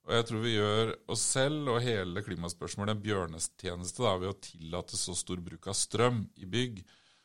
Og 0.03 0.17
jeg 0.17 0.27
tror 0.27 0.43
vi 0.43 0.57
gjør 0.57 0.97
oss 1.15 1.23
selv 1.37 1.69
og 1.71 1.85
hele 1.85 2.25
klimaspørsmålet 2.27 2.97
en 2.97 3.05
bjørnestjeneste 3.05 4.03
da, 4.03 4.17
ved 4.19 4.33
å 4.33 4.41
tillate 4.49 4.99
så 4.99 5.15
stor 5.15 5.41
bruk 5.45 5.69
av 5.71 5.79
strøm 5.79 6.25
i 6.43 6.49
bygg 6.49 6.83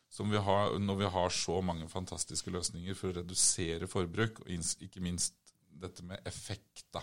som 0.08 0.30
vi 0.30 0.40
har, 0.40 0.78
når 0.78 1.00
vi 1.02 1.12
har 1.16 1.34
så 1.34 1.58
mange 1.60 1.88
fantastiske 1.90 2.52
løsninger 2.54 2.96
for 2.96 3.10
å 3.10 3.18
redusere 3.18 3.88
forbruk, 3.90 4.40
og 4.40 4.52
ikke 4.52 5.04
minst 5.04 5.34
dette 5.68 6.04
med 6.06 6.20
effekt. 6.24 6.86
da 6.92 7.02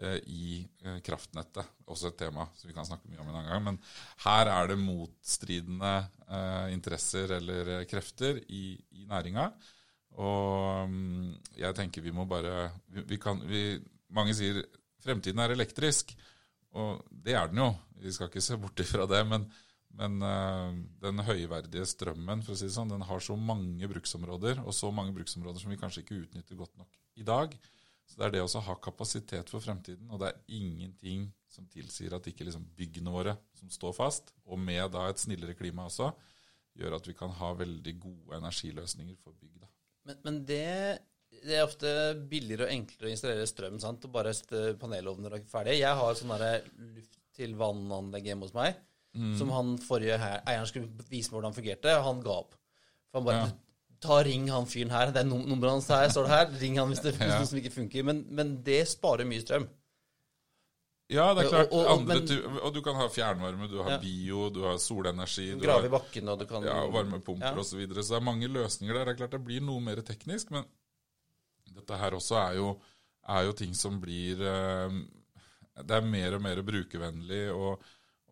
i 0.00 0.60
eh, 0.84 0.98
kraftnettet. 1.04 1.68
Også 1.90 2.08
et 2.10 2.18
tema 2.20 2.46
som 2.56 2.70
vi 2.70 2.76
kan 2.76 2.86
snakke 2.88 3.10
mye 3.10 3.20
om 3.20 3.28
en 3.28 3.38
annen 3.40 3.50
gang. 3.50 3.64
Men 3.66 3.78
her 4.24 4.50
er 4.52 4.70
det 4.70 4.80
motstridende 4.80 5.92
eh, 6.26 6.66
interesser 6.74 7.36
eller 7.36 7.72
krefter 7.90 8.40
i, 8.48 8.74
i 8.96 9.06
næringa. 9.10 9.50
Og 10.20 10.90
mm, 10.90 11.26
jeg 11.60 11.76
tenker 11.78 12.04
vi 12.04 12.14
må 12.14 12.26
bare 12.28 12.70
vi, 12.90 13.04
vi 13.14 13.18
kan, 13.22 13.42
vi, 13.46 13.78
Mange 14.10 14.34
sier 14.34 14.58
fremtiden 15.00 15.38
er 15.38 15.52
elektrisk, 15.54 16.10
og 16.74 17.04
det 17.10 17.36
er 17.38 17.50
den 17.50 17.60
jo. 17.62 17.68
Vi 18.02 18.12
skal 18.12 18.26
ikke 18.26 18.42
se 18.42 18.56
bort 18.58 18.80
ifra 18.82 19.06
det. 19.06 19.20
Men, 19.28 19.44
men 19.94 20.16
den 20.98 21.22
høyverdige 21.24 21.86
strømmen 21.86 22.42
for 22.42 22.56
å 22.56 22.58
si 22.58 22.66
det 22.66 22.74
sånn, 22.74 22.90
den 22.90 23.06
har 23.06 23.22
så 23.22 23.36
mange 23.38 23.86
bruksområder, 23.90 24.64
og 24.64 24.74
så 24.74 24.90
mange 24.94 25.14
bruksområder 25.14 25.62
som 25.62 25.70
vi 25.70 25.78
kanskje 25.78 26.02
ikke 26.02 26.18
utnytter 26.24 26.58
godt 26.58 26.74
nok 26.80 26.98
i 27.22 27.26
dag. 27.26 27.54
Så 28.10 28.18
det 28.18 28.26
er 28.26 28.34
det 28.34 28.42
å 28.42 28.64
ha 28.66 28.74
kapasitet 28.82 29.52
for 29.52 29.62
fremtiden. 29.62 30.08
Og 30.10 30.18
det 30.22 30.32
er 30.32 30.56
ingenting 30.58 31.28
som 31.50 31.66
tilsier 31.70 32.16
at 32.16 32.26
ikke 32.30 32.46
liksom 32.46 32.66
byggene 32.78 33.12
våre 33.14 33.36
som 33.58 33.70
står 33.70 33.94
fast, 33.94 34.34
og 34.46 34.58
med 34.58 34.90
da 34.94 35.06
et 35.10 35.22
snillere 35.22 35.54
klima 35.58 35.86
også, 35.86 36.10
gjør 36.78 36.98
at 36.98 37.06
vi 37.06 37.14
kan 37.18 37.32
ha 37.40 37.52
veldig 37.58 37.94
gode 38.02 38.38
energiløsninger 38.38 39.16
for 39.22 39.34
bygg. 39.38 39.56
Men, 40.08 40.20
men 40.24 40.38
det, 40.48 40.66
det 41.44 41.56
er 41.58 41.66
ofte 41.66 41.90
billigere 42.30 42.66
og 42.66 42.74
enklere 42.74 43.10
å 43.10 43.14
installere 43.14 43.48
strøm 43.48 43.80
sant? 43.82 44.06
og 44.06 44.14
bare 44.14 44.34
panelovner 44.80 45.36
og 45.38 45.50
ferdig. 45.50 45.80
Jeg 45.82 45.98
har 46.00 46.18
sånn 46.18 46.32
luft-til-vann-anlegg 46.96 48.30
hjemme 48.30 48.48
hos 48.48 48.56
meg, 48.56 48.78
som 49.38 49.50
han 49.50 49.74
forrige 49.82 50.18
her, 50.22 50.38
eieren 50.46 50.68
skulle 50.70 51.06
vise 51.10 51.30
meg 51.30 51.40
hvordan 51.40 51.56
fungerte, 51.56 51.96
og 51.98 52.06
han 52.06 52.22
ga 52.22 52.36
opp. 52.44 52.54
For 53.10 53.18
han 53.20 53.26
bare 53.26 53.42
Ja. 53.42 53.50
Ta 54.00 54.22
ring 54.24 54.46
han 54.48 54.64
fyren 54.66 54.90
her. 54.94 55.10
Det 55.12 55.20
er 55.20 55.28
num 55.28 55.42
nummeret 55.48 55.74
hans 55.76 55.88
her, 55.92 56.08
står 56.08 56.24
det 56.28 56.32
her. 56.32 56.54
Ring 56.62 56.78
han 56.80 56.88
hvis 56.88 57.02
det 57.04 57.14
er 57.20 57.28
noe 57.34 57.46
som 57.50 57.58
ikke 57.60 57.72
funker. 57.74 58.02
Men, 58.08 58.22
men 58.30 58.54
det 58.64 58.78
sparer 58.88 59.28
mye 59.28 59.42
strøm. 59.44 59.66
Ja, 61.10 61.34
det 61.34 61.44
er 61.44 61.48
klart. 61.50 61.72
Og- 61.74 61.86
og- 61.90 62.04
men- 62.06 62.24
du, 62.26 62.36
og 62.62 62.72
du 62.74 62.80
kan 62.86 62.94
ha 62.94 63.08
fjernvarme, 63.08 63.68
du 63.68 63.82
har 63.82 63.90
Ja. 63.90 63.98
bio, 63.98 64.48
du 64.48 64.62
har 64.62 64.76
solenergi, 64.78 65.50
du 65.58 65.64
Grave 65.66 65.86
i 65.86 65.88
bakken, 65.90 66.28
og 66.28 66.38
du 66.38 66.46
kan 66.46 66.62
ja, 66.62 66.86
varmepumper 66.86 67.46
Ja. 67.50 67.58
osv. 67.58 67.64
Så, 67.72 67.76
videre. 67.76 68.02
så 68.04 68.14
det 68.14 68.20
er 68.20 68.24
mange 68.24 68.48
løsninger 68.48 68.94
der. 68.94 69.04
Det 69.04 69.12
er 69.12 69.16
klart 69.26 69.30
det 69.32 69.44
blir 69.44 69.60
noe 69.60 69.80
mer 69.80 69.96
teknisk, 70.06 70.50
men 70.50 70.64
dette 71.74 71.96
her 71.98 72.10
også 72.12 72.36
er 72.50 72.54
jo, 72.56 72.80
er 73.28 73.42
jo 73.44 73.52
ting 73.52 73.74
som 73.74 74.00
blir 74.00 74.40
eh, 74.40 74.90
Det 75.82 75.90
er 75.96 76.00
mer 76.00 76.34
og 76.34 76.42
mer 76.42 76.62
brukervennlig 76.62 77.50
og, 77.54 77.82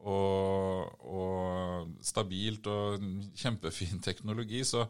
og, 0.04 1.04
og 1.04 1.88
stabilt 2.02 2.66
og 2.66 3.00
kjempefin 3.34 4.00
teknologi. 4.02 4.62
Så, 4.64 4.86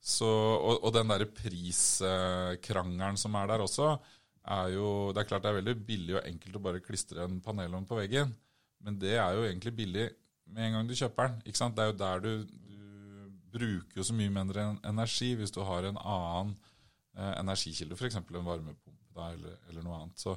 så, 0.00 0.28
og, 0.28 0.84
og 0.86 0.94
den 0.94 1.10
derre 1.10 1.26
priskrangelen 1.26 3.18
som 3.18 3.34
er 3.38 3.50
der 3.50 3.64
også, 3.64 3.96
er 4.48 4.70
jo 4.72 5.12
Det 5.12 5.20
er 5.20 5.28
klart 5.28 5.42
det 5.44 5.50
er 5.50 5.58
veldig 5.58 5.74
billig 5.84 6.14
og 6.16 6.24
enkelt 6.24 6.56
å 6.56 6.62
bare 6.64 6.80
klistre 6.80 7.24
en 7.24 7.40
panelovn 7.44 7.84
på 7.88 7.98
veggen, 7.98 8.30
men 8.80 8.96
det 9.00 9.18
er 9.18 9.34
jo 9.36 9.44
egentlig 9.44 9.74
billig 9.76 10.06
med 10.48 10.64
en 10.64 10.78
gang 10.78 10.88
du 10.88 10.94
kjøper 10.96 11.28
den. 11.28 11.42
ikke 11.44 11.60
sant? 11.60 11.76
Det 11.76 11.84
er 11.84 11.90
jo 11.90 11.98
der 12.00 12.22
du, 12.24 12.30
du 12.48 12.78
bruker 13.52 14.00
jo 14.00 14.06
så 14.06 14.16
mye 14.16 14.32
mindre 14.32 14.64
energi 14.88 15.34
hvis 15.36 15.52
du 15.52 15.60
har 15.66 15.88
en 15.88 15.98
annen 16.00 16.54
eh, 17.18 17.34
energikilde, 17.42 17.98
f.eks. 17.98 18.20
en 18.22 18.46
varmepumpe 18.46 19.26
eller, 19.34 19.58
eller 19.68 19.84
noe 19.84 19.98
annet. 20.00 20.22
Så, 20.22 20.36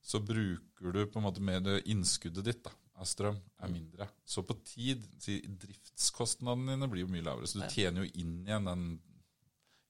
så 0.00 0.22
bruker 0.24 0.96
du 0.96 1.02
på 1.04 1.20
en 1.20 1.26
måte 1.26 1.44
mer 1.44 1.60
det 1.64 1.82
innskuddet 1.92 2.46
ditt 2.46 2.64
da, 2.64 2.72
av 3.00 3.08
strøm 3.08 3.38
er 3.64 3.72
mindre. 3.72 4.08
Så 4.28 4.44
på 4.46 4.56
tid 4.66 5.04
Driftskostnadene 5.24 6.76
dine 6.76 6.88
blir 6.92 7.06
jo 7.06 7.12
mye 7.12 7.24
lavere, 7.24 7.48
så 7.48 7.62
du 7.62 7.66
tjener 7.72 8.04
jo 8.04 8.12
inn 8.22 8.36
igjen 8.44 8.68
den 8.68 8.86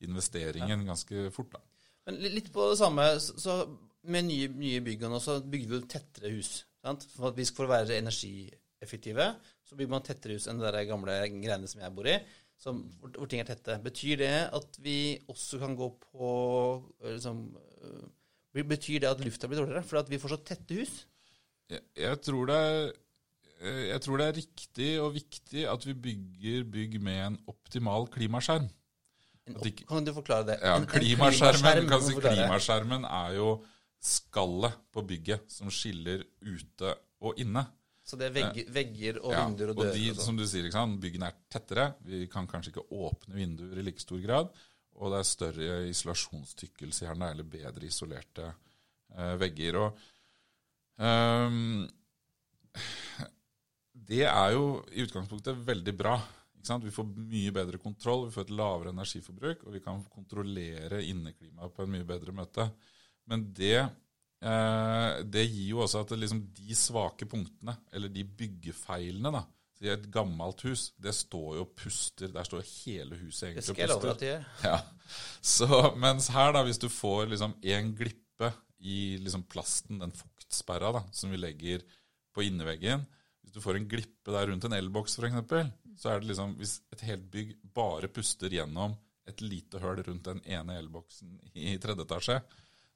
investeringen 0.07 0.87
ganske 0.89 1.29
fort. 1.35 1.57
da. 1.57 1.63
Men 2.09 2.21
litt 2.23 2.51
på 2.55 2.71
det 2.71 2.79
samme, 2.81 3.07
så, 3.21 3.61
med 4.09 4.29
nye, 4.29 4.49
nye 4.57 4.83
bygg 4.85 5.05
så 5.21 5.41
bygger 5.43 5.73
vi 5.73 5.79
jo 5.79 5.89
tettere 5.91 6.35
hus. 6.37 6.53
Sant? 6.81 7.05
For 7.13 7.31
at 7.31 7.41
vi 7.41 7.49
skal 7.49 7.69
være 7.71 7.99
energieffektive, 8.01 9.27
så 9.67 9.77
bygger 9.77 9.93
man 9.93 10.07
tettere 10.07 10.39
hus 10.39 10.49
enn 10.49 10.63
de 10.63 10.87
gamle 10.89 11.19
greiene 11.35 11.69
som 11.71 11.83
jeg 11.85 11.97
bor 11.97 12.09
i, 12.09 12.17
som, 12.61 12.81
hvor, 13.01 13.13
hvor 13.17 13.29
ting 13.31 13.43
er 13.43 13.49
tette. 13.49 13.77
Betyr 13.85 14.21
det 14.21 14.33
at 14.57 14.81
vi 14.85 15.19
også 15.33 15.61
kan 15.61 15.77
gå 15.77 15.91
på 16.11 16.31
øh, 17.03 17.13
liksom, 17.15 17.45
øh, 17.85 18.09
Betyr 18.51 18.99
det 18.99 19.07
at 19.07 19.21
lufta 19.23 19.47
blir 19.47 19.61
dårligere? 19.61 19.85
For 19.87 20.01
at 20.01 20.09
vi 20.11 20.19
får 20.19 20.33
så 20.33 20.41
tette 20.43 20.75
hus? 20.75 21.05
Jeg, 21.71 21.81
jeg, 21.97 22.21
tror 22.27 22.47
det 22.51 22.57
er, 22.57 22.93
eh, 23.61 23.83
jeg 23.93 24.01
tror 24.05 24.19
det 24.21 24.27
er 24.29 24.39
riktig 24.41 24.91
og 25.01 25.15
viktig 25.15 25.65
at 25.71 25.87
vi 25.87 25.95
bygger 25.95 26.65
bygg 26.77 27.01
med 27.01 27.21
en 27.27 27.39
optimal 27.53 28.09
klimaskjerm. 28.11 28.69
En 29.47 29.55
ikke- 29.67 29.87
kan 29.89 30.05
du 30.05 30.13
forklare 30.15 30.47
det? 30.47 30.59
Ja, 30.63 30.77
En- 30.77 30.83
en 30.83 30.89
klimaskjermen, 30.89 31.61
klimaskjerm, 31.61 32.07
du 32.07 32.15
forklare? 32.21 32.37
klimaskjermen 32.37 33.05
er 33.05 33.37
jo 33.37 33.51
skallet 34.01 34.73
på 34.93 35.03
bygget 35.07 35.51
som 35.53 35.71
skiller 35.71 36.25
ute 36.43 36.95
og 37.21 37.39
inne. 37.39 37.67
Så 38.05 38.17
det 38.19 38.27
er 38.31 38.35
vegger, 38.35 38.71
vegger 38.75 39.19
og 39.23 39.33
Ja, 39.33 39.45
vinduer 39.47 39.71
og 39.71 39.79
og 39.79 39.85
dører 39.85 39.95
de, 39.95 40.11
og 40.11 40.17
sånn. 40.17 40.25
som 40.25 40.37
du 40.37 40.45
sier, 40.47 40.71
byggene 41.01 41.27
er 41.29 41.35
tettere. 41.51 41.95
Vi 42.05 42.27
kan 42.27 42.47
kanskje 42.47 42.73
ikke 42.73 42.89
åpne 42.91 43.35
vinduer 43.35 43.79
i 43.79 43.83
like 43.83 44.01
stor 44.01 44.19
grad. 44.19 44.49
Og 44.97 45.13
det 45.13 45.21
er 45.21 45.23
større 45.23 45.89
isolasjonstykkelse 45.89 47.07
gjerne, 47.07 47.31
eller 47.31 47.45
bedre 47.45 47.87
isolerte 47.87 48.55
eh, 49.17 49.37
vegger. 49.37 49.77
Og 49.77 49.99
det 54.11 54.27
er 54.27 54.53
jo 54.53 54.65
i 54.93 55.05
utgangspunktet 55.07 55.63
veldig 55.67 55.95
bra. 55.97 56.19
Ikke 56.59 56.69
sant? 56.69 56.85
Vi 56.85 56.93
får 56.93 57.07
mye 57.09 57.53
bedre 57.57 57.81
kontroll, 57.81 58.27
vi 58.29 58.35
får 58.35 58.49
et 58.49 58.57
lavere 58.59 58.93
energiforbruk, 58.93 59.65
og 59.65 59.77
vi 59.77 59.83
kan 59.85 60.03
kontrollere 60.13 61.01
inneklimaet 61.09 61.73
på 61.77 61.87
en 61.87 61.95
mye 61.95 62.07
bedre 62.09 62.35
møte. 62.37 62.67
Men 63.31 63.47
det, 63.57 63.79
eh, 63.81 65.23
det 65.25 65.47
gir 65.47 65.71
jo 65.71 65.81
også 65.87 66.05
at 66.05 66.13
liksom 66.19 66.43
de 66.59 66.77
svake 66.77 67.29
punktene, 67.31 67.79
eller 67.95 68.13
de 68.13 68.27
byggefeilene, 68.43 69.33
da, 69.39 69.47
i 69.81 69.89
et 69.89 70.05
gammelt 70.13 70.61
hus, 70.67 70.91
det 71.01 71.15
står 71.17 71.55
jo 71.57 71.65
og 71.65 71.71
puster. 71.79 72.29
Der 72.35 72.45
står 72.45 72.67
hele 72.67 73.17
huset 73.23 73.47
Det 73.47 73.53
egentlig 73.55 73.65
skal 73.65 73.81
jeg 73.81 73.95
og 73.95 74.03
love 74.03 74.13
at 74.13 74.21
de 74.21 74.29
gjør. 74.29 74.49
Ja. 74.67 74.79
Så, 75.41 75.79
mens 75.97 76.29
her, 76.35 76.53
da, 76.53 76.65
hvis 76.67 76.83
du 76.83 76.91
får 76.93 77.31
liksom 77.33 77.57
en 77.63 77.95
glippe 77.97 78.53
i 78.81 79.17
liksom 79.25 79.47
plasten, 79.49 80.03
den 80.03 80.13
fuktsperra 80.51 80.93
da, 80.93 81.03
som 81.13 81.31
vi 81.31 81.39
legger 81.39 81.83
på 82.35 82.43
inneveggen 82.43 83.07
Hvis 83.43 83.55
du 83.55 83.61
får 83.61 83.77
en 83.77 83.89
glippe 83.89 84.31
der 84.31 84.49
rundt 84.51 84.65
en 84.65 84.73
elboks 84.73 85.19
f.eks., 85.19 85.71
så 85.97 86.11
er 86.11 86.21
det 86.21 86.29
liksom 86.29 86.57
Hvis 86.59 86.81
et 86.93 87.01
helt 87.03 87.31
bygg 87.31 87.57
bare 87.75 88.09
puster 88.09 88.51
gjennom 88.51 88.97
et 89.27 89.41
lite 89.41 89.79
høl 89.79 90.03
rundt 90.03 90.25
den 90.25 90.41
ene 90.45 90.77
elboksen 90.81 91.37
i 91.55 91.77
tredje 91.79 92.03
etasje, 92.03 92.41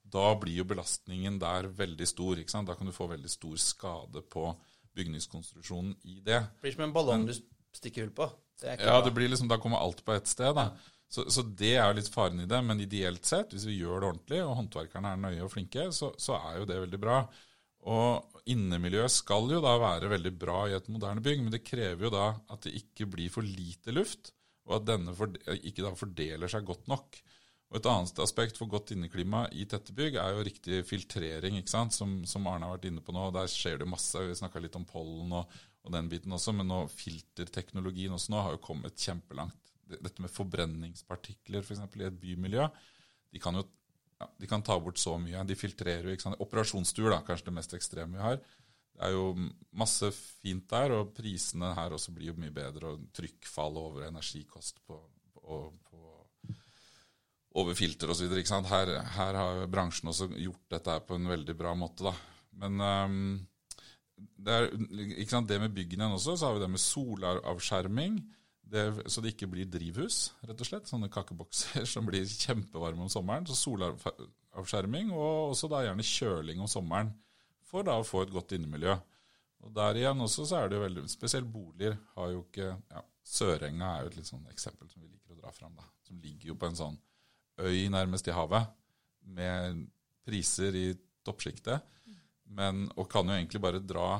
da 0.03 0.23
blir 0.35 0.57
jo 0.57 0.65
belastningen 0.67 1.37
der 1.39 1.69
veldig 1.71 2.07
stor. 2.09 2.41
ikke 2.41 2.51
sant? 2.51 2.67
Da 2.67 2.75
kan 2.75 2.89
du 2.89 2.91
få 2.91 3.07
veldig 3.07 3.29
stor 3.31 3.55
skade 3.61 4.19
på 4.27 4.49
bygningskonstruksjonen 4.97 5.93
i 6.03 6.17
det. 6.25 6.41
Det 6.41 6.65
blir 6.65 6.75
som 6.75 6.83
en 6.83 6.95
ballong 6.97 7.23
du 7.29 7.31
stikker 7.71 8.03
hull 8.03 8.11
på. 8.17 8.27
Det 8.59 8.75
Ja, 8.83 8.99
det 9.05 9.13
blir 9.15 9.31
liksom, 9.31 9.47
da 9.47 9.55
kommer 9.61 9.79
alt 9.79 10.03
på 10.03 10.11
ett 10.11 10.27
sted. 10.27 10.51
da. 10.55 10.73
Så, 11.11 11.27
så 11.31 11.43
det 11.45 11.75
er 11.77 11.89
jo 11.89 11.97
litt 11.99 12.11
faren 12.11 12.41
i 12.43 12.47
det. 12.49 12.61
Men 12.65 12.81
ideelt 12.83 13.27
sett, 13.27 13.53
hvis 13.53 13.67
vi 13.69 13.79
gjør 13.79 14.01
det 14.01 14.09
ordentlig, 14.11 14.39
og 14.43 14.55
håndverkerne 14.59 15.13
er 15.13 15.21
nøye 15.21 15.43
og 15.45 15.51
flinke, 15.53 15.89
så, 15.95 16.11
så 16.21 16.39
er 16.39 16.61
jo 16.61 16.69
det 16.69 16.79
veldig 16.85 17.01
bra. 17.01 17.19
Og 17.85 18.41
innemiljøet 18.49 19.13
skal 19.13 19.51
jo 19.53 19.61
da 19.61 19.75
være 19.81 20.09
veldig 20.09 20.33
bra 20.41 20.63
i 20.69 20.75
et 20.77 20.89
moderne 20.89 21.21
bygg, 21.25 21.43
men 21.43 21.53
det 21.53 21.65
krever 21.65 22.07
jo 22.07 22.13
da 22.13 22.31
at 22.53 22.65
det 22.65 22.73
ikke 22.81 23.07
blir 23.13 23.29
for 23.33 23.45
lite 23.45 23.93
luft, 23.93 24.33
og 24.65 24.79
at 24.79 24.87
denne 24.89 25.13
ikke 25.61 25.85
da 25.85 25.93
fordeler 25.97 26.49
seg 26.49 26.65
godt 26.65 26.89
nok. 26.89 27.19
Og 27.73 27.79
Et 27.79 27.87
annet 27.89 28.19
aspekt 28.21 28.59
for 28.59 28.69
godt 28.71 28.93
inneklima 28.93 29.45
i 29.51 29.65
tette 29.69 29.93
bygg 29.93 30.17
er 30.21 30.35
jo 30.35 30.43
riktig 30.45 30.81
filtrering, 30.87 31.57
ikke 31.59 31.73
sant? 31.73 31.95
Som, 31.97 32.19
som 32.29 32.45
Arne 32.49 32.69
har 32.69 32.77
vært 32.77 32.87
inne 32.89 33.03
på 33.03 33.13
nå. 33.13 33.25
Der 33.35 33.49
skjer 33.51 33.81
det 33.81 33.89
masse. 33.89 34.21
Vi 34.21 34.37
snakka 34.37 34.61
litt 34.63 34.77
om 34.79 34.85
pollen 34.87 35.33
og, 35.35 35.55
og 35.83 35.93
den 35.93 36.09
biten 36.09 36.33
også, 36.33 36.53
men 36.55 36.69
nå, 36.69 36.85
filterteknologien 36.93 38.13
også 38.15 38.33
nå 38.33 38.43
har 38.45 38.55
jo 38.55 38.63
kommet 38.63 39.01
kjempelangt. 39.01 39.74
Det- 39.89 40.01
Dette 40.03 40.21
med 40.21 40.31
forbrenningspartikler 40.33 41.61
for 41.65 41.75
eksempel, 41.75 42.01
i 42.01 42.07
et 42.09 42.19
bymiljø, 42.21 42.67
de 43.33 43.39
kan 43.39 43.55
jo 43.59 43.65
ja, 44.19 44.29
de 44.39 44.47
kan 44.47 44.61
ta 44.63 44.77
bort 44.79 44.97
så 44.97 45.17
mye. 45.19 45.43
De 45.43 45.55
filtrerer 45.59 46.05
jo. 46.07 46.13
ikke 46.15 46.23
sant? 46.23 46.39
Operasjonsstuer, 46.39 47.09
da, 47.11 47.17
kanskje 47.27 47.49
det 47.49 47.53
mest 47.57 47.73
ekstreme 47.75 48.15
vi 48.15 48.23
har. 48.23 48.37
Det 48.95 49.03
er 49.03 49.11
jo 49.11 49.25
masse 49.75 50.07
fint 50.15 50.69
der, 50.71 50.93
og 50.95 51.09
prisene 51.17 51.73
her 51.75 51.91
også 51.91 52.13
blir 52.15 52.29
jo 52.31 52.37
mye 52.39 52.53
bedre. 52.55 52.93
Og 52.93 53.09
trykkfall 53.11 53.75
over 53.81 54.05
energikost 54.07 54.79
på, 54.87 55.01
på, 55.35 55.57
på 55.89 56.55
over 57.59 57.75
filter 57.75 58.11
osv. 58.11 58.31
Her, 58.71 58.93
her 59.17 59.39
har 59.41 59.67
bransjen 59.71 60.09
også 60.11 60.29
gjort 60.31 60.63
dette 60.77 60.95
på 61.07 61.19
en 61.19 61.27
veldig 61.27 61.57
bra 61.59 61.75
måte. 61.75 62.07
da. 62.07 62.15
Men 62.63 62.79
um, 62.79 63.47
det, 64.15 64.55
er, 64.55 65.41
det 65.51 65.59
med 65.59 65.75
byggene 65.75 66.07
også, 66.15 66.37
så 66.39 66.47
har 66.49 66.55
vi 66.57 66.63
det 66.63 66.71
med 66.71 66.83
solavskjerming. 66.83 68.21
Det, 68.65 68.83
så 69.11 69.21
det 69.21 69.35
ikke 69.35 69.49
blir 69.51 69.67
drivhus, 69.69 70.31
rett 70.45 70.61
og 70.61 70.67
slett. 70.67 70.89
Sånne 70.89 71.09
kakebokser 71.13 71.85
som 71.93 72.07
blir 72.07 72.25
kjempevarme 72.25 73.05
om 73.05 73.11
sommeren. 73.11 73.45
Så 73.49 73.57
solavskjerming, 73.59 75.11
og 75.13 75.51
også 75.51 75.69
da 75.71 75.83
gjerne 75.85 76.05
kjøling 76.05 76.63
om 76.63 76.71
sommeren, 76.71 77.11
for 77.65 77.85
da 77.85 77.99
å 77.99 78.07
få 78.07 78.23
et 78.25 78.33
godt 78.33 78.55
innemiljø. 78.57 78.95
Og 79.65 79.73
der 79.73 79.97
igjen 79.97 80.21
også 80.21 80.45
så 80.45 80.59
er 80.59 80.69
det 80.69 80.77
jo 80.77 80.83
veldig 80.83 81.03
Spesielt 81.09 81.47
boliger 81.49 81.95
har 82.13 82.27
jo 82.29 82.43
ikke 82.43 82.67
ja, 82.75 83.01
Sørenga 83.25 83.87
er 83.87 84.03
jo 84.03 84.11
et 84.11 84.17
litt 84.19 84.29
sånn 84.29 84.45
eksempel 84.51 84.89
som 84.91 85.01
vi 85.01 85.09
liker 85.09 85.33
å 85.33 85.39
dra 85.39 85.53
fram. 85.55 85.73
da, 85.73 85.85
Som 86.05 86.19
ligger 86.21 86.51
jo 86.51 86.57
på 86.61 86.69
en 86.69 86.77
sånn 86.77 86.99
øy 87.65 87.87
nærmest 87.89 88.27
i 88.29 88.35
havet, 88.35 88.67
med 89.25 89.85
priser 90.27 90.75
i 90.75 90.87
toppsjiktet, 91.25 91.81
men, 92.53 92.85
og 92.93 93.07
kan 93.09 93.25
jo 93.25 93.33
egentlig 93.33 93.61
bare 93.63 93.81
dra 93.81 94.19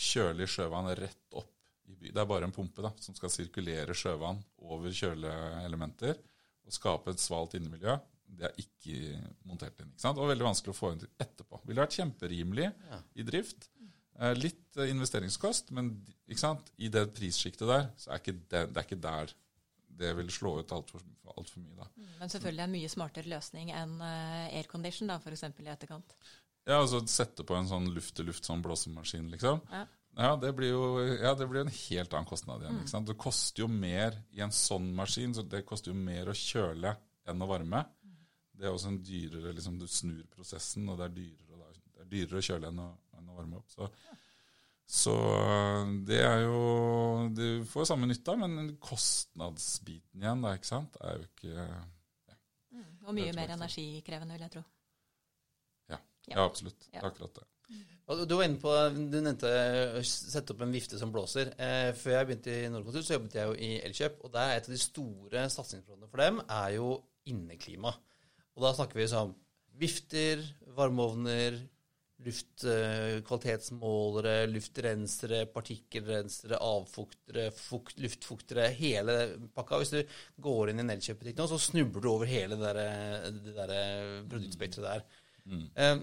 kjølig 0.00 0.48
sjøvann 0.50 0.90
rett 0.98 1.36
opp. 1.38 1.52
Det 1.98 2.14
er 2.14 2.28
bare 2.28 2.46
en 2.48 2.54
pumpe 2.54 2.84
da, 2.84 2.92
som 3.02 3.16
skal 3.16 3.32
sirkulere 3.32 3.96
sjøvann 3.96 4.40
over 4.62 4.92
kjøleelementer 4.94 6.16
og 6.66 6.74
skape 6.74 7.14
et 7.14 7.22
svalt 7.22 7.56
innemiljø. 7.58 7.96
Det 8.30 8.46
er 8.46 8.62
ikke 8.62 9.18
montert 9.48 9.80
inn. 9.82 9.90
ikke 9.90 10.04
sant? 10.04 10.20
Og 10.22 10.30
veldig 10.30 10.46
vanskelig 10.46 10.74
å 10.74 10.78
få 10.78 10.92
inn 10.94 11.04
etterpå. 11.18 11.60
Ville 11.66 11.82
vært 11.82 11.96
kjemperimelig 11.98 12.68
i 13.18 13.26
drift. 13.26 13.70
Eh, 14.20 14.34
Litt 14.38 14.78
eh, 14.78 14.90
investeringskost, 14.92 15.72
men 15.76 15.94
ikke 16.28 16.42
sant? 16.44 16.70
i 16.78 16.90
det 16.92 17.08
prissjiktet 17.16 17.66
der, 17.68 17.88
så 17.98 18.12
er 18.12 18.22
ikke 18.22 18.36
det, 18.38 18.66
det 18.70 18.82
er 18.82 18.86
ikke 18.86 19.00
der 19.02 19.34
det 20.00 20.12
vil 20.16 20.30
slå 20.32 20.54
ut 20.60 20.72
altfor 20.72 21.02
alt 21.34 21.50
for 21.50 21.60
mye. 21.60 21.76
da. 21.76 21.86
Men 22.20 22.30
selvfølgelig 22.32 22.62
en 22.64 22.72
mye 22.72 22.90
smartere 22.92 23.28
løsning 23.28 23.72
enn 23.76 23.98
uh, 24.00 24.46
aircondition, 24.56 25.10
da, 25.10 25.18
f.eks. 25.20 25.44
i 25.44 25.68
etterkant. 25.72 26.14
Ja, 26.68 26.78
altså 26.78 27.02
sette 27.10 27.44
på 27.46 27.56
en 27.56 27.68
sånn 27.68 27.88
luft-til-luft 27.92 28.46
sånn 28.46 28.62
blåsemaskin, 28.64 29.28
liksom. 29.34 29.60
Ja. 29.72 29.84
Ja, 30.18 30.34
det 30.36 30.50
blir 30.58 30.72
jo 30.72 30.84
ja, 31.20 31.34
det 31.38 31.46
blir 31.48 31.62
en 31.62 31.72
helt 31.72 32.12
annen 32.12 32.28
kostnad 32.28 32.64
igjen. 32.64 32.82
sant? 32.90 33.08
Det 33.08 33.18
koster 33.20 33.64
jo 33.64 33.68
mer 33.70 34.16
i 34.34 34.42
en 34.44 34.52
sånn 34.54 34.90
maskin, 34.96 35.34
så 35.36 35.44
det 35.46 35.62
koster 35.68 35.92
jo 35.92 35.98
mer 35.98 36.30
å 36.30 36.36
kjøle 36.36 36.96
enn 37.30 37.44
å 37.44 37.48
varme. 37.50 37.84
Det 38.60 38.68
er 38.68 38.74
også 38.74 38.90
en 38.90 39.02
dyrere 39.04 39.54
liksom, 39.56 39.78
Du 39.80 39.86
snur 39.88 40.24
prosessen, 40.34 40.88
og 40.90 40.98
det 41.00 41.06
er 41.06 41.14
dyrere, 41.16 41.70
det 41.94 42.02
er 42.02 42.10
dyrere 42.10 42.42
å 42.42 42.44
kjøle 42.44 42.72
enn 42.72 42.82
å, 42.82 42.88
enn 43.16 43.30
å 43.30 43.36
varme 43.38 43.60
opp. 43.60 43.70
Så, 43.72 43.88
så, 44.90 45.14
det 46.08 46.18
er 46.26 46.42
jo 46.44 46.58
Du 47.36 47.46
får 47.70 47.88
samme 47.92 48.10
nytta, 48.10 48.34
men 48.40 48.74
kostnadsbiten 48.82 50.26
igjen, 50.26 50.44
da, 50.44 50.52
ikke 50.58 50.72
sant, 50.72 50.98
er 51.06 51.22
jo 51.22 51.30
ikke 51.30 51.54
ja. 51.54 51.80
Mm, 52.70 52.90
og 53.06 53.16
mye 53.16 53.32
mer 53.38 53.54
energikrevende, 53.56 54.36
vil 54.36 54.44
jeg 54.46 54.54
tro. 54.58 54.66
Ja, 55.94 56.02
ja 56.34 56.44
absolutt. 56.44 56.84
Det 56.90 57.00
er 57.00 57.08
akkurat 57.08 57.40
det. 57.40 57.48
Du 58.10 58.34
var 58.34 58.42
inne 58.42 58.58
på, 58.58 58.66
du 58.90 59.20
nevnte 59.22 59.46
å 59.94 60.00
sette 60.02 60.50
opp 60.54 60.62
en 60.64 60.72
vifte 60.74 60.98
som 60.98 61.12
blåser. 61.14 61.52
Eh, 61.62 61.94
før 61.94 62.16
jeg 62.16 62.26
begynte 62.26 62.56
i 62.56 62.70
Nordkonsult, 62.72 63.06
så 63.06 63.14
jobbet 63.14 63.36
jeg 63.38 63.46
jo 63.46 63.52
i 63.54 63.78
Elkjøp. 63.86 64.14
Og 64.26 64.32
der 64.34 64.46
er 64.48 64.54
et 64.58 64.66
av 64.66 64.74
de 64.74 64.80
store 64.82 65.38
satsingsområdene 65.54 66.10
for 66.10 66.18
dem 66.24 66.36
er 66.42 66.70
jo 66.74 66.88
inneklima. 67.30 67.90
Og 68.56 68.60
da 68.64 68.70
snakker 68.74 68.96
vi 68.98 69.12
sånn 69.12 69.32
vifter, 69.80 70.36
varmeovner, 70.74 71.52
luftkvalitetsmålere, 72.26 74.34
eh, 74.42 74.50
luftrensere, 74.50 75.46
partikkelrensere, 75.54 76.56
avfuktere, 76.60 77.50
fukt, 77.56 77.96
luftfuktere, 78.02 78.68
hele 78.76 79.38
pakka. 79.54 79.78
Hvis 79.80 79.94
du 79.94 80.00
går 80.42 80.70
inn 80.70 80.80
i 80.82 80.84
en 80.84 80.94
Elkjøp-butikk 80.96 81.36
nå, 81.38 81.44
så 81.48 81.58
snubler 81.62 82.00
du 82.02 82.08
over 82.10 82.26
hele 82.30 82.54
det 82.58 82.72
der, 82.74 82.80
det 83.38 83.54
der 83.56 83.70
produktspekteret 84.34 84.86
der. 84.90 85.02
Mm. 85.46 85.66
Um, 85.78 86.00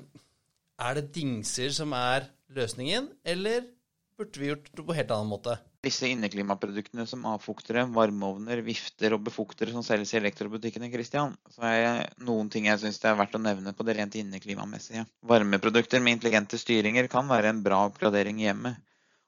er 0.77 0.99
det 0.99 1.09
dingser 1.15 1.73
som 1.73 1.93
er 1.97 2.29
løsningen, 2.53 3.09
eller 3.25 3.65
burde 4.17 4.41
vi 4.41 4.51
gjort 4.51 4.69
det 4.73 4.83
på 4.85 4.93
en 4.93 4.97
helt 4.99 5.13
annen 5.13 5.31
måte? 5.31 5.57
Disse 5.85 6.09
inneklimaproduktene 6.09 7.05
som 7.07 7.25
avfuktere, 7.29 7.85
varmeovner, 7.93 8.63
vifter 8.65 9.13
og 9.15 9.21
befuktere 9.27 9.71
som 9.71 9.85
selges 9.85 10.15
i 10.15 10.17
elektrobutikkene, 10.19 10.89
Christian, 10.93 11.35
så 11.53 11.63
er 11.69 11.77
det 11.85 12.25
noen 12.25 12.49
ting 12.53 12.65
jeg 12.67 12.81
syns 12.81 12.97
det 13.03 13.11
er 13.11 13.19
verdt 13.19 13.37
å 13.37 13.43
nevne 13.43 13.75
på 13.77 13.85
det 13.87 13.95
rent 13.99 14.17
inneklimamessige. 14.19 15.05
Varmeprodukter 15.29 16.01
med 16.03 16.17
intelligente 16.17 16.59
styringer 16.59 17.09
kan 17.11 17.29
være 17.29 17.53
en 17.53 17.61
bra 17.65 17.83
oppgradering 17.91 18.41
i 18.41 18.49
hjemmet. 18.49 18.81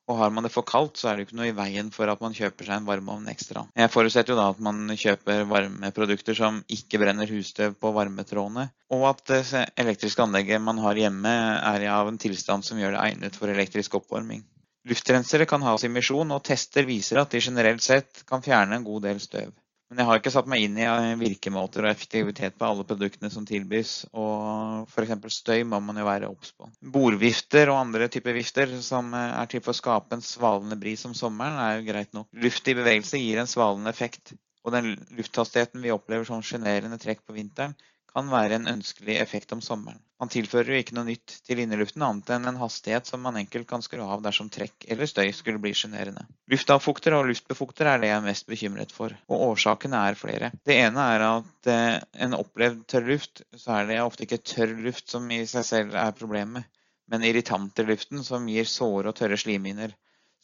Og 0.09 0.17
har 0.17 0.31
man 0.33 0.45
det 0.45 0.49
for 0.49 0.65
kaldt, 0.65 0.97
så 0.97 1.11
er 1.11 1.17
det 1.19 1.27
ikke 1.27 1.37
noe 1.37 1.51
i 1.51 1.55
veien 1.55 1.91
for 1.93 2.09
at 2.09 2.21
man 2.23 2.33
kjøper 2.33 2.65
seg 2.65 2.79
en 2.79 2.87
varmeovn 2.87 3.29
ekstra. 3.29 3.67
Jeg 3.77 3.91
forutsetter 3.93 4.33
jo 4.33 4.39
da 4.39 4.47
at 4.49 4.61
man 4.65 4.89
kjøper 4.97 5.43
varmeprodukter 5.51 6.37
som 6.37 6.63
ikke 6.65 7.01
brenner 7.03 7.29
husstøv 7.29 7.75
på 7.77 7.91
varmetrådene, 7.93 8.71
og 8.95 9.05
at 9.11 9.21
det 9.29 9.43
elektriske 9.77 10.25
anlegget 10.25 10.65
man 10.65 10.81
har 10.81 10.97
hjemme 10.97 11.35
er 11.75 11.85
av 11.93 12.09
en 12.09 12.17
tilstand 12.21 12.65
som 12.65 12.81
gjør 12.81 12.97
det 12.97 13.03
egnet 13.05 13.37
for 13.37 13.53
elektrisk 13.53 13.99
oppvarming. 14.01 14.41
Luftrensere 14.89 15.45
kan 15.45 15.61
ha 15.61 15.75
sin 15.77 15.93
misjon, 15.93 16.31
og 16.33 16.41
tester 16.47 16.87
viser 16.89 17.21
at 17.21 17.29
de 17.35 17.41
generelt 17.43 17.83
sett 17.85 18.23
kan 18.29 18.41
fjerne 18.41 18.79
en 18.79 18.87
god 18.87 19.05
del 19.05 19.21
støv. 19.21 19.53
Men 19.89 20.03
jeg 20.03 20.07
har 20.09 20.19
ikke 20.19 20.31
satt 20.33 20.49
meg 20.51 20.61
inn 20.61 20.75
i 20.77 20.85
eh, 20.85 21.15
virkemåter 21.17 21.81
og 21.81 21.89
effektivitet 21.89 22.57
på 22.59 22.67
alle 22.67 22.85
produktene 22.85 23.31
som 23.33 23.45
tilbys. 23.49 23.93
Og 24.13 24.85
f.eks. 24.85 25.15
støy 25.33 25.63
må 25.65 25.79
man 25.81 25.97
jo 25.97 26.05
være 26.05 26.29
obs 26.29 26.51
på. 26.53 26.69
Bordvifter 26.93 27.71
og 27.73 27.79
andre 27.79 28.09
typer 28.13 28.37
vifter 28.37 28.75
som 28.85 29.09
eh, 29.17 29.33
er 29.39 29.49
til 29.49 29.63
for 29.65 29.73
å 29.73 29.79
skape 29.79 30.17
en 30.17 30.25
svalende 30.25 30.77
bris 30.81 31.07
om 31.09 31.15
sommeren, 31.17 31.57
er 31.57 31.79
jo 31.79 31.87
greit 31.89 32.13
nok. 32.13 32.29
Luft 32.45 32.69
i 32.69 32.77
bevegelse 32.77 33.21
gir 33.21 33.41
en 33.41 33.49
svalende 33.49 33.89
effekt. 33.89 34.35
Og 34.61 34.75
den 34.75 34.93
lufthastigheten 35.17 35.81
vi 35.81 35.95
opplever 35.95 36.27
som 36.27 36.45
sjenerende 36.45 36.99
trekk 37.01 37.25
på 37.25 37.33
vinteren, 37.39 37.73
kan 38.09 38.29
være 38.31 38.57
en 38.57 38.67
ønskelig 38.71 39.17
effekt 39.21 39.51
om 39.55 39.61
sommeren. 39.63 39.99
Man 40.19 40.31
tilfører 40.33 40.73
jo 40.73 40.79
ikke 40.81 40.95
noe 40.97 41.07
nytt 41.07 41.35
til 41.47 41.61
inneluften 41.63 42.03
annet 42.03 42.31
enn 42.35 42.49
en 42.49 42.59
hastighet 42.59 43.07
som 43.07 43.21
man 43.23 43.37
enkelt 43.39 43.69
kan 43.69 43.83
skru 43.85 44.01
av 44.03 44.23
dersom 44.25 44.49
trekk 44.51 44.87
eller 44.91 45.07
støy 45.07 45.29
skulle 45.35 45.61
bli 45.63 45.71
sjenerende. 45.77 46.25
Luftavfukter 46.51 47.15
og 47.15 47.29
luftbefukter 47.29 47.87
er 47.87 48.01
det 48.01 48.09
jeg 48.11 48.17
er 48.17 48.25
mest 48.25 48.49
bekymret 48.49 48.91
for, 48.95 49.15
og 49.31 49.45
årsakene 49.51 50.01
er 50.09 50.19
flere. 50.19 50.51
Det 50.67 50.75
ene 50.81 51.05
er 51.13 51.25
at 51.29 51.71
eh, 51.71 51.95
en 52.25 52.35
opplevd 52.39 52.83
tørr 52.91 53.07
luft, 53.13 53.45
så 53.55 53.79
er 53.79 53.89
det 53.89 54.01
ofte 54.03 54.27
ikke 54.27 54.43
tørr 54.43 54.75
luft 54.89 55.13
som 55.13 55.29
i 55.31 55.45
seg 55.47 55.67
selv 55.69 55.95
er 55.99 56.17
problemet, 56.17 56.67
men 57.09 57.25
irritanter 57.25 57.87
luften 57.87 58.25
som 58.25 58.49
gir 58.51 58.67
såre 58.69 59.13
og 59.13 59.17
tørre 59.17 59.39
slimhinner 59.39 59.95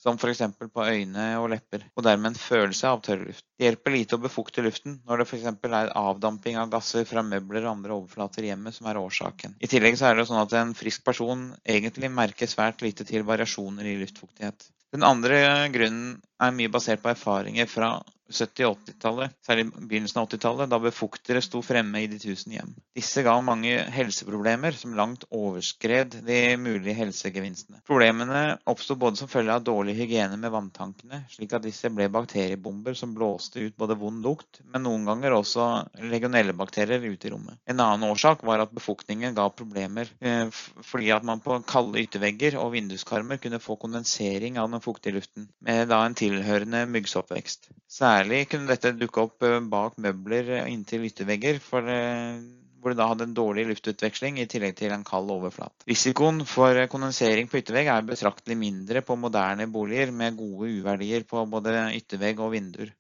som 0.02 0.18
f.eks. 0.20 0.42
på 0.74 0.86
øyne 0.86 1.26
og 1.40 1.50
lepper, 1.54 1.86
og 1.96 2.04
dermed 2.06 2.34
en 2.34 2.40
følelse 2.40 2.90
av 2.90 3.02
tørr 3.06 3.24
luft. 3.26 3.46
Det 3.58 3.68
hjelper 3.68 3.96
lite 3.96 4.18
å 4.18 4.22
befukte 4.22 4.64
luften 4.66 5.00
når 5.08 5.22
det 5.22 5.28
f.eks. 5.30 5.48
er 5.66 5.94
avdamping 5.98 6.60
av 6.62 6.72
gasser 6.74 7.08
fra 7.10 7.24
møbler 7.26 7.66
og 7.66 7.72
andre 7.78 7.98
overflater 7.98 8.46
i 8.46 8.52
hjemmet 8.52 8.78
som 8.78 8.90
er 8.92 9.00
årsaken. 9.02 9.58
I 9.60 9.72
tillegg 9.72 10.00
er 10.02 10.20
det 10.20 10.28
sånn 10.30 10.42
at 10.42 10.56
en 10.60 10.76
frisk 10.78 11.06
person 11.08 11.48
egentlig 11.64 12.12
merker 12.12 12.52
svært 12.52 12.84
lite 12.86 13.08
til 13.08 13.26
variasjoner 13.28 13.88
i 13.88 13.98
luftfuktighet. 14.04 14.70
Den 14.96 15.04
andre 15.04 15.40
grunnen 15.74 16.20
er 16.40 16.54
mye 16.56 16.72
basert 16.72 17.02
på 17.04 17.12
erfaringer 17.12 17.68
fra 17.68 17.98
70- 18.32 18.66
og 18.66 18.80
80-tallet, 18.82 19.36
særlig 19.46 19.66
begynnelsen 19.76 20.20
av 20.22 20.28
80-tallet, 20.30 20.70
da 20.72 20.80
befuktere 20.82 21.42
sto 21.46 21.62
fremme 21.66 22.02
i 22.02 22.08
de 22.10 22.18
tusen 22.22 22.56
hjem. 22.56 22.72
Disse 22.98 23.22
ga 23.26 23.36
mange 23.46 23.76
helseproblemer 23.94 24.76
som 24.78 24.96
langt 24.98 25.28
overskred 25.30 26.18
de 26.26 26.40
mulige 26.58 26.96
helsegevinstene. 26.98 27.84
Problemene 27.86 28.58
oppsto 28.72 28.98
både 29.00 29.22
som 29.22 29.30
følge 29.32 29.54
av 29.54 29.66
dårlig 29.68 29.98
hygiene 30.00 30.40
med 30.42 30.54
vanntankene, 30.54 31.22
slik 31.32 31.54
at 31.54 31.66
disse 31.66 31.92
ble 31.94 32.08
bakteriebomber 32.14 32.98
som 32.98 33.14
blåste 33.16 33.62
ut 33.68 33.78
både 33.78 34.00
vond 34.00 34.26
lukt, 34.26 34.62
men 34.74 34.86
noen 34.88 35.06
ganger 35.06 35.38
også 35.38 35.68
legionellebakterier 36.02 37.06
ut 37.06 37.26
i 37.28 37.34
rommet. 37.34 37.62
En 37.70 37.84
annen 37.84 38.10
årsak 38.10 38.42
var 38.48 38.64
at 38.64 38.74
befuktningen 38.74 39.38
ga 39.38 39.48
problemer 39.54 40.10
eh, 40.20 40.50
fordi 40.82 41.12
at 41.14 41.26
man 41.28 41.44
på 41.46 41.60
kalde 41.70 42.02
yttervegger 42.02 42.58
og 42.62 42.74
vinduskarmer 42.74 43.38
kunne 43.42 43.62
få 43.62 43.78
kondensering 43.80 44.58
av 44.62 44.72
den 44.74 44.84
fuktige 44.84 45.20
luften, 45.20 45.50
med 45.62 45.92
da 45.94 46.02
en 46.06 46.18
tilhørende 46.18 46.86
myggsoppvekst. 46.90 47.70
Særlig 47.92 48.15
kunne 48.50 48.70
dette 48.70 48.94
dukke 49.00 49.24
opp 49.24 49.44
eh, 49.46 49.60
bak 49.72 49.98
møbler 50.02 50.68
inntil 50.68 51.06
yttervegger, 51.08 51.60
for, 51.64 51.88
eh, 51.90 52.40
hvor 52.80 52.94
det 52.94 53.00
da 53.00 53.08
hadde 53.12 53.28
en 53.30 53.38
dårlig 53.38 53.66
luftutveksling 53.70 54.40
i 54.40 54.48
tillegg 54.52 54.76
til 54.80 54.94
en 54.96 55.06
kald 55.08 55.32
overflate. 55.34 55.88
Risikoen 55.90 56.44
for 56.50 56.80
kondensering 56.92 57.50
på 57.52 57.62
yttervegg 57.62 57.92
er 57.92 58.06
betraktelig 58.08 58.58
mindre 58.58 59.02
på 59.06 59.18
moderne 59.18 59.68
boliger 59.72 60.12
med 60.12 60.38
gode 60.38 60.70
uverdier 60.80 61.26
på 61.30 61.46
både 61.50 61.90
yttervegg 61.98 62.40
og 62.40 62.54
vinduer. 62.56 62.94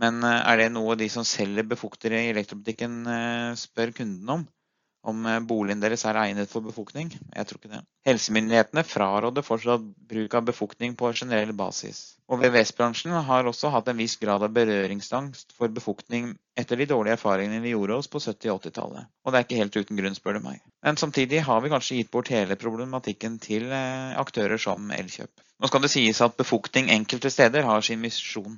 Men 0.00 0.24
eh, 0.26 0.40
er 0.42 0.62
det 0.62 0.72
noe 0.74 0.98
de 0.98 1.08
som 1.12 1.24
selger 1.26 1.66
befuktere 1.68 2.24
i 2.24 2.34
elektrobutikken 2.34 3.02
spør 3.60 3.94
kunden 4.00 4.36
om? 4.38 4.46
Om 5.10 5.26
eh, 5.28 5.40
boligen 5.44 5.82
deres 5.82 6.04
er 6.08 6.18
egnet 6.20 6.50
for 6.50 6.64
befuktning. 6.64 7.10
Jeg 7.12 7.48
tror 7.48 7.60
ikke 7.60 7.72
det. 7.74 7.82
Helsemyndighetene 8.08 8.84
fraråder 8.88 9.44
fortsatt 9.44 9.84
bruk 10.10 10.36
av 10.38 10.46
befuktning 10.48 10.96
på 10.98 11.12
generell 11.12 11.52
basis. 11.56 12.02
Og 12.32 12.40
VVS-bransjen 12.40 13.12
har 13.28 13.48
også 13.50 13.70
hatt 13.74 13.88
en 13.92 14.00
viss 14.00 14.16
grad 14.20 14.44
av 14.46 14.52
berøringsangst 14.56 15.52
for 15.58 15.72
befuktning 15.72 16.32
etter 16.56 16.80
de 16.80 16.88
dårlige 16.88 17.18
erfaringene 17.18 17.60
vi 17.64 17.74
gjorde 17.74 17.98
oss 18.00 18.08
på 18.08 18.22
70- 18.24 18.54
og 18.54 18.62
80-tallet. 18.62 19.10
Og 19.24 19.32
det 19.32 19.40
er 19.40 19.48
ikke 19.48 19.60
helt 19.60 19.80
uten 19.80 20.00
grunn, 20.00 20.16
spør 20.16 20.38
du 20.38 20.44
meg. 20.46 20.62
Men 20.84 21.00
samtidig 21.00 21.44
har 21.48 21.64
vi 21.64 21.72
kanskje 21.72 22.00
gitt 22.00 22.12
bort 22.14 22.32
hele 22.32 22.60
problematikken 22.60 23.40
til 23.44 23.68
eh, 23.72 24.14
aktører 24.20 24.60
som 24.60 24.92
Elkjøp. 24.94 25.32
Nå 25.60 25.70
skal 25.70 25.84
det 25.84 25.92
sies 25.92 26.20
at 26.24 26.40
befuktning 26.40 26.88
enkelte 26.92 27.30
steder 27.32 27.68
har 27.68 27.84
sin 27.84 28.00
misjon 28.02 28.56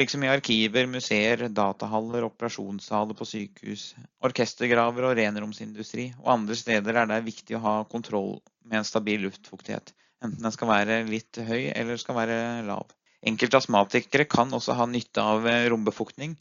slik 0.00 0.10
som 0.10 0.22
i 0.24 0.28
arkiver, 0.32 0.86
museer, 0.88 1.42
datahaller, 1.52 2.24
operasjonssaler 2.24 3.12
på 3.18 3.26
sykehus, 3.28 3.82
orkestergraver 4.24 5.04
og 5.10 5.18
renromsindustri, 5.18 6.06
og 6.22 6.30
andre 6.38 6.56
steder 6.56 6.96
er 7.02 7.08
det 7.10 7.18
viktig 7.26 7.58
å 7.58 7.60
ha 7.66 7.72
kontroll 7.84 8.38
med 8.64 8.78
en 8.78 8.86
stabil 8.88 9.20
luftfuktighet, 9.26 9.92
enten 10.24 10.40
den 10.40 10.54
skal 10.54 10.70
være 10.70 11.02
litt 11.04 11.36
høy 11.44 11.68
eller 11.74 12.00
skal 12.00 12.16
være 12.16 12.38
lav. 12.64 12.86
Enkelte 13.28 13.60
astmatikere 13.60 14.24
kan 14.24 14.48
også 14.56 14.78
ha 14.78 14.86
nytte 14.88 15.20
av 15.20 15.44
eh, 15.44 15.66
rombefuktning, 15.68 16.32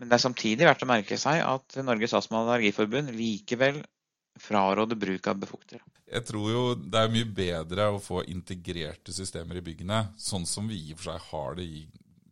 men 0.00 0.10
det 0.10 0.16
er 0.16 0.24
samtidig 0.24 0.66
verdt 0.66 0.82
å 0.82 0.88
merke 0.90 1.18
seg 1.20 1.44
at 1.46 1.78
Norges 1.86 2.16
astma- 2.18 2.40
og 2.40 2.48
allergiforbund 2.48 3.12
likevel 3.14 3.78
fraråder 4.42 4.98
bruk 4.98 5.30
av 5.30 5.38
befuktere. 5.44 5.84
Jeg 6.10 6.26
tror 6.26 6.50
jo 6.50 6.64
det 6.74 7.04
er 7.04 7.14
mye 7.14 7.30
bedre 7.38 7.86
å 7.94 8.02
få 8.02 8.24
integrerte 8.26 9.14
systemer 9.14 9.62
i 9.62 9.64
byggene, 9.70 10.08
sånn 10.18 10.42
som 10.42 10.66
vi 10.66 10.80
i 10.88 10.96
og 10.96 10.98
for 10.98 11.12
seg 11.12 11.30
har 11.30 11.56
det 11.60 11.68
i 11.70 11.84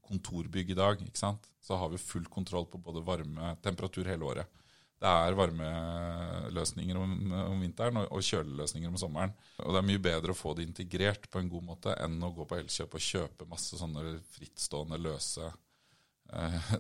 kontorbygg 0.09 0.73
i 0.75 0.79
dag, 0.79 1.03
ikke 1.03 1.21
sant? 1.21 1.51
så 1.65 1.79
har 1.81 1.89
vi 1.89 1.99
full 1.99 2.27
kontroll 2.29 2.67
på 2.69 2.79
både 2.79 3.01
varme, 3.01 3.55
temperatur 3.65 4.05
hele 4.11 4.27
året. 4.29 4.61
Det 5.01 5.11
er 5.11 5.37
varmeløsninger 5.37 6.99
om, 7.01 7.15
om 7.33 7.63
vinteren 7.65 8.03
og, 8.03 8.11
og 8.13 8.25
kjøleløsninger 8.25 8.89
om 8.89 8.99
sommeren. 9.01 9.33
Og 9.65 9.73
det 9.73 9.81
er 9.81 9.89
mye 9.89 10.03
bedre 10.05 10.33
å 10.33 10.39
få 10.39 10.53
det 10.57 10.67
integrert 10.69 11.27
på 11.33 11.41
en 11.41 11.49
god 11.53 11.67
måte 11.67 11.97
enn 12.05 12.21
å 12.25 12.33
gå 12.37 12.47
på 12.49 12.59
Elkjøp 12.61 12.97
og 12.97 13.07
kjøpe 13.07 13.49
masse 13.49 13.81
sånne 13.81 14.19
frittstående, 14.37 15.01
løse 15.01 15.49
eh, 16.33 16.71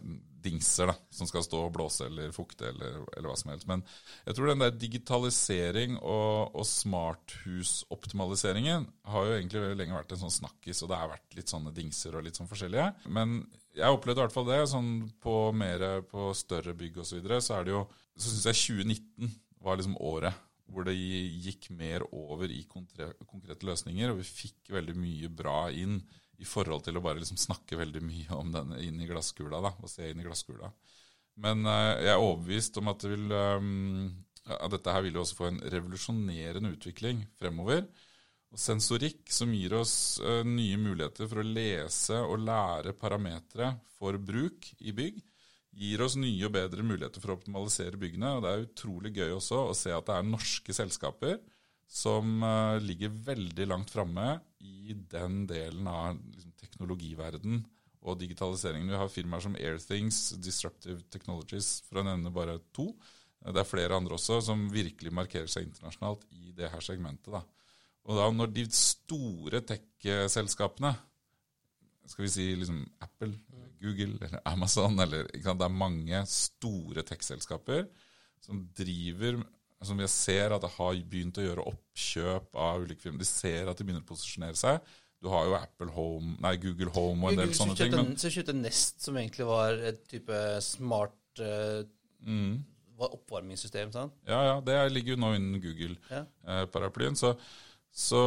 dingser 0.44 0.86
da, 0.90 0.94
som 1.14 1.26
skal 1.28 1.44
stå 1.46 1.58
og 1.66 1.74
blåse 1.74 2.02
eller 2.06 2.32
fukte 2.36 2.64
eller, 2.68 2.90
eller, 3.16 3.28
hva 3.28 3.36
som 3.40 3.50
helst. 3.52 3.66
Men 3.70 3.80
jeg 4.26 4.34
tror 4.36 4.46
den 4.50 4.64
der 4.64 4.72
digitalisering 4.76 5.92
og, 5.98 6.36
og 6.54 6.64
smarthusoptimaliseringen 6.68 8.82
har 9.10 9.22
jo 9.28 9.36
egentlig 9.38 9.76
lenge 9.80 9.96
vært 9.96 10.12
en 10.14 10.22
sånn 10.26 10.38
snakkis, 10.40 10.82
og 10.84 10.88
det 10.92 11.00
har 11.00 11.14
vært 11.14 11.30
litt 11.38 11.50
sånne 11.52 11.72
dingser 11.76 12.12
og 12.14 12.24
litt 12.26 12.38
sånn 12.40 12.50
forskjellige. 12.50 12.88
Men 13.08 13.28
jeg 13.74 13.90
opplevde 13.90 14.20
i 14.20 14.24
hvert 14.26 14.36
fall 14.36 14.50
det. 14.50 14.60
sånn 14.70 14.90
På 15.22 15.34
mer 15.56 15.78
på 16.08 16.20
større 16.36 16.72
bygg 16.78 16.94
osv. 17.00 17.06
Så, 17.08 17.14
videre, 17.20 17.36
så 17.42 17.50
er 17.58 17.64
Så 18.16 18.26
syns 18.30 18.46
jeg 18.46 18.60
2019 18.84 19.30
var 19.64 19.74
liksom 19.78 19.96
året 20.00 20.34
hvor 20.72 20.82
det 20.86 20.94
gikk 20.96 21.68
mer 21.76 22.00
over 22.08 22.48
i 22.50 22.62
konkrete 22.64 23.66
løsninger, 23.68 24.10
og 24.10 24.18
vi 24.22 24.24
fikk 24.24 24.70
veldig 24.72 24.94
mye 24.96 25.28
bra 25.28 25.68
inn 25.70 25.98
i 26.42 26.46
forhold 26.48 26.84
til 26.86 26.98
å 26.98 27.02
bare 27.04 27.20
liksom 27.20 27.38
snakke 27.40 27.78
veldig 27.78 28.02
mye 28.04 28.36
om 28.36 28.52
den 28.54 28.74
inn 28.82 29.00
i 29.02 29.08
glasskula, 29.08 29.60
da, 29.64 29.74
og 29.80 29.90
se 29.90 30.10
inn 30.10 30.22
i 30.22 30.26
glasskula. 30.26 30.70
Men 31.44 31.66
uh, 31.66 31.94
jeg 31.98 32.12
er 32.12 32.22
overbevist 32.22 32.80
om 32.80 32.90
at, 32.92 33.04
det 33.04 33.12
vil, 33.14 33.30
um, 33.34 34.08
ja, 34.46 34.58
dette 34.72 34.94
her 34.94 35.04
vil 35.06 35.18
jo 35.18 35.24
også 35.24 35.38
få 35.40 35.50
en 35.50 35.62
revolusjonerende 35.74 36.74
utvikling 36.74 37.24
fremover. 37.40 37.86
Og 38.54 38.60
sensorikk 38.60 39.30
som 39.34 39.54
gir 39.54 39.74
oss 39.80 39.94
uh, 40.22 40.42
nye 40.46 40.78
muligheter 40.78 41.30
for 41.30 41.42
å 41.42 41.46
lese 41.46 42.20
og 42.22 42.44
lære 42.46 42.94
parametere 42.98 43.72
for 43.98 44.18
bruk 44.18 44.70
i 44.82 44.94
bygg, 44.94 45.22
gir 45.74 46.04
oss 46.04 46.14
nye 46.20 46.46
og 46.46 46.54
bedre 46.54 46.84
muligheter 46.86 47.22
for 47.22 47.32
å 47.32 47.38
optimalisere 47.40 47.98
byggene. 47.98 48.36
Og 48.36 48.44
det 48.44 48.52
er 48.52 48.68
utrolig 48.68 49.14
gøy 49.16 49.34
også 49.34 49.64
å 49.70 49.74
se 49.78 49.94
at 49.94 50.06
det 50.06 50.18
er 50.20 50.28
norske 50.28 50.76
selskaper 50.76 51.40
som 51.90 52.42
uh, 52.42 52.80
ligger 52.82 53.12
veldig 53.26 53.66
langt 53.70 53.92
framme 53.94 54.38
i 54.64 54.94
den 55.10 55.44
delen 55.50 55.88
av 55.90 56.18
liksom, 56.18 56.54
teknologiverden 56.60 57.62
og 58.04 58.18
digitaliseringen. 58.20 58.90
Vi 58.92 59.00
har 59.00 59.12
firmaer 59.12 59.44
som 59.44 59.56
Airthings, 59.56 60.34
Disruptive 60.44 61.00
Technologies, 61.12 61.78
for 61.86 62.00
å 62.00 62.06
nevne 62.06 62.32
bare 62.34 62.58
to. 62.76 62.90
Det 63.44 63.60
er 63.60 63.68
flere 63.68 63.96
andre 63.96 64.16
også 64.16 64.40
som 64.44 64.66
virkelig 64.72 65.12
markerer 65.12 65.48
seg 65.50 65.68
internasjonalt 65.68 66.24
i 66.32 66.52
det 66.56 66.70
her 66.72 66.84
segmentet. 66.84 67.32
da. 67.32 67.42
Og 68.04 68.20
da 68.20 68.28
når 68.32 68.52
de 68.52 68.64
store 68.76 69.60
tech-selskapene, 69.64 70.92
skal 72.04 72.26
vi 72.26 72.32
si 72.32 72.46
liksom 72.60 72.82
Apple, 73.04 73.32
Google 73.80 74.18
eller 74.18 74.42
Amazon 74.44 74.98
eller 75.00 75.30
Det 75.32 75.52
er 75.54 75.72
mange 75.72 76.20
store 76.28 77.04
tech-selskaper 77.06 77.86
som 78.44 78.60
driver 78.76 79.40
som 79.82 79.98
vi 80.00 80.06
ser 80.08 80.54
at 80.54 80.62
jeg 80.64 80.76
har 80.76 81.00
begynt 81.10 81.40
å 81.40 81.46
gjøre 81.46 81.64
oppkjøp 81.72 82.60
av 82.66 82.84
ulike 82.84 83.02
firmaer. 83.02 83.24
De 83.24 83.28
ser 83.28 83.70
at 83.70 83.80
de 83.80 83.86
begynner 83.86 84.04
å 84.04 84.12
posisjonere 84.12 84.56
seg. 84.58 84.94
Du 85.24 85.30
har 85.32 85.48
jo 85.48 85.56
Apple 85.56 85.90
Home, 85.96 86.36
nei, 86.44 86.54
Google 86.60 86.92
Home 86.94 87.24
og 87.24 87.32
en 87.32 87.42
del 87.42 87.50
Google, 87.50 87.58
sånne 87.58 87.76
så 87.76 87.82
ting. 87.82 87.96
Men... 87.96 88.14
Så 88.20 88.32
kjøpte 88.32 88.56
Nest, 88.56 89.02
som 89.04 89.18
egentlig 89.20 89.48
var 89.48 89.82
et 89.92 90.02
type 90.10 90.40
smart 90.64 91.42
uh, 91.42 91.84
mm. 92.24 92.56
oppvarmingssystem. 93.08 93.92
sant? 93.94 94.16
Ja, 94.28 94.42
ja. 94.50 94.56
Det 94.64 94.78
ligger 94.92 95.16
jo 95.16 95.22
nå 95.24 95.34
innen 95.38 95.62
Google-paraplyen. 95.64 97.16
Ja. 97.16 97.32
Uh, 97.32 97.36
så 97.36 97.72
så 97.94 98.20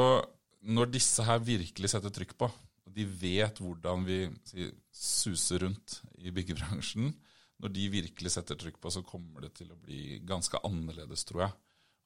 når 0.63 0.93
disse 0.95 1.25
her 1.27 1.43
virkelig 1.43 1.91
setter 1.91 2.13
trykk 2.13 2.33
på, 2.39 2.47
og 2.87 2.93
de 2.95 3.03
vet 3.19 3.59
hvordan 3.59 4.05
vi 4.07 4.21
si, 4.47 4.69
suser 4.95 5.65
rundt 5.65 5.99
i 6.23 6.31
byggebransjen, 6.33 7.11
når 7.61 7.73
de 7.73 7.87
virkelig 7.89 8.31
setter 8.33 8.57
trykk 8.59 8.77
på, 8.81 8.91
så 8.93 9.01
kommer 9.05 9.47
det 9.47 9.55
til 9.57 9.71
å 9.73 9.79
bli 9.81 10.19
ganske 10.27 10.59
annerledes, 10.67 11.25
tror 11.25 11.47
jeg. 11.47 11.55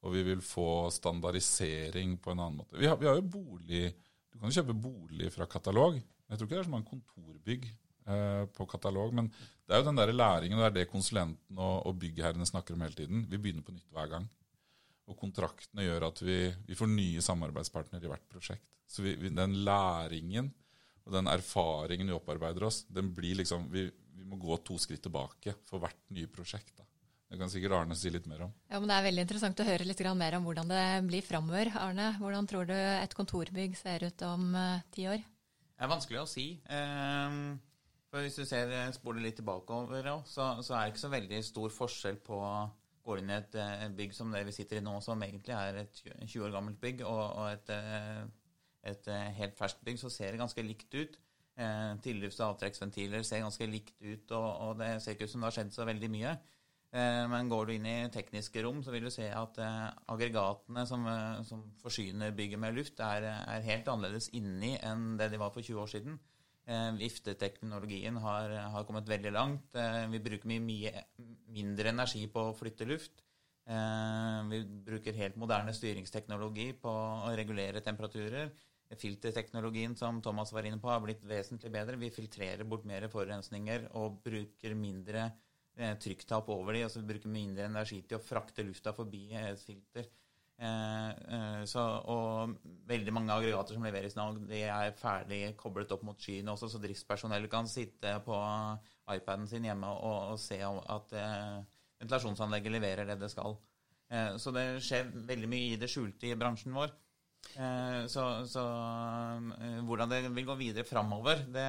Og 0.02 0.16
vi 0.16 0.24
vil 0.26 0.42
få 0.46 0.90
standardisering 0.94 2.16
på 2.24 2.32
en 2.32 2.40
annen 2.42 2.62
måte. 2.64 2.80
Vi 2.80 2.88
har, 2.90 2.98
vi 2.98 3.10
har 3.10 3.20
jo 3.20 3.28
bolig 3.36 3.92
Du 4.32 4.40
kan 4.40 4.48
jo 4.48 4.62
kjøpe 4.62 4.74
bolig 4.80 5.28
fra 5.34 5.46
katalog. 5.52 5.98
Jeg 6.00 6.40
tror 6.40 6.48
ikke 6.48 6.56
det 6.56 6.62
er 6.62 6.68
så 6.70 6.72
mange 6.72 6.88
kontorbygg 6.88 7.66
eh, 7.68 8.46
på 8.56 8.68
katalog. 8.72 9.12
Men 9.18 9.28
det 9.28 9.76
er 9.76 9.82
jo 9.82 9.90
den 9.90 10.00
der 10.00 10.14
læringen, 10.16 10.58
det 10.58 10.70
er 10.70 10.78
det 10.78 10.86
konsulenten 10.88 11.60
og, 11.60 11.82
og 11.90 11.98
byggherrene 12.00 12.48
snakker 12.48 12.78
om 12.78 12.86
hele 12.86 12.96
tiden. 12.96 13.26
Vi 13.28 13.40
begynner 13.42 13.66
på 13.68 13.76
nytt 13.76 13.92
hver 13.92 14.08
gang. 14.14 14.30
Og 15.12 15.20
kontraktene 15.20 15.84
gjør 15.84 16.08
at 16.08 16.24
vi, 16.24 16.38
vi 16.70 16.78
får 16.80 16.90
nye 16.94 17.26
samarbeidspartnere 17.26 18.08
i 18.08 18.14
hvert 18.14 18.24
prosjekt. 18.32 18.64
Så 18.88 19.04
vi, 19.04 19.18
vi, 19.20 19.34
den 19.36 19.60
læringen 19.68 20.48
og 21.06 21.16
den 21.16 21.28
erfaringen 21.32 22.08
vi 22.08 22.16
opparbeider 22.16 22.68
oss, 22.68 22.84
den 22.88 23.12
blir 23.16 23.40
liksom 23.42 23.68
Vi, 23.74 23.88
vi 24.22 24.30
må 24.30 24.40
gå 24.42 24.58
to 24.66 24.78
skritt 24.82 25.04
tilbake 25.06 25.56
for 25.70 25.84
hvert 25.84 26.02
nye 26.16 26.30
prosjekt. 26.32 26.76
da. 26.78 26.86
Det 27.32 27.40
kan 27.40 27.52
sikkert 27.52 27.78
Arne 27.78 27.96
si 27.96 28.12
litt 28.12 28.28
mer 28.28 28.44
om. 28.48 28.54
Ja, 28.70 28.80
men 28.80 28.90
Det 28.92 28.96
er 28.98 29.08
veldig 29.08 29.24
interessant 29.26 29.60
å 29.64 29.68
høre 29.68 29.88
litt 29.88 30.02
mer 30.20 30.36
om 30.38 30.48
hvordan 30.48 30.72
det 30.72 30.86
blir 31.08 31.24
framover. 31.24 31.72
Arne, 31.80 32.12
hvordan 32.20 32.48
tror 32.48 32.68
du 32.68 32.76
et 32.76 33.16
kontorbygg 33.16 33.78
ser 33.80 34.04
ut 34.04 34.22
om 34.28 34.52
uh, 34.56 34.84
ti 34.92 35.08
år? 35.08 35.24
Det 35.24 35.88
er 35.88 35.94
vanskelig 35.94 36.22
å 36.22 36.28
si. 36.28 36.62
Um, 36.68 37.58
for 38.12 38.22
Hvis 38.22 38.36
du 38.36 38.44
ser 38.46 38.70
eh, 38.76 38.92
spoler 38.92 39.24
litt 39.24 39.38
tilbakeover, 39.40 40.12
så, 40.28 40.58
så 40.60 40.76
er 40.76 40.84
det 40.84 40.92
ikke 40.92 41.06
så 41.06 41.14
veldig 41.14 41.40
stor 41.48 41.72
forskjell 41.72 42.20
på 42.20 42.42
går 43.06 43.22
inn 43.22 43.32
i 43.32 43.38
et, 43.38 43.56
eh, 43.58 43.88
bygg 43.98 44.14
som 44.14 44.32
det 44.34 44.44
vi 44.48 44.54
sitter 44.56 44.80
i 44.80 44.86
nå, 44.86 44.94
som 45.02 45.22
egentlig 45.24 45.56
er 45.58 45.82
et 45.84 46.02
20 46.04 46.46
år 46.46 46.54
gammelt 46.56 46.80
bygg, 46.82 47.04
og, 47.08 47.50
et, 47.50 47.70
eh, 47.70 48.24
et, 48.92 49.08
eh, 49.08 49.32
helt 49.40 49.58
ferskt 49.58 49.84
bygg, 49.86 50.00
så 50.00 50.12
ser 50.12 50.32
det 50.32 50.42
ganske 50.42 50.66
likt 50.66 50.94
ut. 50.94 51.18
Eh, 51.62 51.92
Tillufts- 52.06 52.42
og 52.42 52.56
avtrekksventiler 52.56 53.26
ser 53.28 53.44
ganske 53.46 53.68
likt 53.70 53.94
ut, 54.02 54.34
og, 54.38 54.50
og, 54.50 54.74
det 54.82 54.96
ser 55.04 55.16
ikke 55.16 55.30
ut 55.30 55.34
som 55.36 55.44
det 55.44 55.50
har 55.52 55.58
skjedd 55.60 55.76
så 55.76 55.88
veldig 55.90 56.10
mye. 56.14 56.34
Eh, 56.92 57.22
men 57.32 57.52
går 57.52 57.70
du 57.70 57.76
inn 57.76 57.88
i 57.88 57.96
tekniske 58.12 58.66
rom, 58.66 58.82
så 58.84 58.92
vil 58.96 59.08
du 59.08 59.14
se 59.14 59.30
at 59.30 59.62
eh, 59.64 59.88
aggregatene 60.12 60.86
som, 60.90 61.08
som, 61.48 61.64
forsyner 61.84 62.36
bygget 62.36 62.60
med 62.60 62.76
luft, 62.76 63.00
er, 63.06 63.30
er 63.30 63.70
helt 63.70 63.88
annerledes 63.92 64.32
inni 64.38 64.76
enn 64.82 65.16
det 65.22 65.32
de 65.32 65.40
var 65.42 65.54
for 65.56 65.64
20 65.64 65.86
år 65.86 65.94
siden. 65.94 66.20
Eh, 66.70 66.92
vifteteknologien 67.00 68.18
har, 68.22 68.54
har, 68.76 68.86
kommet 68.86 69.10
veldig 69.10 69.32
langt. 69.34 69.76
Eh, 69.76 70.06
vi 70.14 70.22
bruker 70.24 70.50
mye, 70.52 70.62
mye, 70.64 71.06
mindre 71.52 71.90
energi 71.90 72.28
på 72.32 72.50
å 72.52 72.58
flytte 72.58 72.88
luft. 72.90 73.24
Eh, 73.66 74.38
vi 74.52 74.62
bruker 74.86 75.18
helt 75.18 75.40
moderne 75.42 75.74
styringsteknologi 75.74 76.72
på 76.82 76.92
å 76.92 77.34
regulere 77.38 77.82
temperaturer. 77.86 78.52
Filterteknologien 79.00 79.96
som 79.96 80.20
Thomas 80.24 80.52
var 80.52 80.68
inne 80.68 80.82
på, 80.82 80.90
har 80.92 81.04
blitt 81.04 81.24
vesentlig 81.28 81.72
bedre. 81.72 82.00
Vi 82.02 82.12
filtrerer 82.14 82.68
bort 82.68 82.88
mer 82.90 83.08
forurensninger 83.12 83.92
og 84.00 84.20
bruker 84.26 84.76
mindre 84.76 85.30
trykktap 86.04 86.50
over 86.52 86.76
de, 86.76 86.82
altså 86.84 87.00
vi 87.00 87.14
bruker 87.14 87.32
mindre 87.32 87.64
energi 87.70 88.02
til 88.04 88.18
å 88.18 88.22
frakte 88.22 88.66
lufta 88.68 88.92
forbi 88.94 89.30
et 89.40 89.62
filter. 89.64 90.10
Eh, 90.62 91.10
eh, 91.36 91.64
så, 91.66 91.82
og 92.14 92.52
veldig 92.86 93.14
mange 93.16 93.34
aggregater 93.34 93.74
som 93.74 93.86
leveres 93.86 94.14
nå, 94.14 94.28
de 94.46 94.60
er 94.70 94.92
ferdig 94.94 95.40
koblet 95.58 95.90
opp 95.96 96.04
mot 96.06 96.22
skyene 96.22 96.54
også, 96.54 96.70
så 96.70 96.82
driftspersonell 96.84 97.48
kan 97.50 97.70
sitte 97.70 98.14
på 98.26 98.38
iPaden 99.10 99.48
sin 99.50 99.66
hjemme 99.66 99.90
og, 99.90 100.36
og 100.36 100.42
se 100.42 100.60
at 100.62 101.16
eh, 101.18 101.58
ventilasjonsanlegget 102.04 102.76
leverer 102.76 103.10
det 103.10 103.18
det 103.24 103.32
skal. 103.34 103.58
Eh, 104.14 104.36
så 104.42 104.54
det 104.54 104.68
skjer 104.86 105.10
veldig 105.32 105.50
mye 105.50 105.72
i 105.72 105.80
det 105.82 105.90
skjulte 105.90 106.30
i 106.30 106.38
bransjen 106.38 106.78
vår. 106.78 106.94
Eh, 107.52 108.02
så, 108.08 108.24
så 108.48 108.64
eh, 109.60 109.80
hvordan 109.86 110.12
det 110.12 110.24
vil 110.32 110.48
gå 110.48 110.56
videre 110.60 110.88
framover, 110.88 111.44
det 111.52 111.68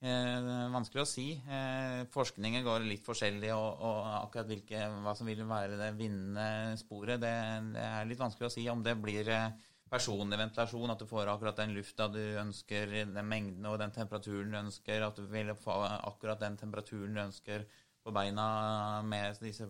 er 0.00 0.70
vanskelig 0.72 1.02
å 1.02 1.08
si. 1.08 1.26
Eh, 1.36 2.06
forskningen 2.12 2.64
går 2.64 2.86
litt 2.88 3.04
forskjellig, 3.04 3.50
og, 3.52 3.82
og 3.84 4.06
akkurat 4.22 4.48
hvilke, 4.48 4.84
hva 5.04 5.14
som 5.16 5.28
vil 5.28 5.42
være 5.44 5.76
det 5.80 5.90
vinnende 5.98 6.78
sporet, 6.80 7.20
det, 7.20 7.34
det, 7.74 7.84
er 7.84 8.08
litt 8.08 8.22
vanskelig 8.22 8.48
å 8.48 8.54
si. 8.54 8.64
Om 8.72 8.84
det 8.86 8.96
blir 9.02 9.28
eh, 9.28 9.50
personlig 9.90 10.38
ventilasjon, 10.40 10.94
at 10.94 11.02
du 11.02 11.08
får 11.10 11.32
akkurat 11.34 11.60
den 11.60 11.74
lufta 11.76 12.08
du 12.08 12.22
ønsker, 12.40 12.96
den 13.10 13.28
mengden 13.28 13.68
og 13.68 13.78
den 13.82 13.92
temperaturen 13.92 14.54
du 14.54 14.60
ønsker, 14.62 15.04
at 15.04 15.18
du 15.18 15.26
vil 15.28 15.52
få 15.58 15.82
akkurat 15.98 16.40
den 16.40 16.56
temperaturen 16.60 17.16
du 17.16 17.24
ønsker 17.26 17.66
på 18.00 18.14
beina 18.16 19.02
med 19.04 19.36
disse 19.44 19.66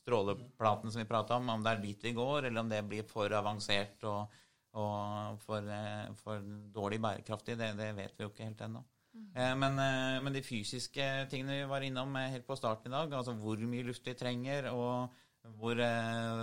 stråleplatene 0.00 0.92
som 0.92 1.02
vi 1.02 1.08
prata 1.08 1.36
om, 1.36 1.48
om 1.52 1.64
det 1.64 1.74
er 1.74 1.82
dit 1.84 2.06
vi 2.08 2.14
går, 2.16 2.48
eller 2.48 2.64
om 2.64 2.70
det 2.70 2.80
blir 2.88 3.06
for 3.08 3.32
avansert 3.36 4.04
og, 4.08 4.40
og 4.80 5.40
for, 5.44 5.66
eh, 5.66 6.08
for, 6.22 6.44
dårlig 6.74 7.00
bærekraftig, 7.02 7.58
det, 7.60 7.74
det 7.78 7.92
vet 7.98 8.16
vi 8.16 8.26
jo 8.26 8.32
ikke 8.32 8.48
helt 8.48 8.66
ennå. 8.66 8.84
Eh, 9.34 9.54
men, 9.58 9.80
eh, 9.82 10.20
men, 10.22 10.34
de 10.34 10.44
fysiske 10.46 11.08
tingene 11.32 11.62
vi 11.62 11.72
var 11.72 11.86
innom 11.86 12.14
helt 12.20 12.46
på 12.46 12.58
starten 12.58 12.92
i 12.92 12.96
dag, 12.96 13.16
altså 13.18 13.34
hvor 13.38 13.60
mye 13.72 13.88
luft 13.88 14.06
vi 14.06 14.16
trenger, 14.18 14.70
og 14.72 15.10
hvor 15.56 15.78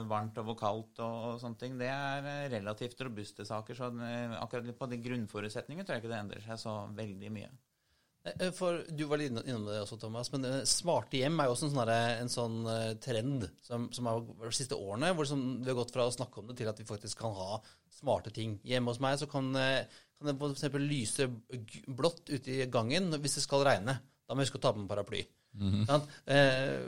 varmt 0.09 0.39
og 0.41 0.47
hvor 0.47 0.55
kaldt 0.57 0.99
og, 1.05 1.15
og 1.27 1.35
sånne 1.41 1.59
ting, 1.61 1.75
det 1.77 1.89
er 1.93 2.47
relativt 2.49 3.03
robuste 3.05 3.45
saker. 3.45 3.77
Så 3.77 3.91
akkurat 4.41 4.71
på 4.79 4.87
de 4.89 4.97
grunnforutsetningene 5.05 5.85
tror 5.85 5.97
jeg 5.97 6.03
ikke 6.03 6.13
det 6.15 6.21
endrer 6.23 6.41
seg 6.47 6.57
så 6.63 6.73
veldig 6.97 7.29
mye. 7.35 7.51
For 8.57 8.81
Du 8.89 9.05
var 9.09 9.21
litt 9.21 9.31
innom 9.31 9.67
det 9.67 9.81
også, 9.81 9.99
Thomas. 10.01 10.31
Men 10.33 10.45
smarte 10.67 11.21
hjem 11.21 11.39
er 11.39 11.49
jo 11.49 11.55
også 11.55 11.69
en 11.69 11.75
sånn, 11.75 11.91
en 11.93 12.33
sånn 12.33 12.57
trend 13.03 13.47
som, 13.63 13.87
som 13.95 14.09
har 14.09 14.23
de 14.23 14.51
siste 14.55 14.75
årene. 14.75 15.13
hvor 15.15 15.29
som, 15.29 15.45
Vi 15.61 15.71
har 15.71 15.79
gått 15.79 15.93
fra 15.95 16.07
å 16.07 16.13
snakke 16.13 16.41
om 16.41 16.49
det 16.49 16.57
til 16.59 16.71
at 16.71 16.81
vi 16.81 16.87
faktisk 16.89 17.21
kan 17.23 17.35
ha 17.37 17.61
smarte 17.99 18.33
ting. 18.35 18.59
Hjemme 18.67 18.91
hos 18.91 19.01
meg 19.03 19.17
så 19.21 19.29
kan 19.31 19.53
kan 20.17 20.31
det 20.31 20.35
f.eks. 20.41 20.77
lyse 20.81 21.27
blått 21.87 22.29
ute 22.29 22.53
i 22.53 22.69
gangen 22.71 23.11
hvis 23.21 23.37
det 23.37 23.45
skal 23.45 23.65
regne. 23.67 23.99
Da 24.27 24.35
må 24.35 24.41
vi 24.41 24.47
huske 24.47 24.59
å 24.59 24.65
ta 24.65 24.73
på 24.73 24.81
en 24.81 24.89
paraply. 24.89 25.23
Mm 25.57 25.85
-hmm. 25.85 26.07
eh, 26.25 26.79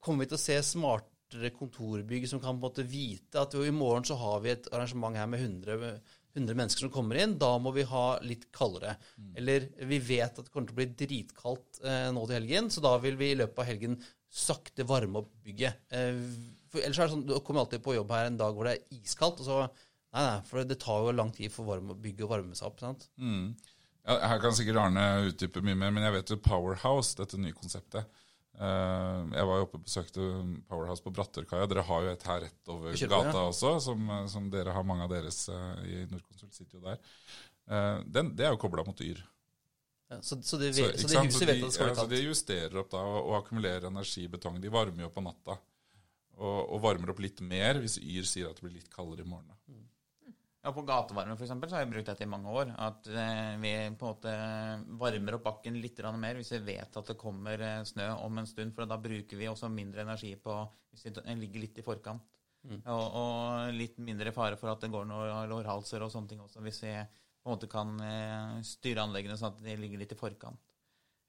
kommer 0.00 0.24
vi 0.24 0.28
til 0.28 0.38
å 0.38 0.44
se 0.44 0.62
smartere 0.62 1.50
kontorbygg 1.50 2.28
som 2.28 2.40
kan 2.40 2.60
på 2.60 2.66
en 2.66 2.70
måte 2.70 2.82
vite 2.82 3.40
at 3.40 3.54
jo, 3.54 3.64
i 3.64 3.70
morgen 3.70 4.04
så 4.04 4.14
har 4.14 4.40
vi 4.40 4.50
et 4.50 4.68
arrangement 4.72 5.16
her 5.16 5.26
med 5.26 5.40
100, 5.40 6.00
100 6.38 6.56
mennesker 6.58 6.86
som 6.86 6.92
kommer 6.94 7.18
inn. 7.20 7.36
Da 7.40 7.50
må 7.62 7.72
vi 7.76 7.86
ha 7.88 8.04
litt 8.24 8.46
kaldere. 8.54 8.94
Mm. 9.18 9.32
Eller 9.42 9.66
vi 9.90 9.98
vet 10.10 10.38
at 10.38 10.46
det 10.46 10.52
kommer 10.52 10.70
til 10.70 10.76
å 10.76 10.80
bli 10.80 10.88
dritkaldt 11.04 11.82
eh, 11.84 12.06
nå 12.14 12.22
til 12.26 12.38
helgen, 12.40 12.70
så 12.72 12.84
da 12.84 12.94
vil 13.02 13.18
vi 13.20 13.32
i 13.32 13.40
løpet 13.40 13.64
av 13.64 13.68
helgen 13.68 13.98
sakte 14.28 14.86
varme 14.88 15.22
opp 15.22 15.32
bygget. 15.44 15.84
Eh, 15.94 16.22
ellers 16.78 16.98
er 16.98 17.06
det 17.06 17.12
sånn, 17.14 17.26
Du 17.28 17.36
kommer 17.40 17.64
alltid 17.64 17.84
på 17.84 17.96
jobb 17.96 18.12
her 18.12 18.28
en 18.28 18.40
dag 18.40 18.56
hvor 18.56 18.68
det 18.68 18.76
er 18.78 19.00
iskaldt. 19.00 19.42
og 19.44 19.48
så 19.48 19.60
Nei, 20.08 20.22
nei, 20.24 20.38
for 20.48 20.64
det 20.64 20.78
tar 20.80 21.02
jo 21.04 21.12
lang 21.12 21.28
tid 21.36 21.52
for 21.52 21.68
varme, 21.68 21.92
bygget 22.00 22.24
å 22.24 22.30
varme 22.30 22.56
seg 22.56 22.70
opp. 22.70 22.78
sant? 22.80 23.02
Mm. 23.20 23.50
Ja, 24.08 24.14
her 24.32 24.40
kan 24.40 24.54
sikkert 24.56 24.80
Arne 24.80 25.02
utdype 25.28 25.60
mye 25.60 25.76
mer, 25.76 25.92
men 25.92 26.06
jeg 26.06 26.14
vet 26.14 26.32
jo 26.32 26.38
Powerhouse, 26.40 27.12
dette 27.18 27.36
nye 27.40 27.52
konseptet. 27.52 28.08
Eh, 28.58 29.18
jeg 29.38 29.46
var 29.46 29.60
jo 29.60 29.66
oppe 29.68 29.78
og 29.78 29.84
besøkte 29.86 30.28
Powerhouse 30.66 31.04
på 31.04 31.12
Bratterkaia. 31.14 31.68
Dere 31.70 31.84
har 31.86 32.04
jo 32.04 32.12
et 32.14 32.24
her 32.26 32.40
rett 32.42 32.70
over 32.74 32.96
gata 33.12 33.42
også, 33.52 33.74
som, 33.84 34.08
som 34.32 34.48
dere 34.50 34.74
har 34.74 34.86
mange 34.86 35.06
av 35.06 35.12
deres 35.12 35.44
eh, 35.54 35.82
i 35.86 35.98
Nordkonsult 36.10 36.56
sitter 36.56 36.80
jo 36.80 36.86
der. 36.88 36.98
Eh, 37.70 37.98
den, 38.18 38.32
det 38.38 38.48
er 38.48 38.56
jo 38.56 38.62
kobla 38.64 38.82
mot 38.86 39.02
Yr. 39.04 39.22
Ja, 40.08 40.18
så, 40.24 40.40
så, 40.42 40.58
det, 40.58 40.72
Så, 40.74 40.88
så, 40.96 41.08
det 41.12 41.24
huset 41.28 41.42
vet 41.44 41.50
de, 41.52 41.56
at 41.60 41.66
det 41.68 41.74
skal 41.76 41.90
ja, 41.92 41.96
så 42.00 42.06
de 42.10 42.22
justerer 42.24 42.78
opp 42.80 42.90
da 42.94 43.02
og, 43.04 43.18
og 43.28 43.34
akkumulerer 43.42 43.90
energi 43.90 44.24
i 44.24 44.32
betong. 44.32 44.58
De 44.62 44.72
varmer 44.72 45.04
jo 45.04 45.10
opp 45.10 45.18
på 45.20 45.26
natta. 45.26 45.58
Og, 46.38 46.58
og 46.74 46.82
varmer 46.82 47.12
opp 47.12 47.22
litt 47.22 47.42
mer 47.44 47.78
hvis 47.82 47.98
Yr 48.00 48.26
sier 48.26 48.50
at 48.50 48.58
det 48.58 48.66
blir 48.66 48.78
litt 48.78 48.90
kaldere 48.90 49.26
i 49.26 49.28
morgen. 49.28 49.52
da. 49.52 49.78
Ja, 50.62 50.72
På 50.74 50.82
gatevarme 50.82 51.36
for 51.36 51.46
eksempel, 51.46 51.70
så 51.70 51.76
har 51.76 51.84
jeg 51.84 51.92
brukt 51.92 52.08
dette 52.10 52.24
i 52.26 52.30
mange 52.30 52.50
år. 52.50 52.72
At 52.82 53.06
eh, 53.06 53.52
vi 53.62 53.74
på 53.94 54.08
en 54.08 54.16
måte 54.16 54.32
varmer 55.00 55.36
opp 55.36 55.44
bakken 55.46 55.78
litt 55.80 56.00
mer 56.18 56.40
hvis 56.40 56.50
vi 56.56 56.64
vet 56.72 56.98
at 56.98 57.12
det 57.12 57.16
kommer 57.20 57.62
eh, 57.62 57.84
snø 57.86 58.08
om 58.24 58.38
en 58.38 58.50
stund. 58.50 58.74
For 58.74 58.90
da 58.90 58.98
bruker 58.98 59.38
vi 59.38 59.48
også 59.48 59.70
mindre 59.70 60.02
energi 60.02 60.34
på 60.36 60.58
hvis 60.90 61.06
vi 61.06 61.38
ligger 61.44 61.62
litt 61.62 61.78
i 61.78 61.86
forkant. 61.86 62.26
Og, 62.90 63.04
og 63.22 63.72
litt 63.72 64.00
mindre 64.02 64.32
fare 64.34 64.58
for 64.58 64.72
at 64.72 64.82
det 64.82 64.90
går 64.92 65.06
noen 65.08 65.46
lårhalser 65.48 66.02
og 66.04 66.10
sånne 66.12 66.32
ting 66.32 66.40
også, 66.42 66.60
hvis 66.64 66.82
vi 66.82 66.92
på 66.98 67.48
en 67.48 67.54
måte 67.54 67.68
kan 67.70 67.94
eh, 68.02 68.58
styre 68.66 69.06
anleggene 69.06 69.38
sånn 69.38 69.54
at 69.54 69.62
de 69.62 69.76
ligger 69.78 70.02
litt 70.02 70.12
i 70.12 70.18
forkant. 70.18 70.67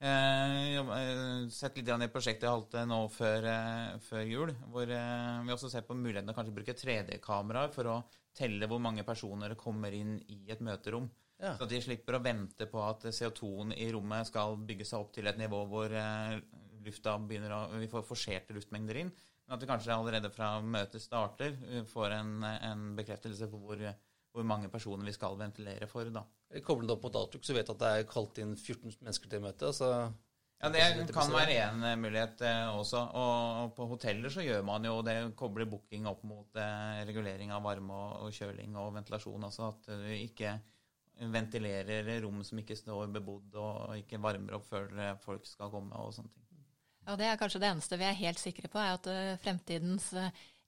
Eh, 0.01 0.75
eh, 0.77 1.49
sett 1.51 1.75
litt 1.75 1.89
i 1.91 2.07
prosjektet 2.07 2.45
jeg 2.47 2.53
holdt 2.53 2.75
nå 2.87 2.99
før, 3.11 3.47
eh, 3.51 3.97
før 3.99 4.21
jul, 4.23 4.53
hvor 4.71 4.87
eh, 4.87 5.41
vi 5.43 5.51
også 5.51 5.71
ser 5.73 5.83
på 5.83 5.97
muligheten 5.97 6.31
å 6.31 6.35
kanskje 6.37 6.55
bruke 6.55 6.75
3D-kameraer 6.77 7.73
for 7.73 7.89
å 7.91 7.95
telle 8.35 8.69
hvor 8.71 8.79
mange 8.79 9.03
personer 9.03 9.57
kommer 9.59 9.91
inn 9.91 10.15
i 10.31 10.45
et 10.47 10.63
møterom. 10.63 11.09
Ja. 11.39 11.51
Så 11.57 11.67
at 11.67 11.73
de 11.73 11.81
slipper 11.83 12.15
å 12.15 12.23
vente 12.23 12.67
på 12.71 12.79
at 12.83 13.09
CO2-en 13.11 13.75
i 13.75 13.89
rommet 13.91 14.27
skal 14.27 14.55
bygge 14.69 14.87
seg 14.87 15.03
opp 15.03 15.11
til 15.15 15.27
et 15.27 15.39
nivå 15.39 15.65
hvor 15.67 15.91
lufta 16.85 17.17
begynner 17.19 17.55
å, 17.55 17.61
vi 17.79 17.91
får 17.91 18.07
forserte 18.07 18.55
luftmengder 18.55 19.01
inn. 19.03 19.11
Men 19.11 19.55
at 19.55 19.63
vi 19.63 19.67
kanskje 19.67 19.95
allerede 19.95 20.31
fra 20.31 20.57
møtet 20.63 21.03
starter 21.03 21.55
får 21.91 22.15
en, 22.21 22.33
en 22.43 22.89
bekreftelse 22.95 23.47
på 23.51 23.59
hvor, 23.63 23.83
hvor 24.31 24.47
mange 24.47 24.71
personer 24.71 25.07
vi 25.07 25.15
skal 25.15 25.39
ventilere 25.39 25.87
for. 25.91 26.11
da. 26.11 26.23
Koble 26.65 26.87
det 26.89 26.95
opp 26.95 27.03
mot 27.05 27.19
Outlook, 27.19 27.45
så 27.45 27.53
vet 27.53 27.67
du 27.67 27.75
at 27.75 27.83
det 27.83 27.91
er 27.93 28.09
kalt 28.09 28.39
inn 28.41 28.55
14 28.57 28.95
mennesker 29.03 29.29
til 29.29 29.43
møte. 29.43 29.69
Så 29.75 29.89
Ja, 30.59 30.67
Det 30.67 31.13
kan 31.15 31.31
være 31.31 31.55
en 31.69 31.83
eh, 31.87 31.95
mulighet 31.95 32.41
eh, 32.43 32.67
også. 32.75 32.99
Og 33.15 33.69
på 33.77 33.85
hoteller 33.93 34.33
så 34.33 34.43
gjør 34.43 34.65
man 34.67 34.83
jo 34.83 34.97
det, 35.07 35.15
kobler 35.39 35.69
booking 35.69 36.07
opp 36.09 36.25
mot 36.27 36.59
eh, 36.59 36.99
regulering 37.07 37.53
av 37.55 37.63
varme 37.63 37.95
og, 37.95 38.25
og 38.25 38.35
kjøling 38.35 38.75
og 38.75 38.91
ventilasjon. 38.97 39.45
Altså 39.47 39.69
at 39.69 39.87
du 39.87 40.09
ikke 40.17 40.57
ventilerer 41.31 42.11
rom 42.25 42.43
som 42.47 42.59
ikke 42.59 42.75
står 42.79 43.07
bebodd, 43.15 43.55
og 43.59 43.95
ikke 43.99 44.19
varmer 44.23 44.55
opp 44.55 44.67
før 44.67 44.91
folk 45.23 45.47
skal 45.47 45.71
komme 45.71 45.95
og 45.95 46.13
sånne 46.15 46.31
ting. 46.31 46.45
Ja, 47.07 47.15
Det 47.19 47.27
er 47.27 47.39
kanskje 47.39 47.59
det 47.63 47.71
eneste 47.71 47.99
vi 47.99 48.07
er 48.07 48.19
helt 48.19 48.39
sikre 48.39 48.71
på, 48.71 48.79
er 48.79 48.95
at 48.95 49.09
fremtidens 49.43 50.11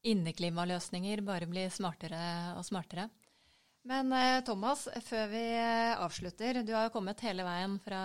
inneklimaløsninger 0.08 1.24
bare 1.24 1.48
blir 1.52 1.72
smartere 1.72 2.22
og 2.58 2.66
smartere. 2.68 3.08
Men 3.90 4.12
eh, 4.14 4.44
Thomas, 4.46 4.84
før 5.08 5.32
vi 5.32 5.42
eh, 5.58 5.96
avslutter, 5.98 6.62
du 6.62 6.70
har 6.76 6.86
jo 6.86 6.94
kommet 6.94 7.24
hele 7.26 7.46
veien 7.48 7.80
fra, 7.82 8.02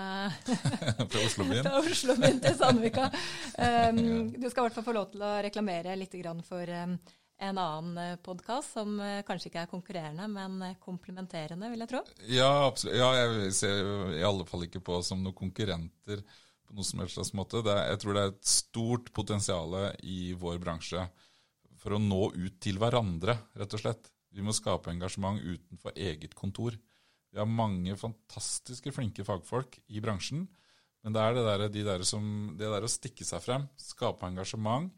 Fra 1.13 1.21
Oslobyen. 1.21 1.69
Oslo 1.83 2.17
til 2.47 2.57
Sandvika. 2.57 3.11
Um, 3.57 4.29
du 4.37 4.51
skal 4.51 4.61
i 4.61 4.65
hvert 4.67 4.75
fall 4.77 4.85
få 4.85 4.93
lov 4.93 5.07
til 5.15 5.23
å 5.25 5.31
reklamere 5.41 5.95
litt 5.97 6.13
for 6.45 6.69
um, 6.69 6.93
en 7.39 7.59
annen 7.59 8.19
podkast 8.25 8.73
som 8.77 8.97
eh, 9.01 9.23
kanskje 9.27 9.51
ikke 9.51 9.63
er 9.65 9.71
konkurrerende, 9.71 10.27
men 10.33 10.57
eh, 10.65 10.77
komplementerende, 10.83 11.71
vil 11.73 11.85
jeg 11.85 11.91
tro. 11.93 12.03
Ja, 12.33 12.51
absolutt. 12.67 12.97
Ja, 12.97 13.11
jeg 13.17 13.53
ser 13.57 13.81
i 14.17 14.25
alle 14.25 14.47
fall 14.49 14.67
ikke 14.67 14.83
på 14.85 14.99
som 15.05 15.23
noen 15.25 15.37
konkurrenter 15.37 16.23
på 16.67 16.75
noen 16.75 16.89
som 16.89 17.03
helst 17.03 17.19
slags 17.19 17.35
måte. 17.37 17.63
Det 17.65 17.75
er, 17.75 17.93
jeg 17.93 18.03
tror 18.03 18.17
det 18.17 18.25
er 18.25 18.35
et 18.35 18.51
stort 18.51 19.13
potensial 19.17 19.79
i 20.03 20.21
vår 20.39 20.61
bransje 20.63 21.05
for 21.81 21.97
å 21.97 22.03
nå 22.03 22.23
ut 22.35 22.61
til 22.63 22.81
hverandre, 22.83 23.37
rett 23.57 23.77
og 23.77 23.85
slett. 23.85 24.11
Vi 24.37 24.45
må 24.45 24.53
skape 24.53 24.93
engasjement 24.93 25.41
utenfor 25.41 25.97
eget 25.97 26.37
kontor. 26.37 26.77
Vi 27.33 27.41
har 27.41 27.49
mange 27.49 27.97
fantastiske, 27.99 28.93
flinke 28.95 29.25
fagfolk 29.27 29.79
i 29.89 30.03
bransjen, 30.05 30.45
men 31.05 31.15
det 31.15 31.23
er 31.23 31.37
det 31.37 31.45
der, 31.47 31.65
de 31.73 31.85
der 31.87 32.05
som, 32.09 32.25
det 32.59 32.69
der 32.69 32.85
å 32.85 32.91
stikke 32.91 33.25
seg 33.25 33.43
frem, 33.45 33.67
skape 33.81 34.27
engasjement 34.29 34.91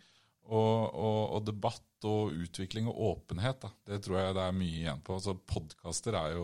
og, 0.48 0.94
og, 0.94 1.20
og 1.36 1.44
debatt 1.46 1.87
og 2.06 2.34
utvikling 2.44 2.86
og 2.90 3.00
åpenhet, 3.12 3.62
da. 3.64 3.70
det 3.90 3.98
tror 4.04 4.18
jeg 4.20 4.36
det 4.36 4.44
er 4.44 4.56
mye 4.56 4.76
igjen 4.82 5.00
på. 5.06 5.16
Så 5.22 5.34
Podkaster 5.48 6.14
er, 6.18 6.36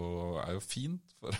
er 0.42 0.56
jo 0.56 0.62
fint 0.64 1.14
for 1.20 1.36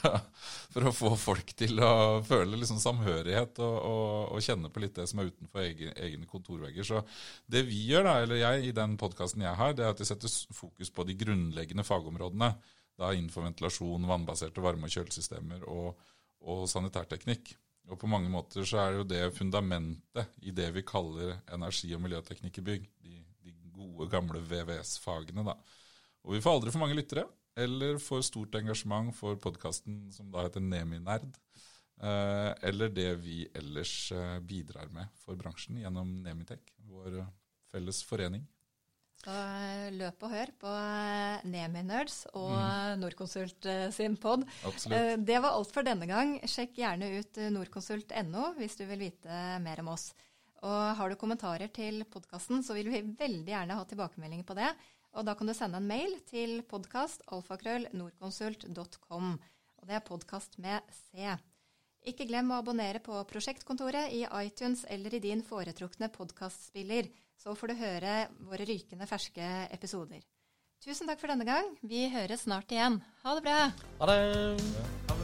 for 0.74 0.88
å 0.88 0.92
få 0.94 1.10
folk 1.18 1.52
til 1.58 1.78
å 1.82 2.20
føle 2.26 2.58
liksom 2.58 2.80
samhørighet 2.82 3.60
og, 3.64 3.74
og, 3.88 4.36
og 4.36 4.44
kjenne 4.44 4.70
på 4.72 4.82
litt 4.82 4.96
det 4.98 5.06
som 5.10 5.20
er 5.20 5.32
utenfor 5.32 5.64
egen, 5.64 5.92
egne 6.06 6.30
kontorvegger. 6.30 6.86
Så 6.86 7.02
det 7.50 7.64
vi 7.68 7.84
gjør, 7.90 8.08
da, 8.08 8.14
eller 8.24 8.40
jeg 8.42 8.70
i 8.70 8.76
den 8.76 8.96
podkasten 9.00 9.44
jeg 9.44 9.58
har, 9.60 9.74
det 9.74 9.86
er 9.86 9.94
at 9.94 10.02
vi 10.02 10.08
setter 10.08 10.38
fokus 10.54 10.92
på 10.94 11.06
de 11.08 11.18
grunnleggende 11.24 11.86
fagområdene. 11.86 12.54
Da 12.98 13.10
innenfor 13.14 13.46
ventilasjon, 13.48 14.06
vannbaserte 14.06 14.62
varme- 14.62 14.86
og 14.86 14.94
kjølesystemer 14.94 15.66
og, 15.70 15.94
og 16.46 16.66
sanitærteknikk. 16.70 17.56
Og 17.90 17.98
på 18.00 18.08
mange 18.08 18.30
måter 18.32 18.64
så 18.64 18.80
er 18.80 18.92
det 18.92 19.00
jo 19.00 19.08
det 19.10 19.24
fundamentet 19.36 20.38
i 20.46 20.54
det 20.56 20.70
vi 20.72 20.84
kaller 20.86 21.36
energi- 21.52 21.92
og 21.96 22.00
miljøteknikk 22.04 22.62
i 22.62 22.66
bygg. 22.68 22.86
De 23.04 23.18
gode, 23.75 24.09
gamle 24.12 24.43
VVS-fagene, 24.45 25.45
da. 25.47 25.59
Og 26.25 26.37
vi 26.37 26.43
får 26.45 26.57
aldri 26.57 26.72
for 26.72 26.85
mange 26.85 26.97
lyttere, 26.97 27.27
eller 27.55 28.01
for 28.03 28.25
stort 28.27 28.57
engasjement 28.59 29.14
for 29.14 29.39
podkasten 29.41 30.09
som 30.14 30.31
da 30.33 30.47
heter 30.47 30.64
Neminerd. 30.64 31.37
Eh, 32.03 32.51
eller 32.68 32.91
det 32.91 33.12
vi 33.22 33.45
ellers 33.55 34.12
eh, 34.12 34.41
bidrar 34.43 34.91
med 34.91 35.12
for 35.22 35.39
bransjen 35.39 35.79
gjennom 35.79 36.11
Nemitek, 36.25 36.75
vår 36.91 37.20
eh, 37.20 37.31
felles 37.70 38.03
forening. 38.09 38.43
Så 39.25 39.35
løp 39.95 40.25
og 40.27 40.33
hør 40.35 40.51
på 40.61 40.72
Nemi-nerds 41.49 42.25
og 42.35 42.51
mm. 42.51 42.99
Norconsult 43.01 43.68
sin 43.95 44.18
pod. 44.20 44.43
Absolutt. 44.68 45.22
Det 45.25 45.39
var 45.41 45.55
alt 45.55 45.72
for 45.72 45.87
denne 45.87 46.05
gang. 46.11 46.35
Sjekk 46.51 46.77
gjerne 46.83 47.09
ut 47.22 47.41
norconsult.no 47.55 48.51
hvis 48.59 48.77
du 48.77 48.85
vil 48.91 49.07
vite 49.07 49.39
mer 49.64 49.81
om 49.81 49.95
oss. 49.95 50.11
Og 50.64 50.96
har 50.96 51.10
du 51.10 51.16
kommentarer 51.20 51.68
til 51.72 52.04
podkasten, 52.08 52.62
så 52.64 52.74
vil 52.76 52.90
vi 52.92 53.00
veldig 53.18 53.52
gjerne 53.52 53.76
ha 53.76 53.84
tilbakemeldinger 53.88 54.44
på 54.48 54.54
det. 54.56 54.70
Og 55.14 55.24
da 55.28 55.34
kan 55.36 55.46
du 55.46 55.54
sende 55.54 55.76
en 55.78 55.88
mail 55.88 56.20
til 56.28 56.62
podkastalfakrøllnorconsult.com. 56.70 59.26
Og 59.80 59.84
det 59.88 59.94
er 59.98 60.08
podkast 60.08 60.52
med 60.62 60.80
C. 61.10 61.12
Ikke 62.04 62.28
glem 62.28 62.50
å 62.52 62.58
abonnere 62.60 63.00
på 63.04 63.14
Prosjektkontoret 63.28 64.06
i 64.12 64.26
iTunes 64.44 64.84
eller 64.92 65.14
i 65.16 65.24
din 65.24 65.42
foretrukne 65.44 66.08
podkastspiller, 66.12 67.04
så 67.40 67.54
får 67.56 67.66
du 67.72 67.80
høre 67.80 68.28
våre 68.48 68.64
rykende 68.68 69.06
ferske 69.08 69.46
episoder. 69.72 70.20
Tusen 70.84 71.08
takk 71.08 71.20
for 71.20 71.28
denne 71.32 71.48
gang. 71.48 71.64
Vi 71.80 72.12
høres 72.12 72.44
snart 72.44 72.72
igjen. 72.72 73.00
Ha 73.24 73.30
det 73.38 73.44
bra! 73.46 73.58
Ha 74.02 74.04
det! 74.12 74.20
Ha 75.08 75.14